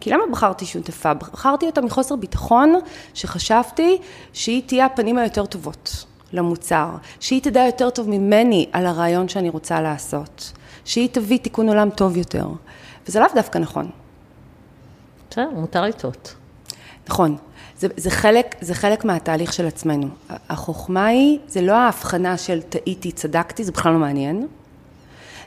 כי 0.00 0.10
למה 0.10 0.22
בחרתי 0.32 0.66
שותפה? 0.66 1.14
בחרתי 1.14 1.66
אותה 1.66 1.80
מחוסר 1.80 2.16
ביטחון, 2.16 2.74
שחשבתי 3.14 3.98
שהיא 4.32 4.62
תהיה 4.66 4.86
הפנים 4.86 5.18
היותר 5.18 5.46
טובות 5.46 6.04
למוצר, 6.32 6.88
שהיא 7.20 7.42
תדע 7.42 7.66
יותר 7.66 7.90
טוב 7.90 8.08
ממני 8.08 8.66
על 8.72 8.86
הרעיון 8.86 9.28
שאני 9.28 9.48
רוצה 9.48 9.80
לעשות, 9.80 10.52
שהיא 10.84 11.08
תביא 11.12 11.38
תיקון 11.38 11.68
עולם 11.68 11.90
טוב 11.90 12.16
יותר, 12.16 12.46
וזה 13.08 13.20
לאו 13.20 13.28
דווקא 13.34 13.58
נכון. 13.58 13.90
בסדר, 15.30 15.50
מותר 15.50 15.82
לטעות. 15.82 16.34
נכון. 17.08 17.36
זה, 17.78 17.88
זה, 17.96 18.10
חלק, 18.10 18.56
זה 18.60 18.74
חלק 18.74 19.04
מהתהליך 19.04 19.52
של 19.52 19.66
עצמנו. 19.66 20.08
החוכמה 20.48 21.06
היא, 21.06 21.38
זה 21.48 21.60
לא 21.60 21.72
ההבחנה 21.72 22.36
של 22.36 22.62
טעיתי, 22.62 23.12
צדקתי, 23.12 23.64
זה 23.64 23.72
בכלל 23.72 23.92
לא 23.92 23.98
מעניין. 23.98 24.46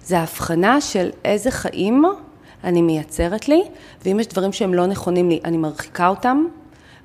זה 0.03 0.19
ההבחנה 0.19 0.81
של 0.81 1.09
איזה 1.25 1.51
חיים 1.51 2.03
אני 2.63 2.81
מייצרת 2.81 3.47
לי, 3.47 3.63
ואם 4.05 4.19
יש 4.19 4.27
דברים 4.27 4.53
שהם 4.53 4.73
לא 4.73 4.85
נכונים 4.85 5.29
לי, 5.29 5.39
אני 5.45 5.57
מרחיקה 5.57 6.07
אותם, 6.07 6.45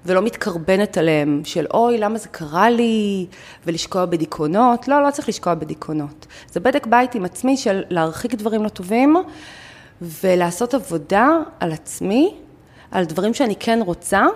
ולא 0.06 0.22
מתקרבנת 0.22 0.98
עליהם, 0.98 1.40
של 1.44 1.66
אוי, 1.74 1.98
למה 1.98 2.18
זה 2.18 2.28
קרה 2.28 2.70
לי, 2.70 3.26
ולשקוע 3.66 4.04
בדיכאונות. 4.04 4.88
לא, 4.88 5.02
לא 5.02 5.11
צריך 5.11 5.28
לשקוע 5.28 5.54
בדיכאונות. 5.54 6.26
זה 6.52 6.61
בדק 6.61 6.87
בית 6.87 7.14
עם 7.14 7.24
עצמי 7.24 7.56
של 7.56 7.82
להרחיק 7.90 8.34
דברים 8.34 8.64
לא 8.64 8.68
טובים, 8.68 9.16
ולעשות 10.02 10.74
עבודה 10.74 11.28
על 11.61 11.72
עצמי, 11.72 12.34
על 12.90 13.04
דברים 13.04 13.34
שאני 13.34 13.56
כן 13.56 13.80
רוצה, 13.82 14.26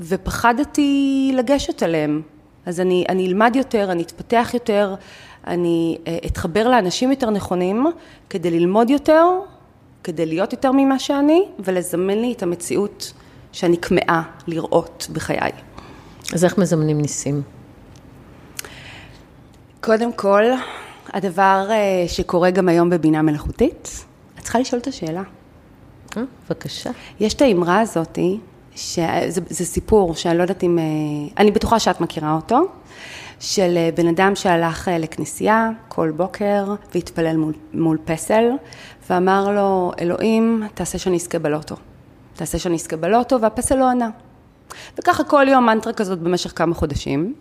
ופחדתי 0.00 1.32
לגשת 1.34 1.82
עליהם. 1.82 2.22
אז 2.66 2.80
אני, 2.80 3.04
אני 3.08 3.26
אלמד 3.26 3.56
יותר, 3.56 3.92
אני 3.92 4.02
אתפתח 4.02 4.50
יותר, 4.54 4.94
אני 5.46 5.98
אה, 6.06 6.18
אתחבר 6.26 6.68
לאנשים 6.68 7.10
יותר 7.10 7.30
נכונים, 7.30 7.86
כדי 8.30 8.50
ללמוד 8.50 8.90
יותר, 8.90 9.26
כדי 10.04 10.26
להיות 10.26 10.52
יותר 10.52 10.72
ממה 10.72 10.98
שאני, 10.98 11.44
ולזמן 11.58 12.18
לי 12.18 12.32
את 12.32 12.42
המציאות 12.42 13.12
שאני 13.52 13.76
כמהה 13.76 14.22
לראות 14.46 15.06
בחיי. 15.12 15.52
אז 16.34 16.44
איך 16.44 16.58
מזמנים 16.58 17.00
ניסים? 17.00 17.42
קודם 19.80 20.12
כל, 20.12 20.42
הדבר 21.12 21.68
אה, 21.70 22.08
שקורה 22.08 22.50
גם 22.50 22.68
היום 22.68 22.90
בבינה 22.90 23.22
מלאכותית, 23.22 24.04
את 24.38 24.42
צריכה 24.42 24.58
לשאול 24.58 24.80
את 24.80 24.86
השאלה. 24.86 25.22
אה, 26.16 26.22
בבקשה. 26.50 26.90
יש 27.20 27.34
את 27.34 27.42
האמרה 27.42 27.80
הזאתי, 27.80 28.38
שזה 28.76 29.40
זה 29.48 29.64
סיפור 29.64 30.14
שאני 30.14 30.38
לא 30.38 30.42
יודעת 30.42 30.62
אם, 30.62 30.78
אה, 30.78 30.84
אני 31.38 31.50
בטוחה 31.50 31.78
שאת 31.78 32.00
מכירה 32.00 32.34
אותו, 32.34 32.60
של 33.40 33.78
בן 33.94 34.08
אדם 34.08 34.34
שהלך 34.34 34.90
לכנסייה 34.98 35.70
כל 35.88 36.10
בוקר 36.16 36.74
והתפלל 36.94 37.36
מול, 37.36 37.52
מול 37.74 37.98
פסל, 38.04 38.44
ואמר 39.10 39.50
לו, 39.54 39.92
אלוהים, 40.00 40.62
תעשה 40.74 40.98
שאני 40.98 41.16
אזכה 41.16 41.38
בלוטו. 41.38 41.76
תעשה 42.34 42.58
שאני 42.58 42.74
אזכה 42.74 42.96
בלוטו, 42.96 43.40
והפסל 43.40 43.74
לא 43.74 43.90
ענה. 43.90 44.10
וככה 44.98 45.24
כל 45.24 45.46
יום 45.48 45.66
מנטרה 45.66 45.92
כזאת 45.92 46.18
במשך 46.18 46.52
כמה 46.56 46.74
חודשים. 46.74 47.34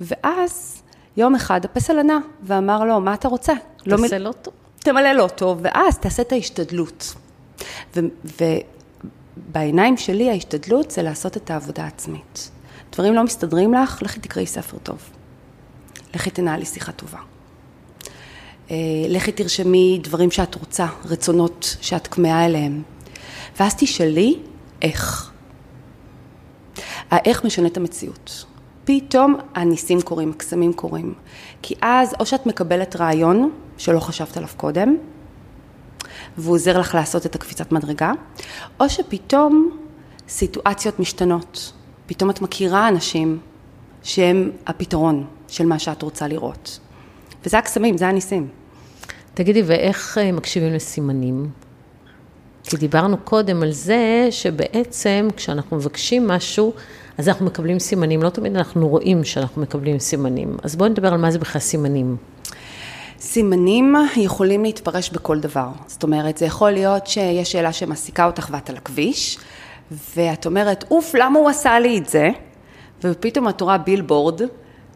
ואז 0.00 0.82
יום 1.16 1.34
אחד 1.34 1.64
הפסל 1.64 1.98
ענה, 1.98 2.18
ואמר 2.42 2.84
לו, 2.84 3.00
מה 3.00 3.14
אתה 3.14 3.28
רוצה? 3.28 3.52
תעשה 3.76 4.18
לא 4.18 4.24
לוטו. 4.24 4.50
תמלא 4.78 5.12
לוטו, 5.12 5.56
ואז 5.62 5.98
תעשה 5.98 6.22
את 6.22 6.32
ההשתדלות. 6.32 7.14
ו- 7.96 8.40
בעיניים 9.36 9.96
שלי 9.96 10.30
ההשתדלות 10.30 10.90
זה 10.90 11.02
לעשות 11.02 11.36
את 11.36 11.50
העבודה 11.50 11.84
העצמית. 11.84 12.50
דברים 12.92 13.14
לא 13.14 13.24
מסתדרים 13.24 13.74
לך, 13.74 14.02
לכי 14.02 14.20
תקראי 14.20 14.46
ספר 14.46 14.78
טוב. 14.78 14.98
לכי 16.14 16.30
תנהלי 16.30 16.64
שיחה 16.64 16.92
טובה. 16.92 17.18
אה, 18.70 18.76
לכי 19.08 19.32
תרשמי 19.32 20.00
דברים 20.02 20.30
שאת 20.30 20.54
רוצה, 20.54 20.86
רצונות 21.04 21.76
שאת 21.80 22.06
כמהה 22.06 22.46
אליהם. 22.46 22.82
ואז 23.60 23.74
תשאלי 23.78 24.38
איך. 24.82 25.32
האיך 27.10 27.44
משנה 27.44 27.66
את 27.66 27.76
המציאות. 27.76 28.44
פתאום 28.84 29.36
הניסים 29.54 30.02
קורים, 30.02 30.30
הקסמים 30.30 30.72
קורים. 30.72 31.14
כי 31.62 31.74
אז 31.82 32.14
או 32.20 32.26
שאת 32.26 32.46
מקבלת 32.46 32.96
רעיון 32.96 33.50
שלא 33.78 34.00
חשבת 34.00 34.36
עליו 34.36 34.48
קודם, 34.56 34.96
והוא 36.38 36.54
עוזר 36.54 36.78
לך 36.78 36.94
לעשות 36.94 37.26
את 37.26 37.34
הקפיצת 37.34 37.72
מדרגה, 37.72 38.12
או 38.80 38.88
שפתאום 38.88 39.78
סיטואציות 40.28 41.00
משתנות. 41.00 41.72
פתאום 42.06 42.30
את 42.30 42.40
מכירה 42.40 42.88
אנשים 42.88 43.38
שהם 44.02 44.50
הפתרון 44.66 45.26
של 45.48 45.66
מה 45.66 45.78
שאת 45.78 46.02
רוצה 46.02 46.28
לראות. 46.28 46.78
וזה 47.44 47.58
הקסמים, 47.58 47.98
זה 47.98 48.08
הניסים. 48.08 48.48
תגידי, 49.34 49.62
ואיך 49.62 50.18
אה, 50.18 50.32
מקשיבים 50.32 50.72
לסימנים? 50.72 51.50
כי 52.66 52.76
דיברנו 52.76 53.16
קודם 53.16 53.62
על 53.62 53.72
זה 53.72 54.28
שבעצם 54.30 55.28
כשאנחנו 55.36 55.76
מבקשים 55.76 56.28
משהו, 56.28 56.72
אז 57.18 57.28
אנחנו 57.28 57.46
מקבלים 57.46 57.78
סימנים. 57.78 58.22
לא 58.22 58.28
תמיד 58.28 58.56
אנחנו 58.56 58.88
רואים 58.88 59.24
שאנחנו 59.24 59.62
מקבלים 59.62 59.98
סימנים. 59.98 60.56
אז 60.62 60.76
בואי 60.76 60.90
נדבר 60.90 61.12
על 61.12 61.18
מה 61.18 61.30
זה 61.30 61.38
בכלל 61.38 61.60
סימנים. 61.60 62.16
סימנים 63.20 63.94
יכולים 64.16 64.64
להתפרש 64.64 65.10
בכל 65.10 65.40
דבר. 65.40 65.68
זאת 65.86 66.02
אומרת, 66.02 66.38
זה 66.38 66.44
יכול 66.44 66.70
להיות 66.70 67.06
שיש 67.06 67.52
שאלה 67.52 67.72
שמעסיקה 67.72 68.26
אותך 68.26 68.48
ואת 68.52 68.70
על 68.70 68.76
הכביש, 68.76 69.38
ואת 70.16 70.46
אומרת, 70.46 70.84
אוף, 70.90 71.14
למה 71.14 71.38
הוא 71.38 71.48
עשה 71.48 71.78
לי 71.78 71.98
את 71.98 72.08
זה? 72.08 72.28
ופתאום 73.04 73.48
את 73.48 73.60
רואה 73.60 73.78
בילבורד 73.78 74.40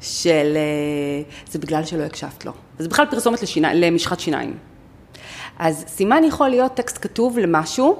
של... 0.00 0.56
אה, 0.56 1.32
זה 1.50 1.58
בגלל 1.58 1.84
שלא 1.84 2.02
הקשבת 2.02 2.44
לו. 2.44 2.52
זה 2.78 2.88
בכלל 2.88 3.06
פרסומת 3.10 3.42
לשיני, 3.42 3.68
למשחת 3.74 4.20
שיניים. 4.20 4.69
אז 5.60 5.84
סימן 5.88 6.24
יכול 6.24 6.48
להיות 6.48 6.74
טקסט 6.74 6.98
כתוב 7.02 7.38
למשהו 7.38 7.96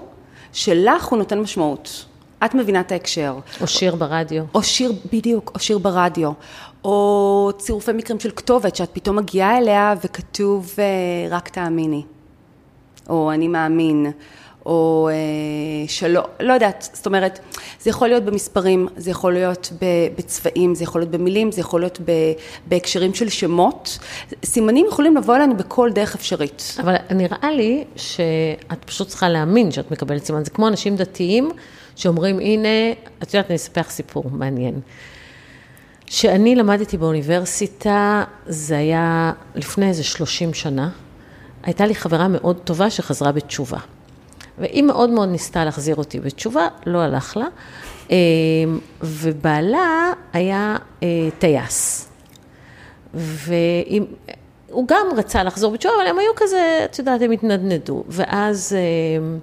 שלך 0.53 1.05
הוא 1.05 1.19
נותן 1.19 1.41
משמעות. 1.41 2.05
את 2.45 2.55
מבינה 2.55 2.81
את 2.81 2.93
ההקשר. 2.93 3.39
או 3.61 3.67
שיר 3.67 3.95
ברדיו. 3.95 4.45
או 4.55 4.63
שיר, 4.63 4.93
בדיוק, 5.13 5.51
או 5.55 5.61
שיר 5.61 5.79
ברדיו. 5.79 6.33
או 6.85 7.51
צירופי 7.59 7.93
מקרים 7.93 8.21
של 8.21 8.31
כתובת, 8.31 8.77
שאת 8.77 8.91
פתאום 8.93 9.17
מגיעה 9.17 9.59
אליה 9.59 9.95
וכתוב 10.05 10.75
אה, 10.79 10.85
רק 11.31 11.49
תאמיני. 11.49 12.03
או 13.09 13.33
אני 13.33 13.49
מאמין. 13.49 14.07
או 14.67 15.09
אה, 15.13 15.89
שלא, 15.89 16.23
לא 16.41 16.53
יודעת, 16.53 16.89
זאת 16.93 17.07
אומרת, 17.07 17.39
זה 17.81 17.91
יכול 17.91 18.09
להיות 18.09 18.25
במספרים, 18.25 18.89
זה 18.97 19.11
יכול 19.11 19.33
להיות 19.33 19.73
בצבעים, 20.17 20.75
זה 20.75 20.85
יכול 20.85 21.01
להיות 21.01 21.11
במילים, 21.11 21.53
זה 21.53 21.61
יכול 21.61 21.81
להיות 21.81 22.01
בהקשרים 22.67 23.15
של 23.15 23.29
שמות. 23.29 23.99
סימנים 24.45 24.87
יכולים 24.89 25.17
לבוא 25.17 25.37
אלינו 25.37 25.57
בכל 25.57 25.91
דרך 25.93 26.15
אפשרית. 26.15 26.77
אבל 26.81 26.95
נראה 27.11 27.53
לי 27.53 27.85
שאת 27.97 28.85
פשוט 28.87 29.09
צריכה 29.09 29.29
להאמין 29.29 29.73
שאת 29.73 29.91
מקבלת 29.91 30.25
סימן. 30.25 30.45
זה 30.45 30.51
כמו 30.51 30.69
אנשים 30.69 30.97
דתיים 30.97 31.51
שאומרים, 31.97 32.39
הנה, 32.39 32.93
את 33.23 33.35
יודעת, 33.35 33.51
אני 33.51 33.57
אספר 33.57 33.81
לך 33.81 33.91
סיפור 33.91 34.25
מעניין. 34.33 34.81
כשאני 36.07 36.55
למדתי 36.55 36.97
באוניברסיטה, 36.97 38.25
זה 38.47 38.77
היה 38.79 39.33
לפני 39.55 39.89
איזה 39.89 40.05
30 40.05 40.55
שנה, 40.55 40.91
הייתה 41.63 41.87
לי 41.87 41.95
חברה 41.95 42.29
מאוד 42.29 42.57
טובה 42.65 42.91
שחזרה 42.91 43.33
בתשובה. 43.33 43.79
והיא 44.61 44.83
מאוד 44.83 45.11
מאוד 45.11 45.29
ניסתה 45.29 45.65
להחזיר 45.65 45.97
אותי 45.97 46.21
בתשובה, 46.21 46.69
לא 46.87 46.99
הלך 46.99 47.37
לה. 47.37 47.47
אמ, 48.11 48.17
ובעלה 49.03 50.13
היה 50.33 50.77
אה, 51.03 51.09
טייס. 51.39 52.09
והוא 53.15 54.87
גם 54.87 55.07
רצה 55.17 55.45
לחזור 55.45 55.73
בתשובה, 55.73 55.95
אבל 56.01 56.07
הם 56.07 56.19
היו 56.19 56.33
כזה, 56.37 56.81
את 56.85 56.99
יודעת, 56.99 57.23
הם 57.23 57.31
התנדנדו. 57.31 58.05
ואז 58.09 58.77
אמ, 58.77 59.39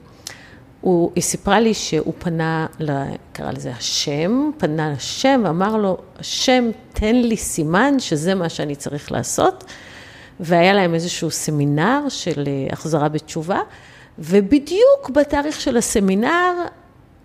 הוא, 0.82 1.12
היא 1.15 1.23
סיפרה 1.23 1.60
לי 1.60 1.73
שהוא 1.73 2.13
פנה, 2.19 2.67
קרא 3.34 3.51
לזה 3.51 3.71
השם, 3.71 4.49
פנה 4.58 4.91
לשם 4.91 5.41
ואמר 5.43 5.77
לו, 5.77 5.97
השם, 6.19 6.69
תן 6.93 7.15
לי 7.15 7.38
סימן 7.38 7.99
שזה 7.99 8.36
מה 8.36 8.49
שאני 8.49 8.75
צריך 8.75 9.12
לעשות. 9.12 9.63
והיה 10.39 10.73
להם 10.73 10.93
איזשהו 10.93 11.32
סמינר 11.32 12.01
של 12.10 12.43
אה, 12.47 12.73
החזרה 12.73 13.10
בתשובה. 13.10 13.60
ובדיוק 14.19 15.10
בתאריך 15.13 15.62
של 15.62 15.77
הסמינר, 15.77 16.53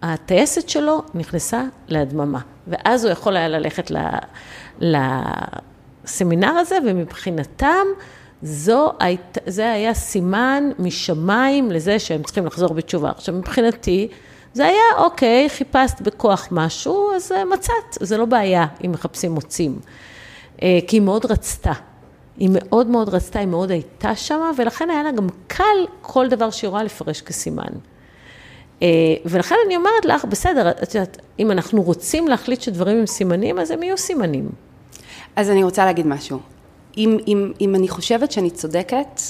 הטייסת 0.02 0.68
שלו 0.68 1.02
נכנסה 1.14 1.64
להדממה. 1.88 2.40
ואז 2.66 3.04
הוא 3.04 3.12
יכול 3.12 3.36
היה 3.36 3.48
ללכת 3.48 3.90
לסמינר 4.80 6.50
הזה, 6.50 6.78
ומבחינתם, 6.86 7.86
זו, 8.42 8.92
זה 9.46 9.72
היה 9.72 9.94
סימן 9.94 10.70
משמיים 10.78 11.70
לזה 11.70 11.98
שהם 11.98 12.22
צריכים 12.22 12.46
לחזור 12.46 12.74
בתשובה. 12.74 13.10
עכשיו, 13.10 13.34
מבחינתי, 13.34 14.08
זה 14.54 14.66
היה, 14.66 15.04
אוקיי, 15.04 15.48
חיפשת 15.48 16.00
בכוח 16.00 16.48
משהו, 16.50 17.12
אז 17.16 17.32
מצאת, 17.52 17.98
זה 18.00 18.16
לא 18.16 18.24
בעיה 18.24 18.66
אם 18.84 18.92
מחפשים 18.92 19.32
מוצאים. 19.32 19.78
אה, 20.62 20.78
כי 20.86 20.96
היא 20.96 21.02
מאוד 21.02 21.26
רצתה. 21.26 21.72
היא 22.36 22.50
מאוד 22.52 22.86
מאוד 22.86 23.08
רצתה, 23.08 23.38
היא 23.38 23.48
מאוד 23.48 23.70
הייתה 23.70 24.16
שמה, 24.16 24.50
ולכן 24.56 24.90
היה 24.90 25.02
לה 25.02 25.12
גם 25.12 25.26
קל 25.46 25.86
כל 26.00 26.28
דבר 26.28 26.50
שהיא 26.50 26.68
רואה 26.68 26.82
לפרש 26.82 27.20
כסימן. 27.20 27.72
אה, 28.82 28.88
ולכן 29.24 29.54
אני 29.66 29.76
אומרת 29.76 30.04
לך, 30.04 30.24
בסדר, 30.24 30.70
את 30.70 30.94
יודעת, 30.94 31.18
אם 31.38 31.50
אנחנו 31.50 31.82
רוצים 31.82 32.28
להחליט 32.28 32.60
שדברים 32.60 32.98
הם 32.98 33.06
סימנים, 33.06 33.58
אז 33.58 33.70
הם 33.70 33.82
יהיו 33.82 33.96
סימנים. 33.98 34.48
אז 35.36 35.50
אני 35.50 35.64
רוצה 35.64 35.84
להגיד 35.84 36.06
משהו. 36.06 36.40
אם, 36.96 37.16
אם, 37.26 37.52
אם 37.60 37.74
אני 37.74 37.88
חושבת 37.88 38.32
שאני 38.32 38.50
צודקת, 38.50 39.20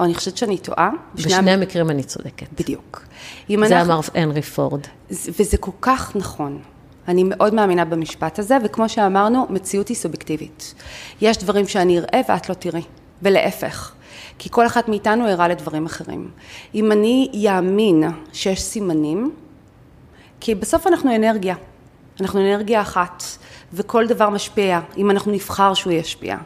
או 0.00 0.04
אני 0.04 0.14
חושבת 0.14 0.36
שאני 0.36 0.58
טועה, 0.58 0.90
בשני, 1.14 1.32
בשני 1.32 1.50
המקרים 1.50 1.90
אני 1.90 2.02
צודקת. 2.02 2.46
בדיוק. 2.60 3.02
זה 3.48 3.78
אנחנו, 3.78 3.92
אמר 3.92 4.00
הנרי 4.14 4.42
פורד. 4.42 4.80
וזה 5.10 5.56
כל 5.56 5.70
כך 5.80 6.16
נכון. 6.16 6.62
אני 7.08 7.24
מאוד 7.24 7.54
מאמינה 7.54 7.84
במשפט 7.84 8.38
הזה, 8.38 8.56
וכמו 8.64 8.88
שאמרנו, 8.88 9.46
מציאות 9.50 9.88
היא 9.88 9.96
סובייקטיבית. 9.96 10.74
יש 11.20 11.38
דברים 11.38 11.68
שאני 11.68 11.98
אראה 11.98 12.20
ואת 12.28 12.48
לא 12.48 12.54
תראי, 12.54 12.82
ולהפך. 13.22 13.92
כי 14.38 14.48
כל 14.52 14.66
אחת 14.66 14.88
מאיתנו 14.88 15.26
ערה 15.26 15.48
לדברים 15.48 15.86
אחרים. 15.86 16.30
אם 16.74 16.92
אני 16.92 17.28
יאמין 17.32 18.04
שיש 18.32 18.62
סימנים, 18.62 19.30
כי 20.40 20.54
בסוף 20.54 20.86
אנחנו 20.86 21.16
אנרגיה, 21.16 21.54
אנחנו 22.20 22.40
אנרגיה 22.40 22.80
אחת, 22.80 23.22
וכל 23.72 24.06
דבר 24.06 24.30
משפיע, 24.30 24.80
אם 24.96 25.10
אנחנו 25.10 25.32
נבחר 25.32 25.74
שהוא 25.74 25.92
ישפיע. 25.92 26.36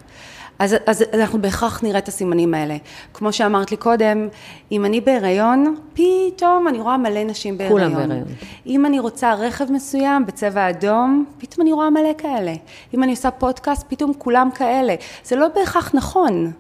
אז, 0.59 0.77
אז 0.87 1.05
אנחנו 1.15 1.43
בהכרח 1.43 1.83
נראה 1.83 1.99
את 1.99 2.09
הסימנים 2.09 2.55
האלה. 2.55 2.77
כמו 3.15 3.33
שאמרת 3.33 3.71
לי 3.71 3.77
קודם, 3.77 4.29
אם 4.73 4.85
אני 4.85 5.01
בהיריון, 5.01 5.77
פתאום 5.93 6.69
אני 6.69 6.81
רואה 6.81 6.97
מלא 6.97 7.25
נשים 7.25 7.59
בהיריון. 7.59 7.95
כולם 7.95 8.09
בהיריון. 8.09 8.29
אם 8.67 8.87
אני 8.87 9.01
רוצה 9.01 9.35
רכב 9.35 9.73
מסוים 9.73 10.27
בצבע 10.27 10.71
אדום, 10.71 11.25
פתאום 11.39 11.63
אני 11.63 11.73
רואה 11.73 11.91
מלא 11.91 12.13
כאלה. 12.19 12.53
אם 12.95 13.03
אני 13.03 13.13
עושה 13.13 13.31
פודקאסט, 13.31 13.85
פתאום 13.89 14.13
כולם 14.19 14.51
כאלה. 14.55 14.95
זה 15.25 15.37
לא 15.37 15.49
בהכרח 15.49 15.91
נכון, 15.95 16.53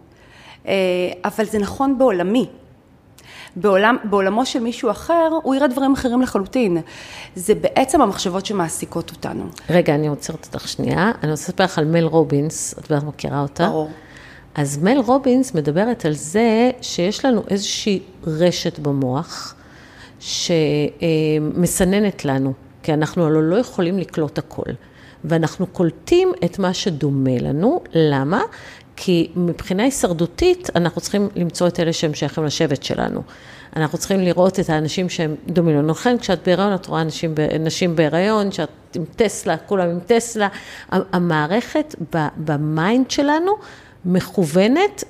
אה, 0.67 0.73
אבל 1.25 1.45
זה 1.45 1.59
נכון 1.59 1.99
בעולמי. 1.99 2.47
בעולם, 3.57 3.97
בעולמו 4.05 4.47
של 4.47 4.61
מישהו 4.61 4.91
אחר, 4.91 5.29
הוא 5.43 5.55
יראה 5.55 5.69
דברים 5.69 5.93
אחרים 5.93 6.23
לחלוטין. 6.23 6.79
זה 7.35 7.55
בעצם 7.55 8.01
המחשבות 8.01 8.47
שמעסיקות 8.47 9.11
אותנו. 9.11 9.45
רגע, 9.71 9.95
אני 9.95 10.07
עוצרת 10.07 10.47
אותך 10.47 10.69
שנייה. 10.69 11.13
אני 11.23 11.31
רוצה 11.31 11.43
לספר 11.43 11.65
לך 11.65 11.79
על 11.79 11.85
מל 11.85 12.05
רובינס, 12.05 12.75
את 12.79 12.93
בטח 12.93 13.05
מכירה 13.05 13.41
אותה. 13.41 13.67
ברור. 13.67 13.91
אז 14.55 14.79
מל 14.79 14.99
רובינס 15.07 15.55
מדברת 15.55 16.05
על 16.05 16.13
זה 16.13 16.71
שיש 16.81 17.25
לנו 17.25 17.43
איזושהי 17.51 18.01
רשת 18.27 18.79
במוח 18.79 19.55
שמסננת 20.21 22.25
לנו, 22.25 22.53
כי 22.83 22.95
אנחנו 22.95 23.27
הלוא 23.27 23.43
לא 23.43 23.57
יכולים 23.57 23.99
לקלוט 23.99 24.39
הכל. 24.39 24.73
ואנחנו 25.25 25.67
קולטים 25.67 26.33
את 26.45 26.59
מה 26.59 26.75
שדומה 26.75 27.39
לנו, 27.41 27.81
למה? 27.95 28.41
כי 28.97 29.31
מבחינה 29.37 29.83
הישרדותית, 29.83 30.71
אנחנו 30.77 31.01
צריכים 31.01 31.29
למצוא 31.37 31.69
את 31.69 31.81
אלה 31.81 31.93
שהם 31.93 32.15
שייכים 32.15 32.45
לשבט 32.45 32.83
שלנו. 32.83 33.23
אנחנו 33.77 33.99
צריכים 33.99 34.21
לראות 34.21 34.61
את 34.61 34.71
האנשים 34.71 35.09
שהם 35.09 35.35
דומים 35.47 35.77
לנו. 35.77 35.89
לכן, 35.89 36.19
כשאת 36.19 36.43
בהיריון, 36.47 36.75
את 36.75 36.87
רואה 36.87 37.05
נשים, 37.05 37.35
נשים 37.61 37.97
בהיריון, 37.97 38.53
שאת 38.53 38.69
עם 38.95 39.05
טסלה, 39.17 39.57
כולם 39.57 39.89
עם 39.89 40.01
טסלה. 40.01 40.49
המערכת 40.91 41.95
ב 42.37 42.51
mind 42.51 43.11
שלנו 43.11 43.53
מכוונת 44.05 45.05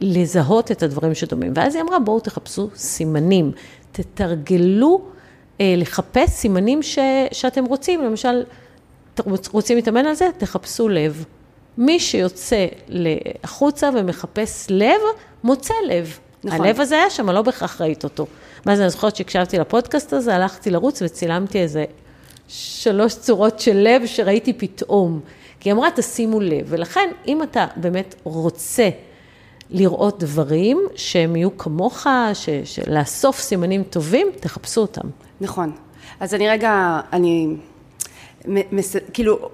לזהות 0.00 0.70
את 0.70 0.82
הדברים 0.82 1.14
שדומים. 1.14 1.52
ואז 1.56 1.74
היא 1.74 1.82
אמרה, 1.82 1.98
בואו 1.98 2.20
תחפשו 2.20 2.70
סימנים, 2.74 3.52
תתרגלו 3.92 5.02
אה, 5.60 5.74
לחפש 5.76 6.30
סימנים 6.30 6.82
ש, 6.82 6.98
שאתם 7.32 7.64
רוצים. 7.64 8.04
למשל, 8.04 8.42
רוצים 9.52 9.76
להתאמן 9.76 10.06
על 10.06 10.14
זה? 10.14 10.28
תחפשו 10.38 10.88
לב. 10.88 11.24
מי 11.78 12.00
שיוצא 12.00 12.66
החוצה 13.44 13.90
ומחפש 13.94 14.66
לב, 14.70 15.00
מוצא 15.44 15.74
לב. 15.86 16.18
נכון. 16.44 16.60
הלב 16.60 16.80
הזה 16.80 16.94
היה 16.94 17.10
שם, 17.10 17.30
לא 17.30 17.42
בהכרח 17.42 17.80
ראית 17.80 18.04
אותו. 18.04 18.26
מה 18.66 18.76
זה, 18.76 18.82
אני 18.82 18.90
זוכרת 18.90 19.16
שהקשבתי 19.16 19.58
לפודקאסט 19.58 20.12
הזה, 20.12 20.34
הלכתי 20.34 20.70
לרוץ 20.70 21.02
וצילמתי 21.02 21.58
איזה 21.58 21.84
שלוש 22.48 23.14
צורות 23.14 23.60
של 23.60 23.76
לב 23.76 24.06
שראיתי 24.06 24.52
פתאום. 24.52 25.20
כי 25.60 25.68
היא 25.68 25.74
אמרה, 25.74 25.88
תשימו 25.94 26.40
לב. 26.40 26.66
ולכן, 26.66 27.10
אם 27.26 27.42
אתה 27.42 27.66
באמת 27.76 28.14
רוצה 28.22 28.88
לראות 29.70 30.18
דברים 30.18 30.80
שהם 30.94 31.36
יהיו 31.36 31.58
כמוך, 31.58 32.06
ש, 32.34 32.78
לאסוף 32.86 33.40
סימנים 33.40 33.82
טובים, 33.82 34.26
תחפשו 34.40 34.80
אותם. 34.80 35.08
נכון. 35.40 35.72
אז 36.20 36.34
אני 36.34 36.48
רגע, 36.48 37.00
אני, 37.12 37.48
מס, 38.46 38.96
כאילו, 39.12 39.48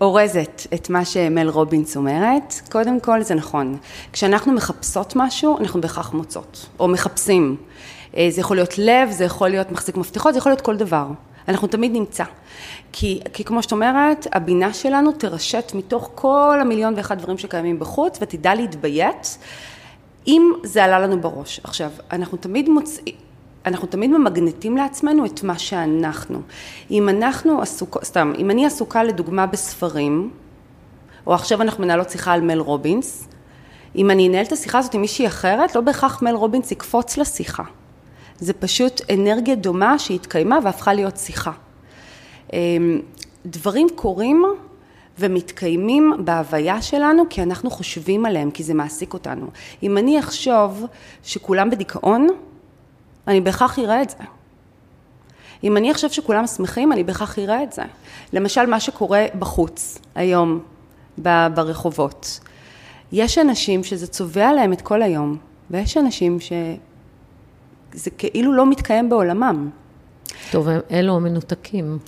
אורזת 0.00 0.62
את 0.74 0.90
מה 0.90 1.04
שמל 1.04 1.48
רובינס 1.48 1.96
אומרת, 1.96 2.54
קודם 2.72 3.00
כל 3.00 3.22
זה 3.22 3.34
נכון. 3.34 3.76
כשאנחנו 4.12 4.52
מחפשות 4.52 5.12
משהו, 5.16 5.58
אנחנו 5.58 5.80
בהכרח 5.80 6.12
מוצאות, 6.12 6.66
או 6.80 6.88
מחפשים. 6.88 7.56
אה, 8.16 8.28
זה 8.30 8.40
יכול 8.40 8.56
להיות 8.56 8.78
לב, 8.78 9.10
זה 9.10 9.24
יכול 9.24 9.48
להיות 9.48 9.72
מחזיק 9.72 9.96
מפתחות, 9.96 10.34
זה 10.34 10.38
יכול 10.38 10.52
להיות 10.52 10.60
כל 10.60 10.76
דבר. 10.76 11.06
אנחנו 11.48 11.68
תמיד 11.68 11.92
נמצא. 11.92 12.24
כי, 12.92 13.20
כי 13.32 13.44
כמו 13.44 13.62
שאת 13.62 13.72
אומרת, 13.72 14.26
הבינה 14.32 14.72
שלנו 14.72 15.12
תרשת 15.12 15.72
מתוך 15.74 16.10
כל 16.14 16.58
המיליון 16.60 16.94
ואחד 16.96 17.18
דברים 17.18 17.38
שקיימים 17.38 17.78
בחוץ, 17.78 18.18
ותדע 18.20 18.54
להתביית 18.54 19.38
אם 20.26 20.52
זה 20.64 20.84
עלה 20.84 20.98
לנו 20.98 21.20
בראש. 21.20 21.60
עכשיו, 21.64 21.90
אנחנו 22.12 22.38
תמיד 22.38 22.68
מוצאים... 22.68 23.14
אנחנו 23.66 23.88
תמיד 23.88 24.10
ממגנטים 24.10 24.76
לעצמנו 24.76 25.26
את 25.26 25.42
מה 25.42 25.58
שאנחנו. 25.58 26.40
אם 26.90 27.08
אנחנו 27.08 27.62
עסוקות, 27.62 28.04
סתם, 28.04 28.32
אם 28.38 28.50
אני 28.50 28.66
עסוקה 28.66 29.02
לדוגמה 29.04 29.46
בספרים, 29.46 30.30
או 31.26 31.34
עכשיו 31.34 31.62
אנחנו 31.62 31.84
מנהלות 31.84 32.10
שיחה 32.10 32.32
על 32.32 32.40
מל 32.40 32.58
רובינס, 32.58 33.28
אם 33.96 34.10
אני 34.10 34.28
אנהל 34.28 34.44
את 34.44 34.52
השיחה 34.52 34.78
הזאת 34.78 34.94
עם 34.94 35.00
מישהי 35.00 35.26
אחרת, 35.26 35.74
לא 35.74 35.80
בהכרח 35.80 36.22
מל 36.22 36.34
רובינס 36.34 36.72
יקפוץ 36.72 37.16
לשיחה. 37.16 37.62
זה 38.38 38.52
פשוט 38.52 39.00
אנרגיה 39.14 39.54
דומה 39.54 39.98
שהתקיימה 39.98 40.58
והפכה 40.64 40.94
להיות 40.94 41.16
שיחה. 41.16 41.52
אמ, 42.52 43.00
דברים 43.46 43.86
קורים 43.94 44.44
ומתקיימים 45.18 46.12
בהוויה 46.18 46.82
שלנו 46.82 47.22
כי 47.30 47.42
אנחנו 47.42 47.70
חושבים 47.70 48.26
עליהם, 48.26 48.50
כי 48.50 48.62
זה 48.62 48.74
מעסיק 48.74 49.14
אותנו. 49.14 49.46
אם 49.82 49.98
אני 49.98 50.18
אחשוב 50.18 50.84
שכולם 51.22 51.70
בדיכאון, 51.70 52.28
אני 53.30 53.40
בהכרח 53.40 53.78
אראה 53.78 54.02
את 54.02 54.10
זה. 54.10 54.16
אם 55.64 55.76
אני 55.76 55.92
אחשוב 55.92 56.10
שכולם 56.12 56.46
שמחים, 56.46 56.92
אני 56.92 57.04
בהכרח 57.04 57.38
אראה 57.38 57.62
את 57.62 57.72
זה. 57.72 57.82
למשל, 58.32 58.66
מה 58.66 58.80
שקורה 58.80 59.26
בחוץ, 59.38 59.98
היום, 60.14 60.60
ברחובות. 61.54 62.40
יש 63.12 63.38
אנשים 63.38 63.84
שזה 63.84 64.06
צובע 64.06 64.52
להם 64.52 64.72
את 64.72 64.80
כל 64.80 65.02
היום, 65.02 65.36
ויש 65.70 65.96
אנשים 65.96 66.38
שזה 66.40 68.10
כאילו 68.18 68.52
לא 68.52 68.70
מתקיים 68.70 69.08
בעולמם. 69.08 69.70
טוב, 70.50 70.68
אלו 70.90 71.16
המנותקים. 71.16 71.98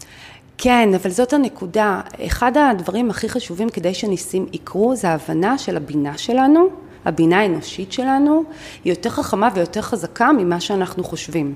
כן, 0.58 0.88
אבל 0.94 1.10
זאת 1.10 1.32
הנקודה. 1.32 2.00
אחד 2.26 2.52
הדברים 2.56 3.10
הכי 3.10 3.28
חשובים 3.28 3.68
כדי 3.68 3.94
שניסים 3.94 4.46
יקרו, 4.52 4.96
זה 4.96 5.08
ההבנה 5.08 5.58
של 5.58 5.76
הבינה 5.76 6.18
שלנו, 6.18 6.68
הבינה 7.04 7.40
האנושית 7.40 7.92
שלנו 7.92 8.44
היא 8.84 8.92
יותר 8.92 9.10
חכמה 9.10 9.48
ויותר 9.54 9.82
חזקה 9.82 10.32
ממה 10.32 10.60
שאנחנו 10.60 11.04
חושבים. 11.04 11.54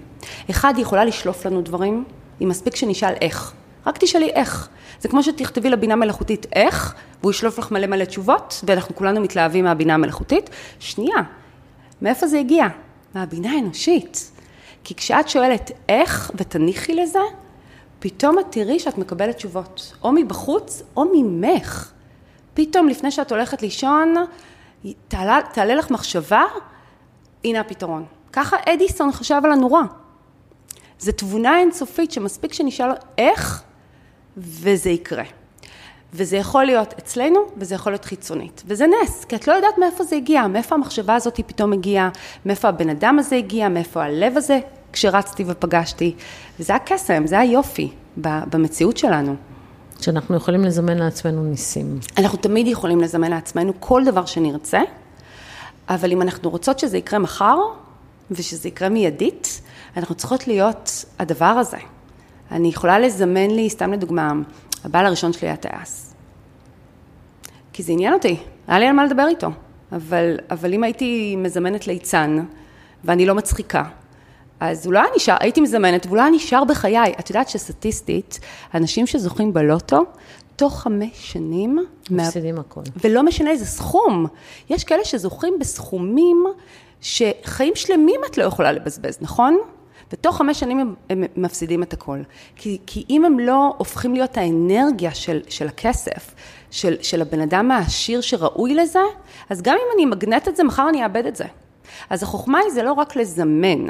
אחד, 0.51 0.73
היא 0.77 0.83
יכולה 0.83 1.05
לשלוף 1.05 1.47
לנו 1.47 1.63
דברים, 1.63 2.05
היא 2.41 2.49
מספיק 2.49 2.77
שנשאל 2.77 3.15
איך. 3.21 3.53
רק 3.87 3.99
תשאלי 3.99 4.31
איך. 4.31 4.69
זה 5.01 5.09
כמו 5.09 5.23
שתכתבי 5.23 5.71
לבינה 5.71 5.97
מלאכותית 5.97 6.47
איך, 6.53 6.95
והוא 7.21 7.31
ישלוף 7.31 7.59
לך 7.59 7.71
מלא 7.71 7.87
מלא 7.87 8.05
תשובות, 8.05 8.65
ואנחנו 8.67 8.95
כולנו 8.95 9.21
מתלהבים 9.21 9.65
מהבינה 9.65 9.95
המלאכותית. 9.95 10.51
שנייה, 10.79 11.17
מאיפה 12.03 12.27
זה 12.27 12.39
הגיע? 12.39 12.67
מהבינה 13.15 13.51
האנושית. 13.51 14.31
כי 14.85 14.95
כשאת 14.95 15.29
שואלת 15.29 15.71
איך 15.89 16.31
ותניחי 16.35 16.95
לזה, 16.95 17.19
פתאום 17.99 18.39
את 18.39 18.45
תראי 18.51 18.79
שאת 18.79 18.99
מקבלת 18.99 19.37
תשובות, 19.37 19.93
או 20.03 20.13
מבחוץ 20.13 20.83
או 20.97 21.05
ממך. 21.13 21.93
פתאום 22.55 22.89
לפני 22.89 23.11
שאת 23.11 23.33
הולכת 23.33 23.63
לישון, 23.63 24.15
תעלה, 25.09 25.39
תעלה 25.53 25.75
לך 25.75 25.91
מחשבה, 25.91 26.43
הנה 27.45 27.61
הפתרון. 27.61 28.05
ככה 28.33 28.57
אדיסון 28.69 29.13
חשב 29.13 29.41
על 29.45 29.53
הנורה. 29.53 29.83
זו 30.99 31.13
תבונה 31.13 31.59
אינסופית 31.59 32.13
שמספיק 32.13 32.53
שנשאל 32.53 32.91
איך, 33.19 33.63
וזה 34.37 34.91
יקרה. 34.91 35.25
וזה 36.13 36.37
יכול 36.37 36.65
להיות 36.65 36.95
אצלנו, 36.99 37.41
וזה 37.57 37.75
יכול 37.75 37.93
להיות 37.93 38.05
חיצונית. 38.05 38.63
וזה 38.67 38.87
נס, 38.87 39.25
כי 39.25 39.37
את 39.37 39.49
לא 39.49 39.53
יודעת 39.53 39.79
מאיפה 39.79 40.05
זה 40.05 40.17
הגיע, 40.17 40.47
מאיפה 40.47 40.75
המחשבה 40.75 41.15
הזאת 41.15 41.41
פתאום 41.47 41.73
הגיעה, 41.73 42.11
מאיפה 42.47 42.69
הבן 42.69 42.91
אדם 42.91 43.19
הזה 43.19 43.37
הגיע, 43.37 43.69
מאיפה 43.69 44.03
הלב 44.03 44.37
הזה, 44.37 44.59
כשרצתי 44.93 45.45
ופגשתי. 45.47 46.15
וזה 46.61 46.75
הקסם, 46.75 47.27
זה 47.27 47.39
היופי 47.39 47.91
במציאות 48.17 48.97
שלנו. 48.97 49.37
שאנחנו 50.01 50.37
יכולים 50.37 50.65
לזמן 50.65 50.99
לעצמנו 50.99 51.45
ניסים. 51.45 51.99
אנחנו 52.19 52.39
תמיד 52.39 52.67
יכולים 52.67 53.01
לזמן 53.01 53.31
לעצמנו 53.31 53.73
כל 53.81 54.03
דבר 54.05 54.27
שנרצה, 54.27 54.81
אבל 55.89 56.13
אם 56.13 56.23
אנחנו 56.23 56.51
רוצות 56.51 56.79
שזה 56.79 56.99
יקרה 56.99 57.19
מחר, 57.19 57.57
ושזה 58.31 58.69
יקרה 58.69 58.89
מיידית, 58.89 59.61
אנחנו 59.97 60.15
צריכות 60.15 60.49
להיות 60.49 61.05
הדבר 61.19 61.45
הזה. 61.45 61.77
אני 62.51 62.69
יכולה 62.69 62.99
לזמן 62.99 63.51
לי, 63.51 63.71
סתם 63.71 63.93
לדוגמה, 63.93 64.33
הבעל 64.85 65.07
הראשון 65.07 65.33
שלי 65.33 65.49
היה 65.49 65.57
טייס. 65.57 66.15
כי 67.73 67.83
זה 67.83 67.93
עניין 67.93 68.15
אותי, 68.15 68.37
היה 68.69 68.79
לי 68.79 68.87
על 68.87 68.93
מה 68.93 69.05
לדבר 69.05 69.27
איתו. 69.29 69.51
אבל, 69.93 70.37
אבל 70.51 70.75
אם 70.75 70.85
הייתי 70.85 71.37
מזמנת 71.37 71.87
ליצן, 71.87 72.45
ואני 73.05 73.27
לא 73.27 73.35
מצחיקה, 73.35 73.85
אז 74.61 74.87
הוא 74.87 74.93
לא 74.95 74.99
היה 74.99 75.09
נשאר, 75.17 75.37
הייתי 75.41 75.61
מזמנת, 75.61 76.07
והוא 76.07 76.17
לא 76.17 76.23
היה 76.23 76.31
נשאר 76.31 76.65
בחיי. 76.65 77.13
את 77.21 77.31
יודעת 77.31 77.49
שסטטיסטית, 77.49 78.41
אנשים 78.75 79.07
שזוכים 79.07 79.53
בלוטו, 79.53 80.05
תוך 80.57 80.81
חמש 80.81 81.09
שנים... 81.15 81.87
מפסידים 82.11 82.55
מה... 82.55 82.61
הכל. 82.61 82.81
ולא 83.05 83.23
משנה 83.23 83.51
איזה 83.51 83.67
סכום. 83.67 84.27
יש 84.71 84.85
כאלה 84.85 85.05
שזוכים 85.05 85.55
בסכומים 85.61 86.45
שחיים 87.01 87.73
שלמים 87.75 88.21
את 88.31 88.39
לא 88.39 88.45
יכולה 88.45 88.73
לבזבז, 88.73 89.19
נכון? 89.21 89.59
ותוך 90.13 90.37
חמש 90.37 90.61
שנים 90.61 90.79
הם, 90.79 90.95
הם 91.11 91.25
מפסידים 91.37 91.83
את 91.83 91.93
הכל. 91.93 92.19
כי, 92.57 92.79
כי 92.87 93.05
אם 93.11 93.25
הם 93.25 93.39
לא 93.39 93.75
הופכים 93.79 94.15
להיות 94.15 94.37
האנרגיה 94.37 95.15
של, 95.15 95.41
של 95.49 95.69
הכסף, 95.69 96.35
של, 96.71 96.97
של 97.03 97.23
הבן 97.23 97.41
אדם 97.41 97.71
העשיר 97.71 98.21
שראוי 98.21 98.75
לזה, 98.75 99.01
אז 99.51 99.63
גם 99.63 99.75
אם 99.75 99.95
אני 99.95 100.05
אמגנט 100.05 100.49
את 100.49 100.57
זה, 100.57 100.65
מחר 100.65 100.89
אני 100.89 101.05
אאבד 101.05 101.27
את 101.27 101.37
זה. 101.37 101.45
אז 102.11 102.23
החוכמה 102.23 102.59
היא 102.59 102.71
זה 102.73 102.83
לא 102.83 102.93
רק 102.93 103.17
לזמן, 103.17 103.87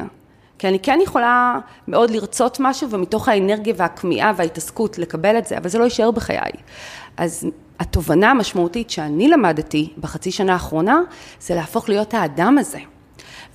כי 0.58 0.68
אני 0.68 0.78
כן 0.78 0.98
יכולה 1.02 1.58
מאוד 1.88 2.10
לרצות 2.10 2.56
משהו 2.60 2.90
ומתוך 2.90 3.28
האנרגיה 3.28 3.74
והכמיהה 3.76 4.32
וההתעסקות 4.36 4.98
לקבל 4.98 5.38
את 5.38 5.46
זה, 5.46 5.58
אבל 5.58 5.68
זה 5.68 5.78
לא 5.78 5.84
יישאר 5.84 6.10
בחיי. 6.10 6.50
אז 7.16 7.46
התובנה 7.80 8.30
המשמעותית 8.30 8.90
שאני 8.90 9.28
למדתי 9.28 9.92
בחצי 10.00 10.30
שנה 10.32 10.52
האחרונה, 10.52 11.00
זה 11.40 11.54
להפוך 11.54 11.88
להיות 11.88 12.14
האדם 12.14 12.58
הזה. 12.58 12.78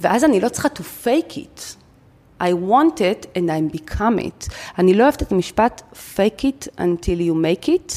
ואז 0.01 0.23
אני 0.23 0.39
לא 0.39 0.49
צריכה 0.49 0.69
to 0.69 1.05
fake 1.05 1.33
it. 1.33 1.75
I 2.41 2.53
want 2.69 2.97
it 2.97 3.25
and 3.35 3.49
I 3.49 3.75
become 3.75 4.19
it. 4.19 4.53
אני 4.77 4.93
לא 4.93 5.03
אוהבת 5.03 5.21
את 5.21 5.31
המשפט 5.31 5.81
fake 6.15 6.41
it 6.41 6.67
until 6.79 7.19
you 7.19 7.33
make 7.33 7.67
it. 7.67 7.93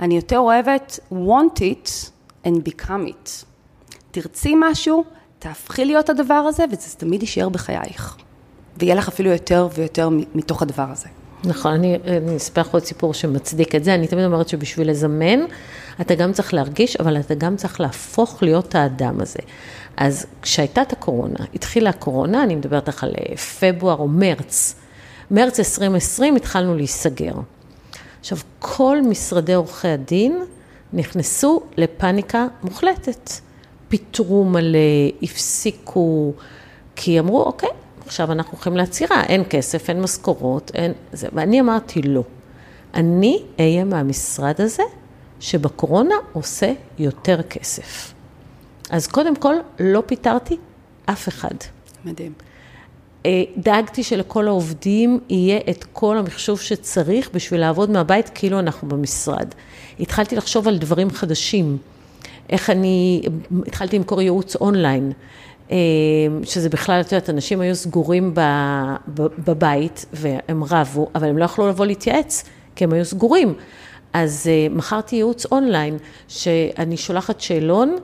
אני 0.00 0.16
יותר 0.16 0.38
אוהבת 0.38 1.00
want 1.12 1.58
it 1.58 2.10
and 2.46 2.56
become 2.68 3.08
it. 3.08 3.44
תרצי 4.10 4.54
משהו, 4.60 5.04
תהפכי 5.38 5.84
להיות 5.84 6.10
הדבר 6.10 6.34
הזה, 6.34 6.64
וזה 6.70 6.96
תמיד 6.96 7.22
יישאר 7.22 7.48
בחייך. 7.48 8.16
ויהיה 8.78 8.94
לך 8.94 9.08
אפילו 9.08 9.30
יותר 9.30 9.68
ויותר 9.74 10.08
מתוך 10.34 10.62
הדבר 10.62 10.86
הזה. 10.90 11.08
נכון, 11.44 11.72
אני, 11.72 11.98
אני 12.06 12.36
אספר 12.36 12.60
לך 12.60 12.68
עוד 12.68 12.84
סיפור 12.84 13.14
שמצדיק 13.14 13.74
את 13.74 13.84
זה. 13.84 13.94
אני 13.94 14.06
תמיד 14.06 14.24
אומרת 14.24 14.48
שבשביל 14.48 14.90
לזמן, 14.90 15.40
אתה 16.00 16.14
גם 16.14 16.32
צריך 16.32 16.54
להרגיש, 16.54 16.96
אבל 16.96 17.20
אתה 17.20 17.34
גם 17.34 17.56
צריך 17.56 17.80
להפוך 17.80 18.42
להיות 18.42 18.74
האדם 18.74 19.20
הזה. 19.20 19.38
אז 19.96 20.26
כשהייתה 20.42 20.82
את 20.82 20.92
הקורונה, 20.92 21.38
התחילה 21.54 21.90
הקורונה, 21.90 22.42
אני 22.42 22.54
מדברת 22.54 22.88
לך 22.88 23.04
על 23.04 23.12
אה, 23.18 23.36
פברואר 23.36 23.96
או 23.96 24.08
מרץ, 24.08 24.74
מרץ 25.30 25.58
2020 25.58 26.36
התחלנו 26.36 26.76
להיסגר. 26.76 27.34
עכשיו, 28.20 28.38
כל 28.58 28.98
משרדי 29.02 29.54
עורכי 29.54 29.88
הדין 29.88 30.44
נכנסו 30.92 31.62
לפאניקה 31.76 32.46
מוחלטת. 32.62 33.30
פיטרו 33.88 34.44
מלא, 34.44 34.78
הפסיקו, 35.22 36.32
כי 36.96 37.18
אמרו, 37.18 37.42
אוקיי, 37.42 37.68
עכשיו 38.06 38.32
אנחנו 38.32 38.52
הולכים 38.52 38.76
לעצירה, 38.76 39.24
אין 39.24 39.42
כסף, 39.50 39.90
אין 39.90 40.00
משכורות, 40.02 40.70
אין 40.74 40.92
זה. 41.12 41.28
ואני 41.32 41.60
אמרתי, 41.60 42.02
לא. 42.02 42.22
אני 42.94 43.42
אהיה 43.60 43.84
מהמשרד 43.84 44.54
הזה 44.58 44.82
שבקורונה 45.40 46.14
עושה 46.32 46.72
יותר 46.98 47.42
כסף. 47.42 48.14
אז 48.90 49.06
קודם 49.06 49.36
כל, 49.36 49.54
לא 49.80 50.02
פיטרתי 50.06 50.56
אף 51.06 51.28
אחד. 51.28 51.54
מדהים. 52.04 52.32
אה, 53.26 53.42
דאגתי 53.56 54.02
שלכל 54.02 54.48
העובדים 54.48 55.20
יהיה 55.28 55.60
את 55.70 55.84
כל 55.92 56.18
המחשוב 56.18 56.60
שצריך 56.60 57.30
בשביל 57.34 57.60
לעבוד 57.60 57.90
מהבית 57.90 58.30
כאילו 58.34 58.58
אנחנו 58.58 58.88
במשרד. 58.88 59.54
התחלתי 60.00 60.36
לחשוב 60.36 60.68
על 60.68 60.78
דברים 60.78 61.10
חדשים. 61.10 61.78
איך 62.50 62.70
אני, 62.70 63.22
התחלתי 63.66 63.98
למכור 63.98 64.22
ייעוץ 64.22 64.56
אונליין, 64.56 65.12
שזה 66.44 66.68
בכלל, 66.68 67.00
את 67.00 67.12
יודעת, 67.12 67.30
אנשים 67.30 67.60
היו 67.60 67.74
סגורים 67.74 68.34
בבית 69.38 70.06
והם 70.12 70.64
רבו, 70.64 71.08
אבל 71.14 71.28
הם 71.28 71.38
לא 71.38 71.44
יכלו 71.44 71.68
לבוא 71.68 71.86
להתייעץ, 71.86 72.44
כי 72.76 72.84
הם 72.84 72.92
היו 72.92 73.04
סגורים. 73.04 73.54
אז 74.12 74.46
אה, 74.50 74.74
מכרתי 74.74 75.16
ייעוץ 75.16 75.46
אונליין, 75.46 75.98
שאני 76.28 76.96
שולחת 76.96 77.40
שאלון, 77.40 77.96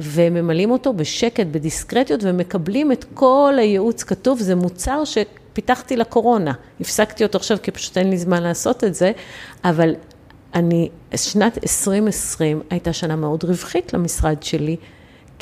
וממלאים 0.00 0.70
אותו 0.70 0.92
בשקט, 0.92 1.46
בדיסקרטיות, 1.46 2.20
ומקבלים 2.24 2.92
את 2.92 3.04
כל 3.14 3.54
הייעוץ 3.58 4.02
כתוב, 4.02 4.38
זה 4.38 4.54
מוצר 4.54 5.02
שפיתחתי 5.04 5.96
לקורונה. 5.96 6.52
הפסקתי 6.80 7.24
אותו 7.24 7.38
עכשיו 7.38 7.58
כי 7.62 7.70
פשוט 7.70 7.98
אין 7.98 8.10
לי 8.10 8.18
זמן 8.18 8.42
לעשות 8.42 8.84
את 8.84 8.94
זה, 8.94 9.12
אבל 9.64 9.94
אני, 10.54 10.88
שנת 11.16 11.58
2020 11.62 12.62
הייתה 12.70 12.92
שנה 12.92 13.16
מאוד 13.16 13.44
רווחית 13.44 13.94
למשרד 13.94 14.42
שלי, 14.42 14.76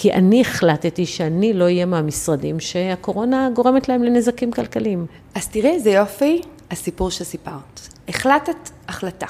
כי 0.00 0.12
אני 0.12 0.40
החלטתי 0.40 1.06
שאני 1.06 1.52
לא 1.52 1.64
אהיה 1.64 1.86
מהמשרדים 1.86 2.60
שהקורונה 2.60 3.48
גורמת 3.54 3.88
להם 3.88 4.02
לנזקים 4.02 4.52
כלכליים. 4.52 5.06
אז 5.34 5.48
תראי 5.48 5.70
איזה 5.70 5.90
יופי 5.90 6.40
הסיפור 6.70 7.10
שסיפרת. 7.10 7.80
החלטת 8.08 8.70
החלטה. 8.88 9.26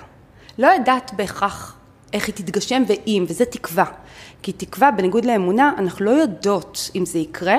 לא 0.59 0.69
ידעת 0.77 1.11
בהכרח 1.17 1.77
איך 2.13 2.27
היא 2.27 2.35
תתגשם 2.35 2.83
ואם, 2.89 3.25
וזה 3.29 3.45
תקווה. 3.45 3.85
כי 4.43 4.53
תקווה, 4.53 4.91
בניגוד 4.91 5.25
לאמונה, 5.25 5.73
אנחנו 5.79 6.05
לא 6.05 6.11
יודעות 6.11 6.91
אם 6.97 7.07
זה 7.07 7.19
יקרה, 7.19 7.57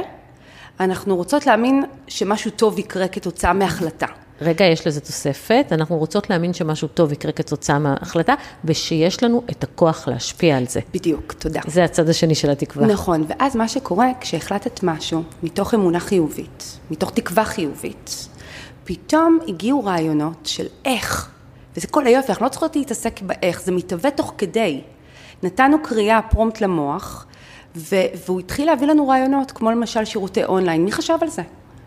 אנחנו 0.79 1.15
רוצות 1.15 1.45
להאמין 1.45 1.83
שמשהו 2.07 2.51
טוב 2.51 2.79
יקרה 2.79 3.07
כתוצאה 3.07 3.53
מהחלטה. 3.53 4.07
רגע, 4.41 4.65
יש 4.65 4.87
לזה 4.87 5.01
תוספת, 5.01 5.65
אנחנו 5.71 5.97
רוצות 5.97 6.29
להאמין 6.29 6.53
שמשהו 6.53 6.87
טוב 6.87 7.11
יקרה 7.11 7.31
כתוצאה 7.31 7.79
מההחלטה, 7.79 8.33
ושיש 8.65 9.23
לנו 9.23 9.43
את 9.51 9.63
הכוח 9.63 10.07
להשפיע 10.07 10.57
על 10.57 10.67
זה. 10.67 10.79
בדיוק, 10.93 11.33
תודה. 11.33 11.61
זה 11.67 11.83
הצד 11.83 12.09
השני 12.09 12.35
של 12.35 12.49
התקווה. 12.49 12.87
נכון, 12.87 13.25
ואז 13.27 13.55
מה 13.55 13.67
שקורה, 13.67 14.07
כשהחלטת 14.21 14.79
משהו, 14.83 15.23
מתוך 15.43 15.73
אמונה 15.73 15.99
חיובית, 15.99 16.79
מתוך 16.91 17.11
תקווה 17.11 17.45
חיובית, 17.45 18.27
פתאום 18.83 19.39
הגיעו 19.47 19.85
רעיונות 19.85 20.45
של 20.45 20.65
איך, 20.85 21.29
וזה 21.77 21.87
כל 21.87 22.07
היופי, 22.07 22.31
אנחנו 22.31 22.45
לא 22.45 22.49
צריכות 22.49 22.75
להתעסק 22.75 23.21
באיך, 23.21 23.61
זה 23.61 23.71
מתהווה 23.71 24.11
תוך 24.11 24.33
כדי. 24.37 24.81
נתנו 25.43 25.77
קריאה 25.83 26.21
פרומפט 26.21 26.61
למוח, 26.61 27.25
והוא 27.75 28.39
התחיל 28.39 28.65
להביא 28.65 28.87
לנו 28.87 29.07
רעיונות, 29.07 29.51
כמו 29.51 29.71
למשל 29.71 30.05
שירותי 30.05 30.43
אונליין, 30.43 30.85
מי 30.85 30.91
חשב 30.91 31.17
על 31.21 31.29
זה? 31.29 31.41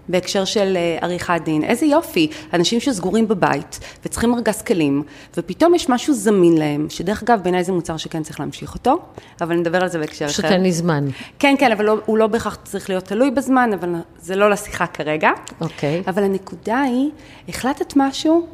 בהקשר 0.08 0.44
של 0.44 0.76
אה, 0.76 0.98
עריכת 1.00 1.40
דין. 1.44 1.64
איזה 1.64 1.86
יופי, 1.86 2.30
אנשים 2.52 2.80
שסגורים 2.80 3.28
בבית 3.28 3.80
וצריכים 4.04 4.34
ארגז 4.34 4.62
כלים, 4.62 5.02
ופתאום 5.36 5.74
יש 5.74 5.88
משהו 5.88 6.14
זמין 6.14 6.58
להם, 6.58 6.86
שדרך 6.90 7.22
אגב, 7.22 7.40
בעיניי 7.42 7.64
זה 7.64 7.72
מוצר 7.72 7.96
שכן 7.96 8.22
צריך 8.22 8.40
להמשיך 8.40 8.74
אותו, 8.74 8.98
אבל 9.40 9.56
נדבר 9.56 9.82
על 9.82 9.88
זה 9.88 9.98
בהקשר 9.98 10.24
אחר. 10.24 10.32
פשוט 10.32 10.44
אין 10.44 10.62
לי 10.62 10.72
זמן. 10.72 11.08
כן, 11.38 11.54
כן, 11.58 11.72
אבל 11.72 11.84
לא, 11.84 11.96
הוא 12.06 12.18
לא 12.18 12.26
בהכרח 12.26 12.58
צריך 12.64 12.88
להיות 12.90 13.04
תלוי 13.04 13.30
בזמן, 13.30 13.70
אבל 13.74 13.94
זה 14.20 14.36
לא 14.36 14.50
לשיחה 14.50 14.86
כרגע. 14.86 15.30
אוקיי. 15.60 16.02
אבל 16.06 16.24
הנקודה 16.24 16.80
היא, 16.80 17.10
החלטת 17.48 17.92
משהו, 17.96 18.46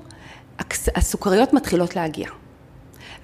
הסוכריות 0.94 1.52
מתחילות 1.52 1.96
להגיע. 1.96 2.28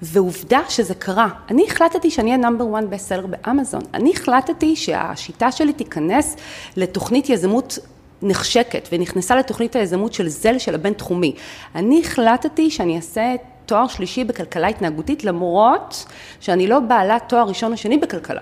ועובדה 0.01 0.59
שזה 0.69 0.95
קרה. 0.95 1.29
אני 1.49 1.63
החלטתי 1.67 2.11
שאני 2.11 2.27
אהיה 2.27 2.37
נאמבר 2.37 2.65
1 2.79 2.83
בסלר 2.89 3.25
באמזון. 3.27 3.81
אני 3.93 4.11
החלטתי 4.11 4.75
שהשיטה 4.75 5.51
שלי 5.51 5.73
תיכנס 5.73 6.35
לתוכנית 6.77 7.29
יזמות 7.29 7.79
נחשקת 8.21 8.89
ונכנסה 8.91 9.35
לתוכנית 9.35 9.75
היזמות 9.75 10.13
של 10.13 10.27
זל 10.27 10.57
של 10.57 10.75
הבינתחומי. 10.75 11.35
אני 11.75 12.01
החלטתי 12.05 12.69
שאני 12.69 12.95
אעשה 12.95 13.35
תואר 13.65 13.87
שלישי 13.87 14.23
בכלכלה 14.23 14.67
התנהגותית 14.67 15.23
למרות 15.23 16.05
שאני 16.39 16.67
לא 16.67 16.79
בעלת 16.79 17.23
תואר 17.29 17.47
ראשון 17.47 17.71
או 17.71 17.77
שני 17.77 17.97
בכלכלה. 17.97 18.41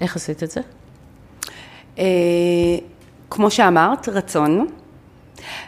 איך 0.00 0.16
עשית 0.16 0.42
את 0.42 0.50
זה? 0.50 0.60
אה, 1.98 2.04
כמו 3.30 3.50
שאמרת, 3.50 4.08
רצון. 4.08 4.66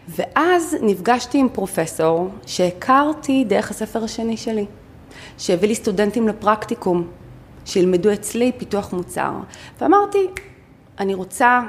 ואז 0.08 0.76
נפגשתי 0.82 1.38
עם 1.38 1.48
פרופסור 1.48 2.28
שהכרתי 2.46 3.44
דרך 3.44 3.70
הספר 3.70 4.04
השני 4.04 4.36
שלי, 4.36 4.66
שהביא 5.38 5.68
לי 5.68 5.74
סטודנטים 5.74 6.28
לפרקטיקום, 6.28 7.06
שילמדו 7.64 8.12
אצלי 8.12 8.52
פיתוח 8.56 8.92
מוצר. 8.92 9.32
ואמרתי, 9.80 10.26
אני 10.98 11.14
רוצה 11.14 11.60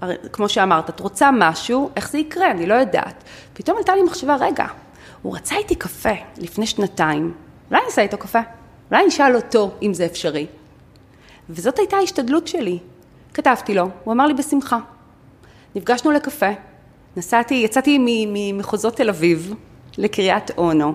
הרי 0.00 0.14
כמו 0.32 0.48
שאמרת, 0.48 0.90
את 0.90 1.00
רוצה 1.00 1.30
משהו, 1.32 1.90
איך 1.96 2.10
זה 2.10 2.18
יקרה? 2.18 2.50
אני 2.50 2.66
לא 2.66 2.74
יודעת. 2.74 3.24
פתאום 3.52 3.78
עלתה 3.78 3.94
לי 3.94 4.02
מחשבה, 4.02 4.36
רגע, 4.40 4.66
הוא 5.22 5.36
רצה 5.36 5.56
איתי 5.56 5.74
קפה 5.74 6.14
לפני 6.38 6.66
שנתיים, 6.66 7.34
אולי 7.70 7.80
אני 7.80 7.86
אעשה 7.86 8.02
איתו 8.02 8.18
קפה? 8.18 8.40
אולי 8.90 9.02
אני 9.02 9.08
אשאל 9.08 9.36
אותו 9.36 9.70
אם 9.82 9.94
זה 9.94 10.06
אפשרי. 10.06 10.46
וזאת 11.50 11.78
הייתה 11.78 11.96
ההשתדלות 11.96 12.48
שלי. 12.48 12.78
כתבתי 13.34 13.74
לו, 13.74 13.88
הוא 14.04 14.12
אמר 14.14 14.26
לי 14.26 14.34
בשמחה. 14.34 14.78
נפגשנו 15.74 16.10
לקפה, 16.10 16.50
נסעתי, 17.16 17.54
יצאתי 17.54 18.26
ממחוזות 18.28 18.96
תל 18.96 19.08
אביב 19.08 19.54
לקריית 19.98 20.50
אונו. 20.58 20.94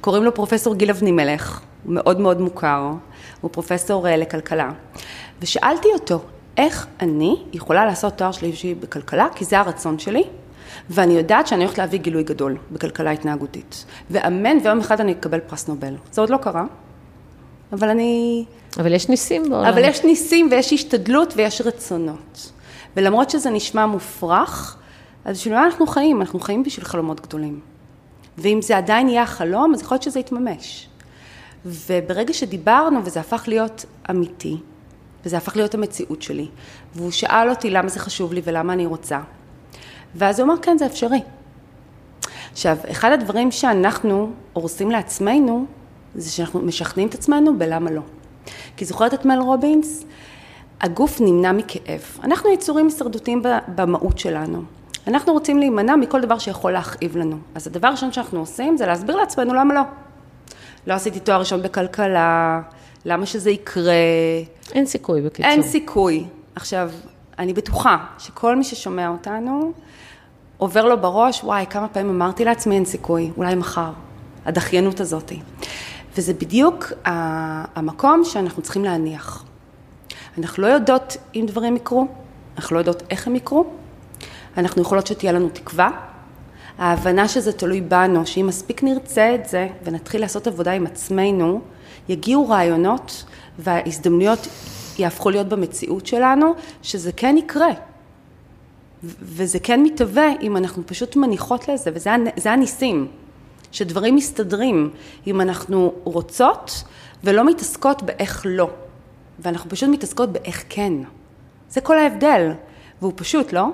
קוראים 0.00 0.24
לו 0.24 0.34
פרופסור 0.34 0.74
גיל 0.74 0.90
אבנימלך, 0.90 1.60
הוא 1.84 1.94
מאוד 1.94 2.20
מאוד 2.20 2.40
מוכר, 2.40 2.92
הוא 3.40 3.50
פרופסור 3.50 4.08
אה, 4.08 4.16
לכלכלה. 4.16 4.70
ושאלתי 5.40 5.88
אותו, 5.92 6.24
איך 6.56 6.86
אני 7.00 7.36
יכולה 7.52 7.86
לעשות 7.86 8.12
תואר 8.12 8.32
שלישי 8.32 8.74
בכלכלה, 8.74 9.26
כי 9.34 9.44
זה 9.44 9.58
הרצון 9.58 9.98
שלי, 9.98 10.24
ואני 10.90 11.12
יודעת 11.12 11.46
שאני 11.46 11.64
הולכת 11.64 11.78
להביא 11.78 11.98
גילוי 11.98 12.22
גדול 12.22 12.56
בכלכלה 12.72 13.10
התנהגותית. 13.10 13.84
ואמן 14.10 14.56
ויום 14.64 14.80
אחד 14.80 15.00
אני 15.00 15.12
אקבל 15.12 15.40
פרס 15.40 15.68
נובל. 15.68 15.94
זה 16.12 16.20
עוד 16.20 16.30
לא 16.30 16.36
קרה, 16.36 16.64
אבל 17.72 17.88
אני... 17.88 18.44
אבל 18.80 18.92
יש 18.92 19.08
ניסים 19.08 19.50
בעולם. 19.50 19.64
אבל 19.66 19.84
יש 19.84 20.04
ניסים 20.04 20.48
ויש 20.50 20.72
השתדלות 20.72 21.32
ויש 21.36 21.60
רצונות. 21.60 22.52
ולמרות 22.96 23.30
שזה 23.30 23.50
נשמע 23.50 23.86
מופרך, 23.86 24.76
אז 25.24 25.36
בשביל 25.36 25.54
מה 25.54 25.64
אנחנו 25.64 25.86
חיים? 25.86 26.20
אנחנו 26.20 26.40
חיים 26.40 26.62
בשביל 26.62 26.86
חלומות 26.86 27.20
גדולים. 27.20 27.60
ואם 28.38 28.62
זה 28.62 28.76
עדיין 28.76 29.08
יהיה 29.08 29.22
החלום, 29.22 29.74
אז 29.74 29.82
יכול 29.82 29.94
להיות 29.94 30.02
שזה 30.02 30.20
יתממש. 30.20 30.88
וברגע 31.66 32.32
שדיברנו 32.32 33.04
וזה 33.04 33.20
הפך 33.20 33.44
להיות 33.46 33.84
אמיתי, 34.10 34.56
וזה 35.26 35.36
הפך 35.36 35.56
להיות 35.56 35.74
המציאות 35.74 36.22
שלי, 36.22 36.48
והוא 36.94 37.10
שאל 37.10 37.50
אותי 37.50 37.70
למה 37.70 37.88
זה 37.88 38.00
חשוב 38.00 38.32
לי 38.32 38.40
ולמה 38.44 38.72
אני 38.72 38.86
רוצה, 38.86 39.20
ואז 40.14 40.40
הוא 40.40 40.46
אמר, 40.46 40.54
כן, 40.62 40.78
זה 40.78 40.86
אפשרי. 40.86 41.20
עכשיו, 42.52 42.76
אחד 42.90 43.12
הדברים 43.12 43.50
שאנחנו 43.50 44.30
הורסים 44.52 44.90
לעצמנו, 44.90 45.66
זה 46.14 46.30
שאנחנו 46.30 46.60
משכנעים 46.60 47.08
את 47.08 47.14
עצמנו 47.14 47.58
בלמה 47.58 47.90
לא. 47.90 48.00
כי 48.76 48.84
זוכרת 48.84 49.14
את 49.14 49.24
מל 49.24 49.38
רובינס? 49.38 50.04
הגוף 50.80 51.20
נמנע 51.20 51.52
מכאב. 51.52 52.00
אנחנו 52.24 52.52
יצורים 52.52 52.86
הישרדותיים 52.86 53.42
במהות 53.68 54.18
שלנו. 54.18 54.62
אנחנו 55.06 55.32
רוצים 55.32 55.58
להימנע 55.58 55.96
מכל 55.96 56.20
דבר 56.20 56.38
שיכול 56.38 56.72
להכאיב 56.72 57.16
לנו. 57.16 57.36
אז 57.54 57.66
הדבר 57.66 57.88
הראשון 57.88 58.12
שאנחנו 58.12 58.40
עושים 58.40 58.76
זה 58.76 58.86
להסביר 58.86 59.16
לעצמנו 59.16 59.54
למה 59.54 59.74
לא. 59.74 59.80
לא 60.86 60.94
עשיתי 60.94 61.20
תואר 61.20 61.38
ראשון 61.38 61.62
בכלכלה, 61.62 62.60
למה 63.04 63.26
שזה 63.26 63.50
יקרה. 63.50 63.92
אין 64.72 64.86
סיכוי 64.86 65.22
בקיצור. 65.22 65.50
אין 65.50 65.62
סיכוי. 65.62 66.24
עכשיו, 66.54 66.90
אני 67.38 67.52
בטוחה 67.52 67.96
שכל 68.18 68.56
מי 68.56 68.64
ששומע 68.64 69.08
אותנו, 69.08 69.72
עובר 70.58 70.84
לו 70.84 71.00
בראש, 71.00 71.44
וואי, 71.44 71.66
כמה 71.70 71.88
פעמים 71.88 72.10
אמרתי 72.10 72.44
לעצמי 72.44 72.74
אין 72.74 72.84
סיכוי, 72.84 73.30
אולי 73.36 73.54
מחר. 73.54 73.90
הדחיינות 74.44 75.00
הזאת. 75.00 75.32
וזה 76.16 76.34
בדיוק 76.34 76.92
המקום 77.74 78.24
שאנחנו 78.24 78.62
צריכים 78.62 78.84
להניח. 78.84 79.44
אנחנו 80.38 80.62
לא 80.62 80.68
יודעות 80.68 81.16
אם 81.34 81.44
דברים 81.46 81.76
יקרו, 81.76 82.06
אנחנו 82.56 82.74
לא 82.74 82.80
יודעות 82.80 83.02
איך 83.10 83.26
הם 83.26 83.36
יקרו, 83.36 83.64
אנחנו 84.56 84.82
יכולות 84.82 85.06
שתהיה 85.06 85.32
לנו 85.32 85.48
תקווה, 85.48 85.90
ההבנה 86.78 87.28
שזה 87.28 87.52
תלוי 87.52 87.80
בנו, 87.80 88.26
שאם 88.26 88.46
מספיק 88.46 88.82
נרצה 88.82 89.34
את 89.34 89.48
זה 89.48 89.68
ונתחיל 89.84 90.20
לעשות 90.20 90.46
עבודה 90.46 90.72
עם 90.72 90.86
עצמנו, 90.86 91.60
יגיעו 92.08 92.48
רעיונות 92.48 93.24
וההזדמנויות 93.58 94.48
יהפכו 94.98 95.30
להיות 95.30 95.48
במציאות 95.48 96.06
שלנו, 96.06 96.54
שזה 96.82 97.12
כן 97.12 97.36
יקרה. 97.38 97.70
וזה 99.04 99.58
כן 99.58 99.82
מתהווה 99.82 100.28
אם 100.42 100.56
אנחנו 100.56 100.82
פשוט 100.86 101.16
מניחות 101.16 101.68
לזה, 101.68 101.90
וזה 101.94 102.52
הניסים, 102.52 103.08
שדברים 103.72 104.16
מסתדרים 104.16 104.90
אם 105.26 105.40
אנחנו 105.40 105.92
רוצות 106.04 106.84
ולא 107.24 107.46
מתעסקות 107.46 108.02
באיך 108.02 108.42
לא, 108.48 108.70
ואנחנו 109.38 109.70
פשוט 109.70 109.88
מתעסקות 109.88 110.32
באיך 110.32 110.64
כן. 110.68 110.92
זה 111.70 111.80
כל 111.80 111.98
ההבדל, 111.98 112.52
והוא 113.00 113.12
פשוט, 113.16 113.52
לא? 113.52 113.66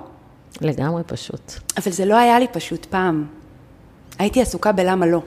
לגמרי 0.61 1.03
פשוט. 1.07 1.53
אבל 1.77 1.93
זה 1.93 2.05
לא 2.05 2.17
היה 2.17 2.39
לי 2.39 2.47
פשוט 2.53 2.87
פעם. 2.87 3.27
הייתי 4.19 4.43
עסוקה 4.43 4.73
בלמה 4.73 5.07
לא. 5.07 5.23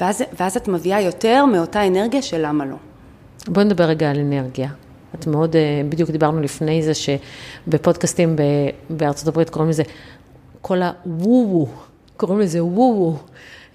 ואז, 0.00 0.22
ואז 0.40 0.56
את 0.56 0.68
מביאה 0.68 1.00
יותר 1.00 1.44
מאותה 1.44 1.86
אנרגיה 1.86 2.22
של 2.22 2.46
למה 2.46 2.64
לא. 2.64 2.76
בואי 3.48 3.64
נדבר 3.64 3.84
רגע 3.84 4.10
על 4.10 4.20
אנרגיה. 4.20 4.68
את 5.14 5.26
מאוד, 5.26 5.56
אה, 5.56 5.82
בדיוק 5.88 6.10
דיברנו 6.10 6.40
לפני 6.40 6.82
זה 6.82 6.92
שבפודקאסטים 6.94 8.36
בארצות 8.90 9.28
הברית 9.28 9.50
קוראים 9.50 9.70
לזה 9.70 9.82
כל 10.60 10.82
הוו-וו, 10.82 11.68
קוראים 12.16 12.40
לזה 12.40 12.64
וו-וו, 12.64 13.16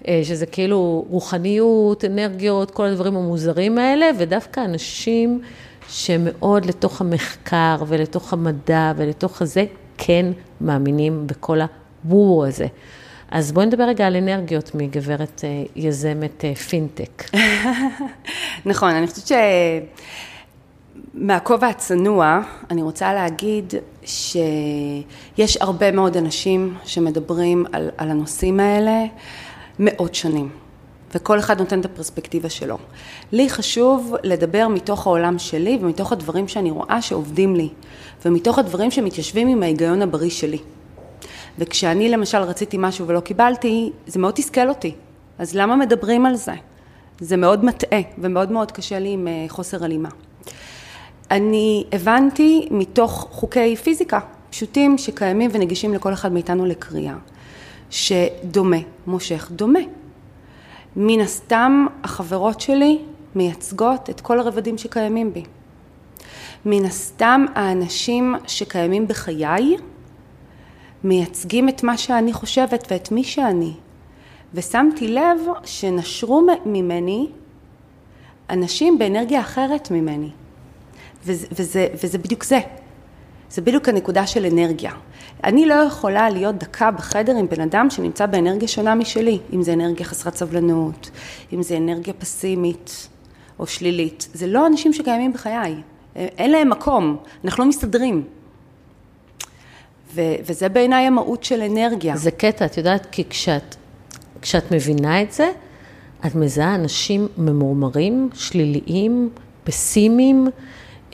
אה, 0.08 0.20
שזה 0.24 0.46
כאילו 0.46 1.04
רוחניות, 1.10 2.04
אנרגיות, 2.04 2.70
כל 2.70 2.84
הדברים 2.84 3.16
המוזרים 3.16 3.78
האלה, 3.78 4.06
ודווקא 4.18 4.60
אנשים 4.64 5.40
שמאוד 5.88 6.66
לתוך 6.66 7.00
המחקר 7.00 7.76
ולתוך 7.86 8.32
המדע 8.32 8.92
ולתוך 8.96 9.42
הזה, 9.42 9.64
כן 9.98 10.26
מאמינים 10.60 11.26
בכל 11.26 11.58
הוו 12.04 12.44
הזה. 12.44 12.66
אז 13.32 13.52
בואי 13.52 13.66
נדבר 13.66 13.84
רגע 13.84 14.06
על 14.06 14.16
אנרגיות 14.16 14.74
מגברת 14.74 15.40
אה, 15.44 15.64
יזמת 15.76 16.44
אה, 16.44 16.54
פינטק. 16.54 17.24
נכון, 18.66 18.90
אני 18.90 19.06
חושבת 19.06 19.38
שמהכובע 21.14 21.68
הצנוע, 21.68 22.40
אני 22.70 22.82
רוצה 22.82 23.14
להגיד 23.14 23.74
שיש 24.04 25.56
הרבה 25.60 25.92
מאוד 25.92 26.16
אנשים 26.16 26.74
שמדברים 26.84 27.66
על, 27.72 27.90
על 27.96 28.10
הנושאים 28.10 28.60
האלה 28.60 29.04
מאות 29.78 30.14
שנים. 30.14 30.48
וכל 31.14 31.38
אחד 31.38 31.60
נותן 31.60 31.80
את 31.80 31.84
הפרספקטיבה 31.84 32.48
שלו. 32.48 32.78
לי 33.32 33.50
חשוב 33.50 34.14
לדבר 34.22 34.68
מתוך 34.68 35.06
העולם 35.06 35.38
שלי 35.38 35.78
ומתוך 35.82 36.12
הדברים 36.12 36.48
שאני 36.48 36.70
רואה 36.70 37.02
שעובדים 37.02 37.56
לי, 37.56 37.68
ומתוך 38.24 38.58
הדברים 38.58 38.90
שמתיישבים 38.90 39.48
עם 39.48 39.62
ההיגיון 39.62 40.02
הבריא 40.02 40.30
שלי. 40.30 40.58
וכשאני 41.58 42.08
למשל 42.08 42.38
רציתי 42.38 42.76
משהו 42.80 43.06
ולא 43.06 43.20
קיבלתי, 43.20 43.90
זה 44.06 44.18
מאוד 44.18 44.34
תסכל 44.34 44.68
אותי. 44.68 44.94
אז 45.38 45.54
למה 45.54 45.76
מדברים 45.76 46.26
על 46.26 46.34
זה? 46.34 46.54
זה 47.20 47.36
מאוד 47.36 47.64
מטעה 47.64 48.00
ומאוד 48.18 48.52
מאוד 48.52 48.72
קשה 48.72 48.98
לי 48.98 49.08
עם 49.08 49.28
אה, 49.28 49.44
חוסר 49.48 49.84
הלימה. 49.84 50.08
אני 51.30 51.84
הבנתי 51.92 52.68
מתוך 52.70 53.28
חוקי 53.30 53.76
פיזיקה 53.76 54.20
פשוטים 54.50 54.98
שקיימים 54.98 55.50
ונגישים 55.52 55.94
לכל 55.94 56.12
אחד 56.12 56.32
מאיתנו 56.32 56.66
לקריאה, 56.66 57.14
שדומה 57.90 58.76
מושך 59.06 59.50
דומה. 59.50 59.78
מן 60.96 61.20
הסתם 61.20 61.86
החברות 62.04 62.60
שלי 62.60 62.98
מייצגות 63.34 64.10
את 64.10 64.20
כל 64.20 64.38
הרבדים 64.38 64.78
שקיימים 64.78 65.32
בי. 65.32 65.44
מן 66.64 66.84
הסתם 66.84 67.44
האנשים 67.54 68.34
שקיימים 68.46 69.08
בחיי 69.08 69.76
מייצגים 71.04 71.68
את 71.68 71.82
מה 71.82 71.98
שאני 71.98 72.32
חושבת 72.32 72.86
ואת 72.90 73.12
מי 73.12 73.24
שאני. 73.24 73.72
ושמתי 74.54 75.08
לב 75.08 75.38
שנשרו 75.64 76.46
ממני 76.66 77.26
אנשים 78.50 78.98
באנרגיה 78.98 79.40
אחרת 79.40 79.90
ממני. 79.90 80.30
וזה, 81.24 81.46
וזה, 81.52 81.86
וזה 82.02 82.18
בדיוק 82.18 82.44
זה. 82.44 82.58
זה 83.50 83.62
בדיוק 83.62 83.88
הנקודה 83.88 84.26
של 84.26 84.46
אנרגיה. 84.46 84.92
אני 85.44 85.66
לא 85.66 85.74
יכולה 85.74 86.30
להיות 86.30 86.58
דקה 86.58 86.90
בחדר 86.90 87.36
עם 87.36 87.48
בן 87.48 87.60
אדם 87.60 87.90
שנמצא 87.90 88.26
באנרגיה 88.26 88.68
שונה 88.68 88.94
משלי, 88.94 89.38
אם 89.52 89.62
זה 89.62 89.72
אנרגיה 89.72 90.06
חסרת 90.06 90.36
סבלנות, 90.36 91.10
אם 91.52 91.62
זה 91.62 91.76
אנרגיה 91.76 92.14
פסימית 92.14 93.08
או 93.58 93.66
שלילית. 93.66 94.28
זה 94.34 94.46
לא 94.46 94.66
אנשים 94.66 94.92
שקיימים 94.92 95.32
בחיי, 95.32 95.74
אין 96.16 96.50
להם 96.50 96.70
מקום, 96.70 97.16
אנחנו 97.44 97.64
לא 97.64 97.68
מסתדרים. 97.68 98.24
ו- 100.14 100.34
וזה 100.46 100.68
בעיניי 100.68 101.06
המהות 101.06 101.44
של 101.44 101.62
אנרגיה. 101.62 102.16
זה 102.16 102.30
קטע, 102.30 102.64
את 102.64 102.76
יודעת, 102.76 103.06
כי 103.12 103.24
כשאת, 103.30 103.76
כשאת 104.42 104.72
מבינה 104.72 105.22
את 105.22 105.32
זה, 105.32 105.50
את 106.26 106.34
מזהה 106.34 106.74
אנשים 106.74 107.28
ממורמרים, 107.38 108.30
שליליים, 108.34 109.30
פסימיים, 109.64 110.48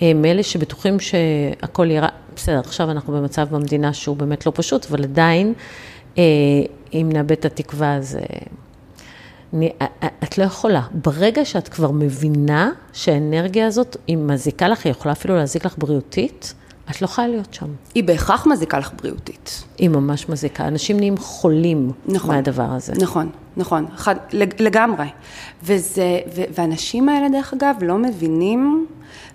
אה, 0.03 0.15
מאלה 0.15 0.43
שבטוחים 0.43 1.01
שהכל 1.01 1.91
ירע, 1.91 2.09
בסדר, 2.37 2.59
עכשיו 2.61 2.91
אנחנו 2.91 3.13
במצב 3.13 3.49
במדינה 3.51 3.93
שהוא 3.93 4.17
באמת 4.17 4.47
לא 4.47 4.53
פשוט, 4.55 4.87
אבל 4.91 5.05
עדיין, 5.05 5.53
אה, 6.19 6.23
אם 6.95 7.09
נאבד 7.13 7.33
את 7.33 7.45
התקווה, 7.45 7.95
אז... 7.95 8.19
אני, 9.53 9.73
את 10.25 10.39
לא 10.39 10.45
יכולה. 10.45 10.83
ברגע 10.93 11.45
שאת 11.45 11.69
כבר 11.69 11.91
מבינה 11.91 12.71
שהאנרגיה 12.93 13.67
הזאת, 13.67 13.97
היא 14.07 14.17
מזיקה 14.17 14.69
לך, 14.69 14.85
היא 14.85 14.91
יכולה 14.91 15.13
אפילו 15.13 15.37
להזיק 15.37 15.67
לך 15.67 15.75
בריאותית, 15.79 16.55
את 16.91 17.03
לא 17.03 17.05
יכולה 17.07 17.29
להיות 17.29 17.55
שם. 17.55 17.67
היא 17.95 18.05
בהכרח 18.05 18.47
מזיקה 18.47 18.79
לך 18.79 18.91
בריאותית. 18.97 19.65
היא 19.79 19.89
ממש 19.89 20.29
מזיקה. 20.29 20.69
אנשים 20.69 20.97
נהיים 20.97 21.17
חולים 21.17 21.93
נכון, 22.07 22.35
מהדבר 22.35 22.63
הזה. 22.71 22.93
נכון, 23.01 23.31
נכון, 23.57 23.87
אחד, 23.95 24.15
לגמרי. 24.59 25.07
וזה, 25.63 26.19
ו, 26.35 26.43
והאנשים 26.55 27.09
האלה, 27.09 27.29
דרך 27.29 27.55
אגב, 27.55 27.77
לא 27.83 27.99
מבינים 27.99 28.87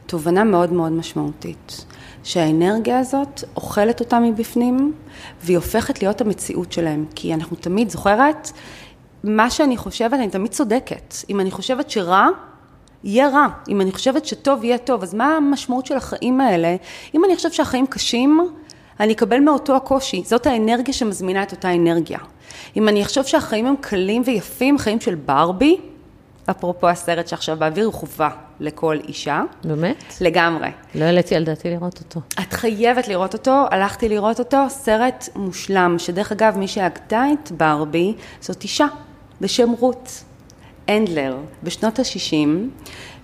תובנה 0.05 0.43
מאוד 0.43 0.73
מאוד 0.73 0.91
משמעותית. 0.91 1.85
שהאנרגיה 2.23 2.99
הזאת 2.99 3.43
אוכלת 3.55 3.99
אותם 3.99 4.23
מבפנים, 4.23 4.93
והיא 5.41 5.57
הופכת 5.57 6.01
להיות 6.01 6.21
המציאות 6.21 6.71
שלהם. 6.71 7.05
כי 7.15 7.33
אנחנו 7.33 7.55
תמיד, 7.55 7.89
זוכרת? 7.89 8.51
מה 9.23 9.49
שאני 9.49 9.77
חושבת, 9.77 10.13
אני 10.13 10.29
תמיד 10.29 10.51
צודקת. 10.51 11.15
אם 11.29 11.39
אני 11.39 11.51
חושבת 11.51 11.89
שרע, 11.89 12.27
יהיה 13.03 13.29
רע. 13.29 13.47
אם 13.69 13.81
אני 13.81 13.91
חושבת 13.91 14.25
שטוב, 14.25 14.63
יהיה 14.63 14.77
טוב. 14.77 15.03
אז 15.03 15.13
מה 15.13 15.37
המשמעות 15.37 15.85
של 15.85 15.97
החיים 15.97 16.41
האלה? 16.41 16.75
אם 17.15 17.25
אני 17.25 17.35
חושבת 17.35 17.53
שהחיים 17.53 17.87
קשים, 17.87 18.49
אני 18.99 19.13
אקבל 19.13 19.39
מאותו 19.39 19.75
הקושי. 19.75 20.23
זאת 20.25 20.47
האנרגיה 20.47 20.93
שמזמינה 20.93 21.43
את 21.43 21.51
אותה 21.51 21.73
אנרגיה. 21.73 22.19
אם 22.77 22.89
אני 22.89 23.03
אחשוב 23.03 23.25
שהחיים 23.25 23.65
הם 23.65 23.75
קלים 23.81 24.21
ויפים, 24.25 24.77
חיים 24.77 24.99
של 24.99 25.15
ברבי, 25.15 25.77
אפרופו 26.49 26.89
הסרט 26.89 27.27
שעכשיו 27.27 27.57
באוויר, 27.59 27.85
הוא 27.85 27.93
חובה 27.93 28.29
לכל 28.59 28.97
אישה. 29.07 29.41
באמת? 29.63 30.03
לגמרי. 30.21 30.69
לא 30.95 31.05
העליתי 31.05 31.35
על 31.35 31.43
דעתי 31.43 31.69
לראות 31.69 31.99
אותו. 31.99 32.19
את 32.39 32.53
חייבת 32.53 33.07
לראות 33.07 33.33
אותו, 33.33 33.65
הלכתי 33.71 34.09
לראות 34.09 34.39
אותו, 34.39 34.57
סרט 34.69 35.29
מושלם, 35.35 35.95
שדרך 35.99 36.31
אגב, 36.31 36.57
מי 36.57 36.67
שהגתה 36.67 37.25
את 37.33 37.51
ברבי, 37.51 38.13
זאת 38.41 38.63
אישה 38.63 38.87
בשם 39.41 39.69
רות 39.79 40.23
הנדלר, 40.87 41.37
בשנות 41.63 41.99
ה-60, 41.99 42.47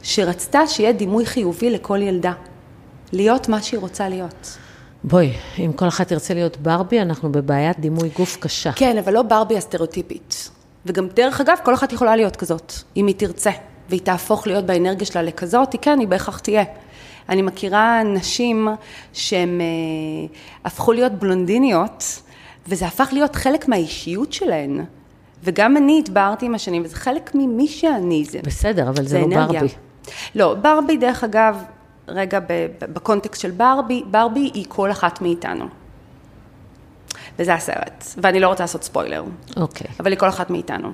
שרצתה 0.03 0.67
שיהיה 0.67 0.91
דימוי 0.91 1.25
חיובי 1.25 1.69
לכל 1.69 2.01
ילדה. 2.01 2.33
להיות 3.11 3.49
מה 3.49 3.61
שהיא 3.61 3.79
רוצה 3.79 4.09
להיות. 4.09 4.57
בואי, 5.03 5.31
אם 5.59 5.73
כל 5.73 5.87
אחת 5.87 6.07
תרצה 6.07 6.33
להיות 6.33 6.57
ברבי, 6.57 7.01
אנחנו 7.01 7.31
בבעיית 7.31 7.79
דימוי 7.79 8.09
גוף 8.17 8.37
קשה. 8.39 8.71
כן, 8.71 8.97
אבל 8.97 9.13
לא 9.13 9.21
ברבי 9.21 9.57
הסטריאוטיפית. 9.57 10.49
וגם, 10.85 11.07
דרך 11.07 11.41
אגב, 11.41 11.57
כל 11.63 11.73
אחת 11.73 11.93
יכולה 11.93 12.15
להיות 12.15 12.35
כזאת, 12.35 12.73
אם 12.97 13.07
היא 13.07 13.15
תרצה, 13.15 13.51
והיא 13.89 14.01
תהפוך 14.01 14.47
להיות 14.47 14.65
באנרגיה 14.65 15.05
שלה 15.05 15.21
לכזאת, 15.21 15.73
היא 15.73 15.81
כן, 15.81 15.99
היא 15.99 16.07
בהכרח 16.07 16.39
תהיה. 16.39 16.63
אני 17.29 17.41
מכירה 17.41 18.03
נשים 18.03 18.67
שהן 19.13 19.61
אה, 19.61 19.65
הפכו 20.65 20.93
להיות 20.93 21.11
בלונדיניות, 21.11 22.21
וזה 22.67 22.85
הפך 22.85 23.09
להיות 23.11 23.35
חלק 23.35 23.67
מהאישיות 23.67 24.33
שלהן. 24.33 24.85
וגם 25.43 25.77
אני 25.77 25.99
התבהרתי 25.99 26.45
עם 26.45 26.55
השנים, 26.55 26.81
וזה 26.85 26.95
חלק 26.95 27.31
ממי 27.33 27.67
שאני. 27.67 28.25
זה, 28.25 28.39
בסדר, 28.43 28.89
אבל 28.89 29.03
זה, 29.03 29.09
זה 29.09 29.19
לא 29.19 29.25
אנרגיה. 29.25 29.59
ברבי. 29.59 29.73
לא, 30.35 30.53
ברבי, 30.53 30.97
דרך 30.97 31.23
אגב, 31.23 31.63
רגע 32.07 32.39
בקונטקסט 32.81 33.41
של 33.41 33.51
ברבי, 33.51 34.03
ברבי 34.11 34.51
היא 34.53 34.65
כל 34.67 34.91
אחת 34.91 35.21
מאיתנו. 35.21 35.65
וזה 37.39 37.53
הסרט, 37.53 38.03
ואני 38.17 38.39
לא 38.39 38.47
רוצה 38.47 38.63
לעשות 38.63 38.83
ספוילר. 38.83 39.23
אוקיי. 39.57 39.87
Okay. 39.87 39.93
אבל 39.99 40.11
היא 40.11 40.19
כל 40.19 40.29
אחת 40.29 40.49
מאיתנו. 40.49 40.93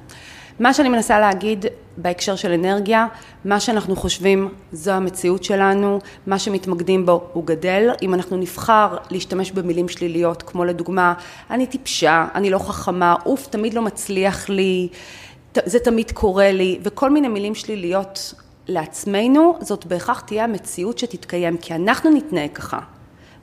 מה 0.59 0.73
שאני 0.73 0.89
מנסה 0.89 1.19
להגיד 1.19 1.65
בהקשר 1.97 2.35
של 2.35 2.51
אנרגיה, 2.51 3.07
מה 3.45 3.59
שאנחנו 3.59 3.95
חושבים 3.95 4.49
זו 4.71 4.91
המציאות 4.91 5.43
שלנו, 5.43 5.99
מה 6.27 6.39
שמתמקדים 6.39 7.05
בו 7.05 7.23
הוא 7.33 7.45
גדל. 7.45 7.89
אם 8.01 8.13
אנחנו 8.13 8.37
נבחר 8.37 8.97
להשתמש 9.11 9.51
במילים 9.51 9.89
שליליות, 9.89 10.43
כמו 10.43 10.65
לדוגמה, 10.65 11.13
אני 11.49 11.67
טיפשה, 11.67 12.27
אני 12.35 12.49
לא 12.49 12.57
חכמה, 12.57 13.15
אוף, 13.25 13.47
תמיד 13.47 13.73
לא 13.73 13.81
מצליח 13.81 14.49
לי, 14.49 14.87
זה 15.65 15.79
תמיד 15.79 16.11
קורה 16.11 16.51
לי, 16.51 16.79
וכל 16.83 17.09
מיני 17.09 17.27
מילים 17.27 17.55
שליליות 17.55 18.33
לעצמנו, 18.67 19.57
זאת 19.61 19.85
בהכרח 19.85 20.19
תהיה 20.19 20.43
המציאות 20.43 20.97
שתתקיים, 20.97 21.57
כי 21.57 21.75
אנחנו 21.75 22.09
נתנהג 22.09 22.51
ככה. 22.53 22.79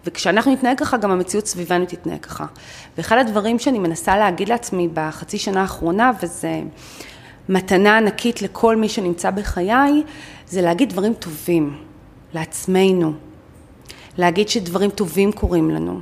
וכשאנחנו 0.07 0.53
נתנהג 0.53 0.79
ככה, 0.79 0.97
גם 0.97 1.11
המציאות 1.11 1.47
סביבנו 1.47 1.87
תתנהג 1.87 2.21
ככה. 2.21 2.47
ואחד 2.99 3.19
הדברים 3.19 3.59
שאני 3.59 3.79
מנסה 3.79 4.17
להגיד 4.17 4.49
לעצמי 4.49 4.89
בחצי 4.95 5.39
שנה 5.39 5.61
האחרונה, 5.61 6.11
וזה 6.23 6.63
מתנה 7.49 7.97
ענקית 7.97 8.43
לכל 8.43 8.77
מי 8.77 8.89
שנמצא 8.89 9.31
בחיי, 9.31 10.03
זה 10.47 10.63
להגיד 10.63 10.91
דברים 10.91 11.15
טובים 11.15 11.77
לעצמנו. 12.35 13.13
להגיד 14.19 14.49
שדברים 14.49 14.91
טובים 14.91 15.33
קורים 15.33 15.71
לנו. 15.71 16.01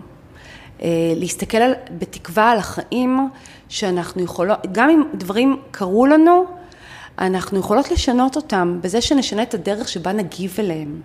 אה, 0.82 0.88
להסתכל 1.16 1.58
על, 1.58 1.74
בתקווה 1.98 2.50
על 2.50 2.58
החיים 2.58 3.28
שאנחנו 3.68 4.22
יכולות, 4.22 4.58
גם 4.72 4.90
אם 4.90 5.02
דברים 5.14 5.56
קרו 5.70 6.06
לנו, 6.06 6.44
אנחנו 7.18 7.58
יכולות 7.58 7.90
לשנות 7.90 8.36
אותם 8.36 8.78
בזה 8.82 9.00
שנשנה 9.00 9.42
את 9.42 9.54
הדרך 9.54 9.88
שבה 9.88 10.12
נגיב 10.12 10.56
אליהם. 10.58 11.00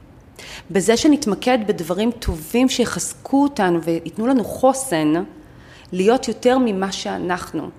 בזה 0.72 0.98
שנתמקד 0.98 1.60
בדברים 1.68 2.12
טובים 2.12 2.70
שיחזקו 2.70 3.44
אותנו 3.44 3.84
וייתנו 3.84 4.28
לנו 4.28 4.44
חוסן 4.44 5.14
להיות 5.92 6.28
יותר 6.28 6.58
ממה 6.58 6.92
שאנחנו. 6.92 7.70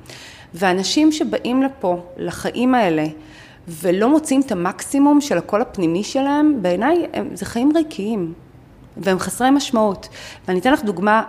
ואנשים 0.54 1.12
שבאים 1.12 1.62
לפה, 1.62 2.02
לחיים 2.16 2.74
האלה, 2.74 3.04
ולא 3.68 4.08
מוצאים 4.08 4.40
את 4.40 4.52
המקסימום 4.52 5.20
של 5.20 5.38
הקול 5.38 5.62
הפנימי 5.62 6.04
שלהם, 6.04 6.58
בעיניי 6.62 7.06
זה 7.34 7.44
חיים 7.44 7.72
ריקיים, 7.76 8.32
והם 8.96 9.18
חסרי 9.18 9.50
משמעות. 9.50 10.08
ואני 10.48 10.60
אתן 10.60 10.72
לך 10.72 10.84
דוגמה 10.84 11.22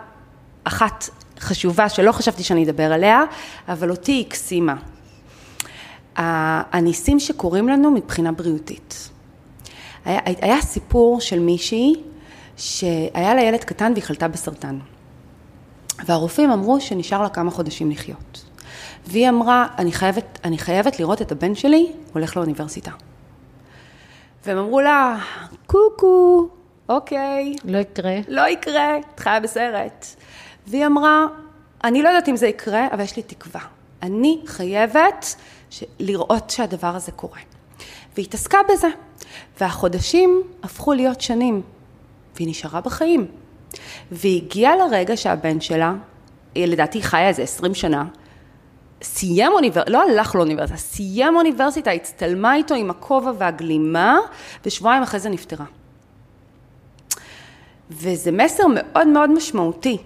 אחת 0.64 1.10
חשובה 1.40 1.90
שלא 1.90 2.12
חשבתי 2.12 2.44
שאני 2.44 2.66
אדבר 2.66 2.94
עליה, 2.94 3.24
אבל 3.68 3.92
אותי 3.92 4.12
היא 4.12 4.26
הקסימה. 4.28 4.76
הניסים 6.16 7.20
שקורים 7.20 7.70
לנו 7.70 7.92
מבחינה 7.92 8.32
בריאותית. 8.32 9.10
היה, 10.06 10.20
היה 10.42 10.62
סיפור 10.62 11.22
של 11.22 11.40
מישהי 11.40 11.94
שהיה 12.58 13.34
לה 13.36 13.42
ילד 13.42 13.64
קטן 13.64 13.92
והיא 13.92 14.04
חלתה 14.04 14.28
בסרטן. 14.28 14.80
והרופאים 16.06 16.52
אמרו 16.52 16.82
שנשאר 16.82 17.22
לה 17.22 17.30
כמה 17.30 17.52
חודשים 17.52 17.92
לחיות. 17.92 18.46
והיא 19.08 19.30
אמרה, 19.30 19.68
אני 19.78 19.92
חייבת, 19.92 20.40
אני 20.44 20.58
חייבת 20.58 21.00
לראות 21.00 21.22
את 21.22 21.32
הבן 21.32 21.56
שלי 21.56 21.92
הולך 22.14 22.38
לאוניברסיטה. 22.38 22.92
והם 24.46 24.58
אמרו 24.58 24.82
לה, 24.82 25.18
קוקו, 25.66 26.48
אוקיי. 26.90 27.56
לא 27.66 27.78
יקרה. 27.78 28.16
לא 28.28 28.48
יקרה, 28.48 28.98
את 28.98 29.20
חיה 29.20 29.40
בסרט. 29.40 30.06
והיא 30.68 30.86
אמרה, 30.86 31.26
אני 31.84 32.02
לא 32.02 32.10
יודעת 32.10 32.30
אם 32.30 32.36
זה 32.36 32.48
יקרה, 32.48 32.88
אבל 32.92 33.04
יש 33.04 33.16
לי 33.16 33.24
תקווה. 33.24 33.62
אני 34.04 34.42
חייבת 34.46 35.36
לראות 36.00 36.50
שהדבר 36.50 36.96
הזה 36.96 37.12
קורה. 37.12 37.40
והיא 38.18 38.28
התעסקה 38.28 38.58
בזה. 38.72 38.88
והחודשים 39.60 40.42
הפכו 40.64 40.94
להיות 40.94 41.22
שנים, 41.22 41.62
והיא 42.36 42.50
נשארה 42.50 42.82
בחיים. 42.82 43.28
והיא 44.12 44.42
הגיעה 44.44 44.76
לרגע 44.76 45.18
שהבן 45.18 45.62
שלה, 45.62 45.94
לדעתי 46.56 47.02
חיה 47.02 47.28
איזה 47.28 47.42
עשרים 47.42 47.76
שנה, 47.76 48.06
סיים 49.04 49.52
אוניברסיטה, 49.52 49.92
לא 49.92 50.04
הלך 50.04 50.36
לאוניברסיטה, 50.36 50.78
סיים 50.78 51.36
אוניברסיטה, 51.36 51.92
הצטלמה 51.92 52.56
איתו 52.56 52.76
עם 52.76 52.90
הכובע 52.90 53.32
והגלימה, 53.38 54.18
ושבועיים 54.66 55.04
אחרי 55.04 55.20
זה 55.20 55.30
נפטרה. 55.30 55.66
וזה 57.90 58.32
מסר 58.32 58.64
מאוד 58.74 59.08
מאוד 59.08 59.30
משמעותי, 59.30 59.98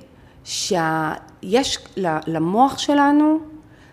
שיש 0.44 1.78
למוח 2.28 2.78
שלנו 2.78 3.40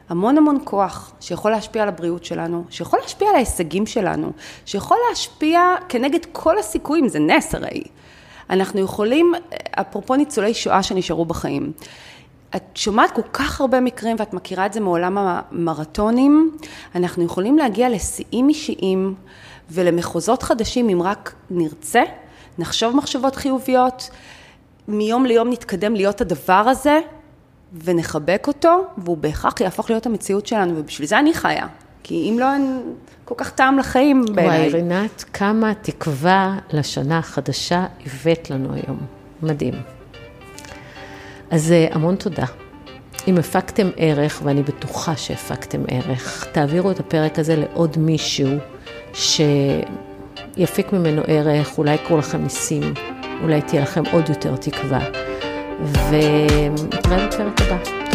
המון 0.09 0.39
המון 0.39 0.59
כוח 0.65 1.13
שיכול 1.21 1.51
להשפיע 1.51 1.83
על 1.83 1.89
הבריאות 1.89 2.25
שלנו, 2.25 2.65
שיכול 2.71 2.99
להשפיע 3.03 3.29
על 3.29 3.35
ההישגים 3.35 3.87
שלנו, 3.87 4.33
שיכול 4.67 4.97
להשפיע 5.11 5.75
כנגד 5.89 6.21
כל 6.33 6.59
הסיכויים, 6.59 7.09
זה 7.09 7.19
נס 7.19 7.55
הרי. 7.55 7.83
אנחנו 8.51 8.81
יכולים, 8.81 9.33
אפרופו 9.71 10.17
ניצולי 10.17 10.55
שואה 10.55 10.83
שנשארו 10.83 11.25
בחיים, 11.25 11.73
את 12.57 12.63
שומעת 12.75 13.11
כל 13.11 13.23
כך 13.33 13.61
הרבה 13.61 13.81
מקרים 13.81 14.17
ואת 14.19 14.35
מכירה 14.35 14.67
את 14.67 14.73
זה 14.73 14.81
מעולם 14.81 15.19
המרתונים, 15.19 16.57
אנחנו 16.95 17.25
יכולים 17.25 17.59
להגיע 17.59 17.89
לשיאים 17.89 18.49
אישיים 18.49 19.15
ולמחוזות 19.71 20.43
חדשים 20.43 20.89
אם 20.89 21.03
רק 21.03 21.35
נרצה, 21.51 22.03
נחשוב 22.59 22.97
מחשבות 22.97 23.37
חיוביות, 23.37 24.11
מיום 24.89 25.27
ליום 25.27 25.51
נתקדם 25.51 25.95
להיות 25.95 26.21
הדבר 26.21 26.55
הזה, 26.55 27.01
ונחבק 27.85 28.45
אותו, 28.47 28.85
והוא 28.99 29.16
בהכרח 29.16 29.61
יהפוך 29.61 29.91
להיות 29.91 30.07
המציאות 30.07 30.47
שלנו, 30.47 30.77
ובשביל 30.77 31.09
זה 31.09 31.19
אני 31.19 31.35
חיה. 31.35 31.66
כי 32.03 32.31
אם 32.31 32.39
לא, 32.39 32.53
אין 32.53 32.83
כל 33.25 33.35
כך 33.37 33.51
טעם 33.51 33.79
לחיים 33.79 34.25
בעיניי. 34.35 34.59
וואי, 34.59 34.69
רינת, 34.69 35.25
כמה 35.33 35.75
תקווה 35.75 36.59
לשנה 36.73 37.19
החדשה 37.19 37.87
הבאת 38.07 38.51
לנו 38.51 38.75
היום. 38.75 38.99
מדהים. 39.43 39.75
אז 41.51 41.73
אה, 41.73 41.87
המון 41.91 42.16
תודה. 42.16 42.45
אם 43.29 43.39
הפקתם 43.39 43.91
ערך, 43.97 44.41
ואני 44.45 44.62
בטוחה 44.62 45.16
שהפקתם 45.16 45.83
ערך, 45.89 46.47
תעבירו 46.53 46.91
את 46.91 47.01
הפרק 47.01 47.39
הזה 47.39 47.57
לעוד 47.57 47.99
מישהו 47.99 48.49
שיפיק 49.12 50.93
ממנו 50.93 51.23
ערך, 51.27 51.79
אולי 51.79 51.95
יקרו 51.95 52.19
לכם 52.19 52.43
ניסים, 52.43 52.95
אולי 53.43 53.62
תהיה 53.62 53.83
לכם 53.83 54.03
עוד 54.12 54.29
יותר 54.29 54.57
תקווה. 54.57 55.01
ונתראה 55.83 57.26
בפרק 57.26 57.61
הבא. 57.61 58.08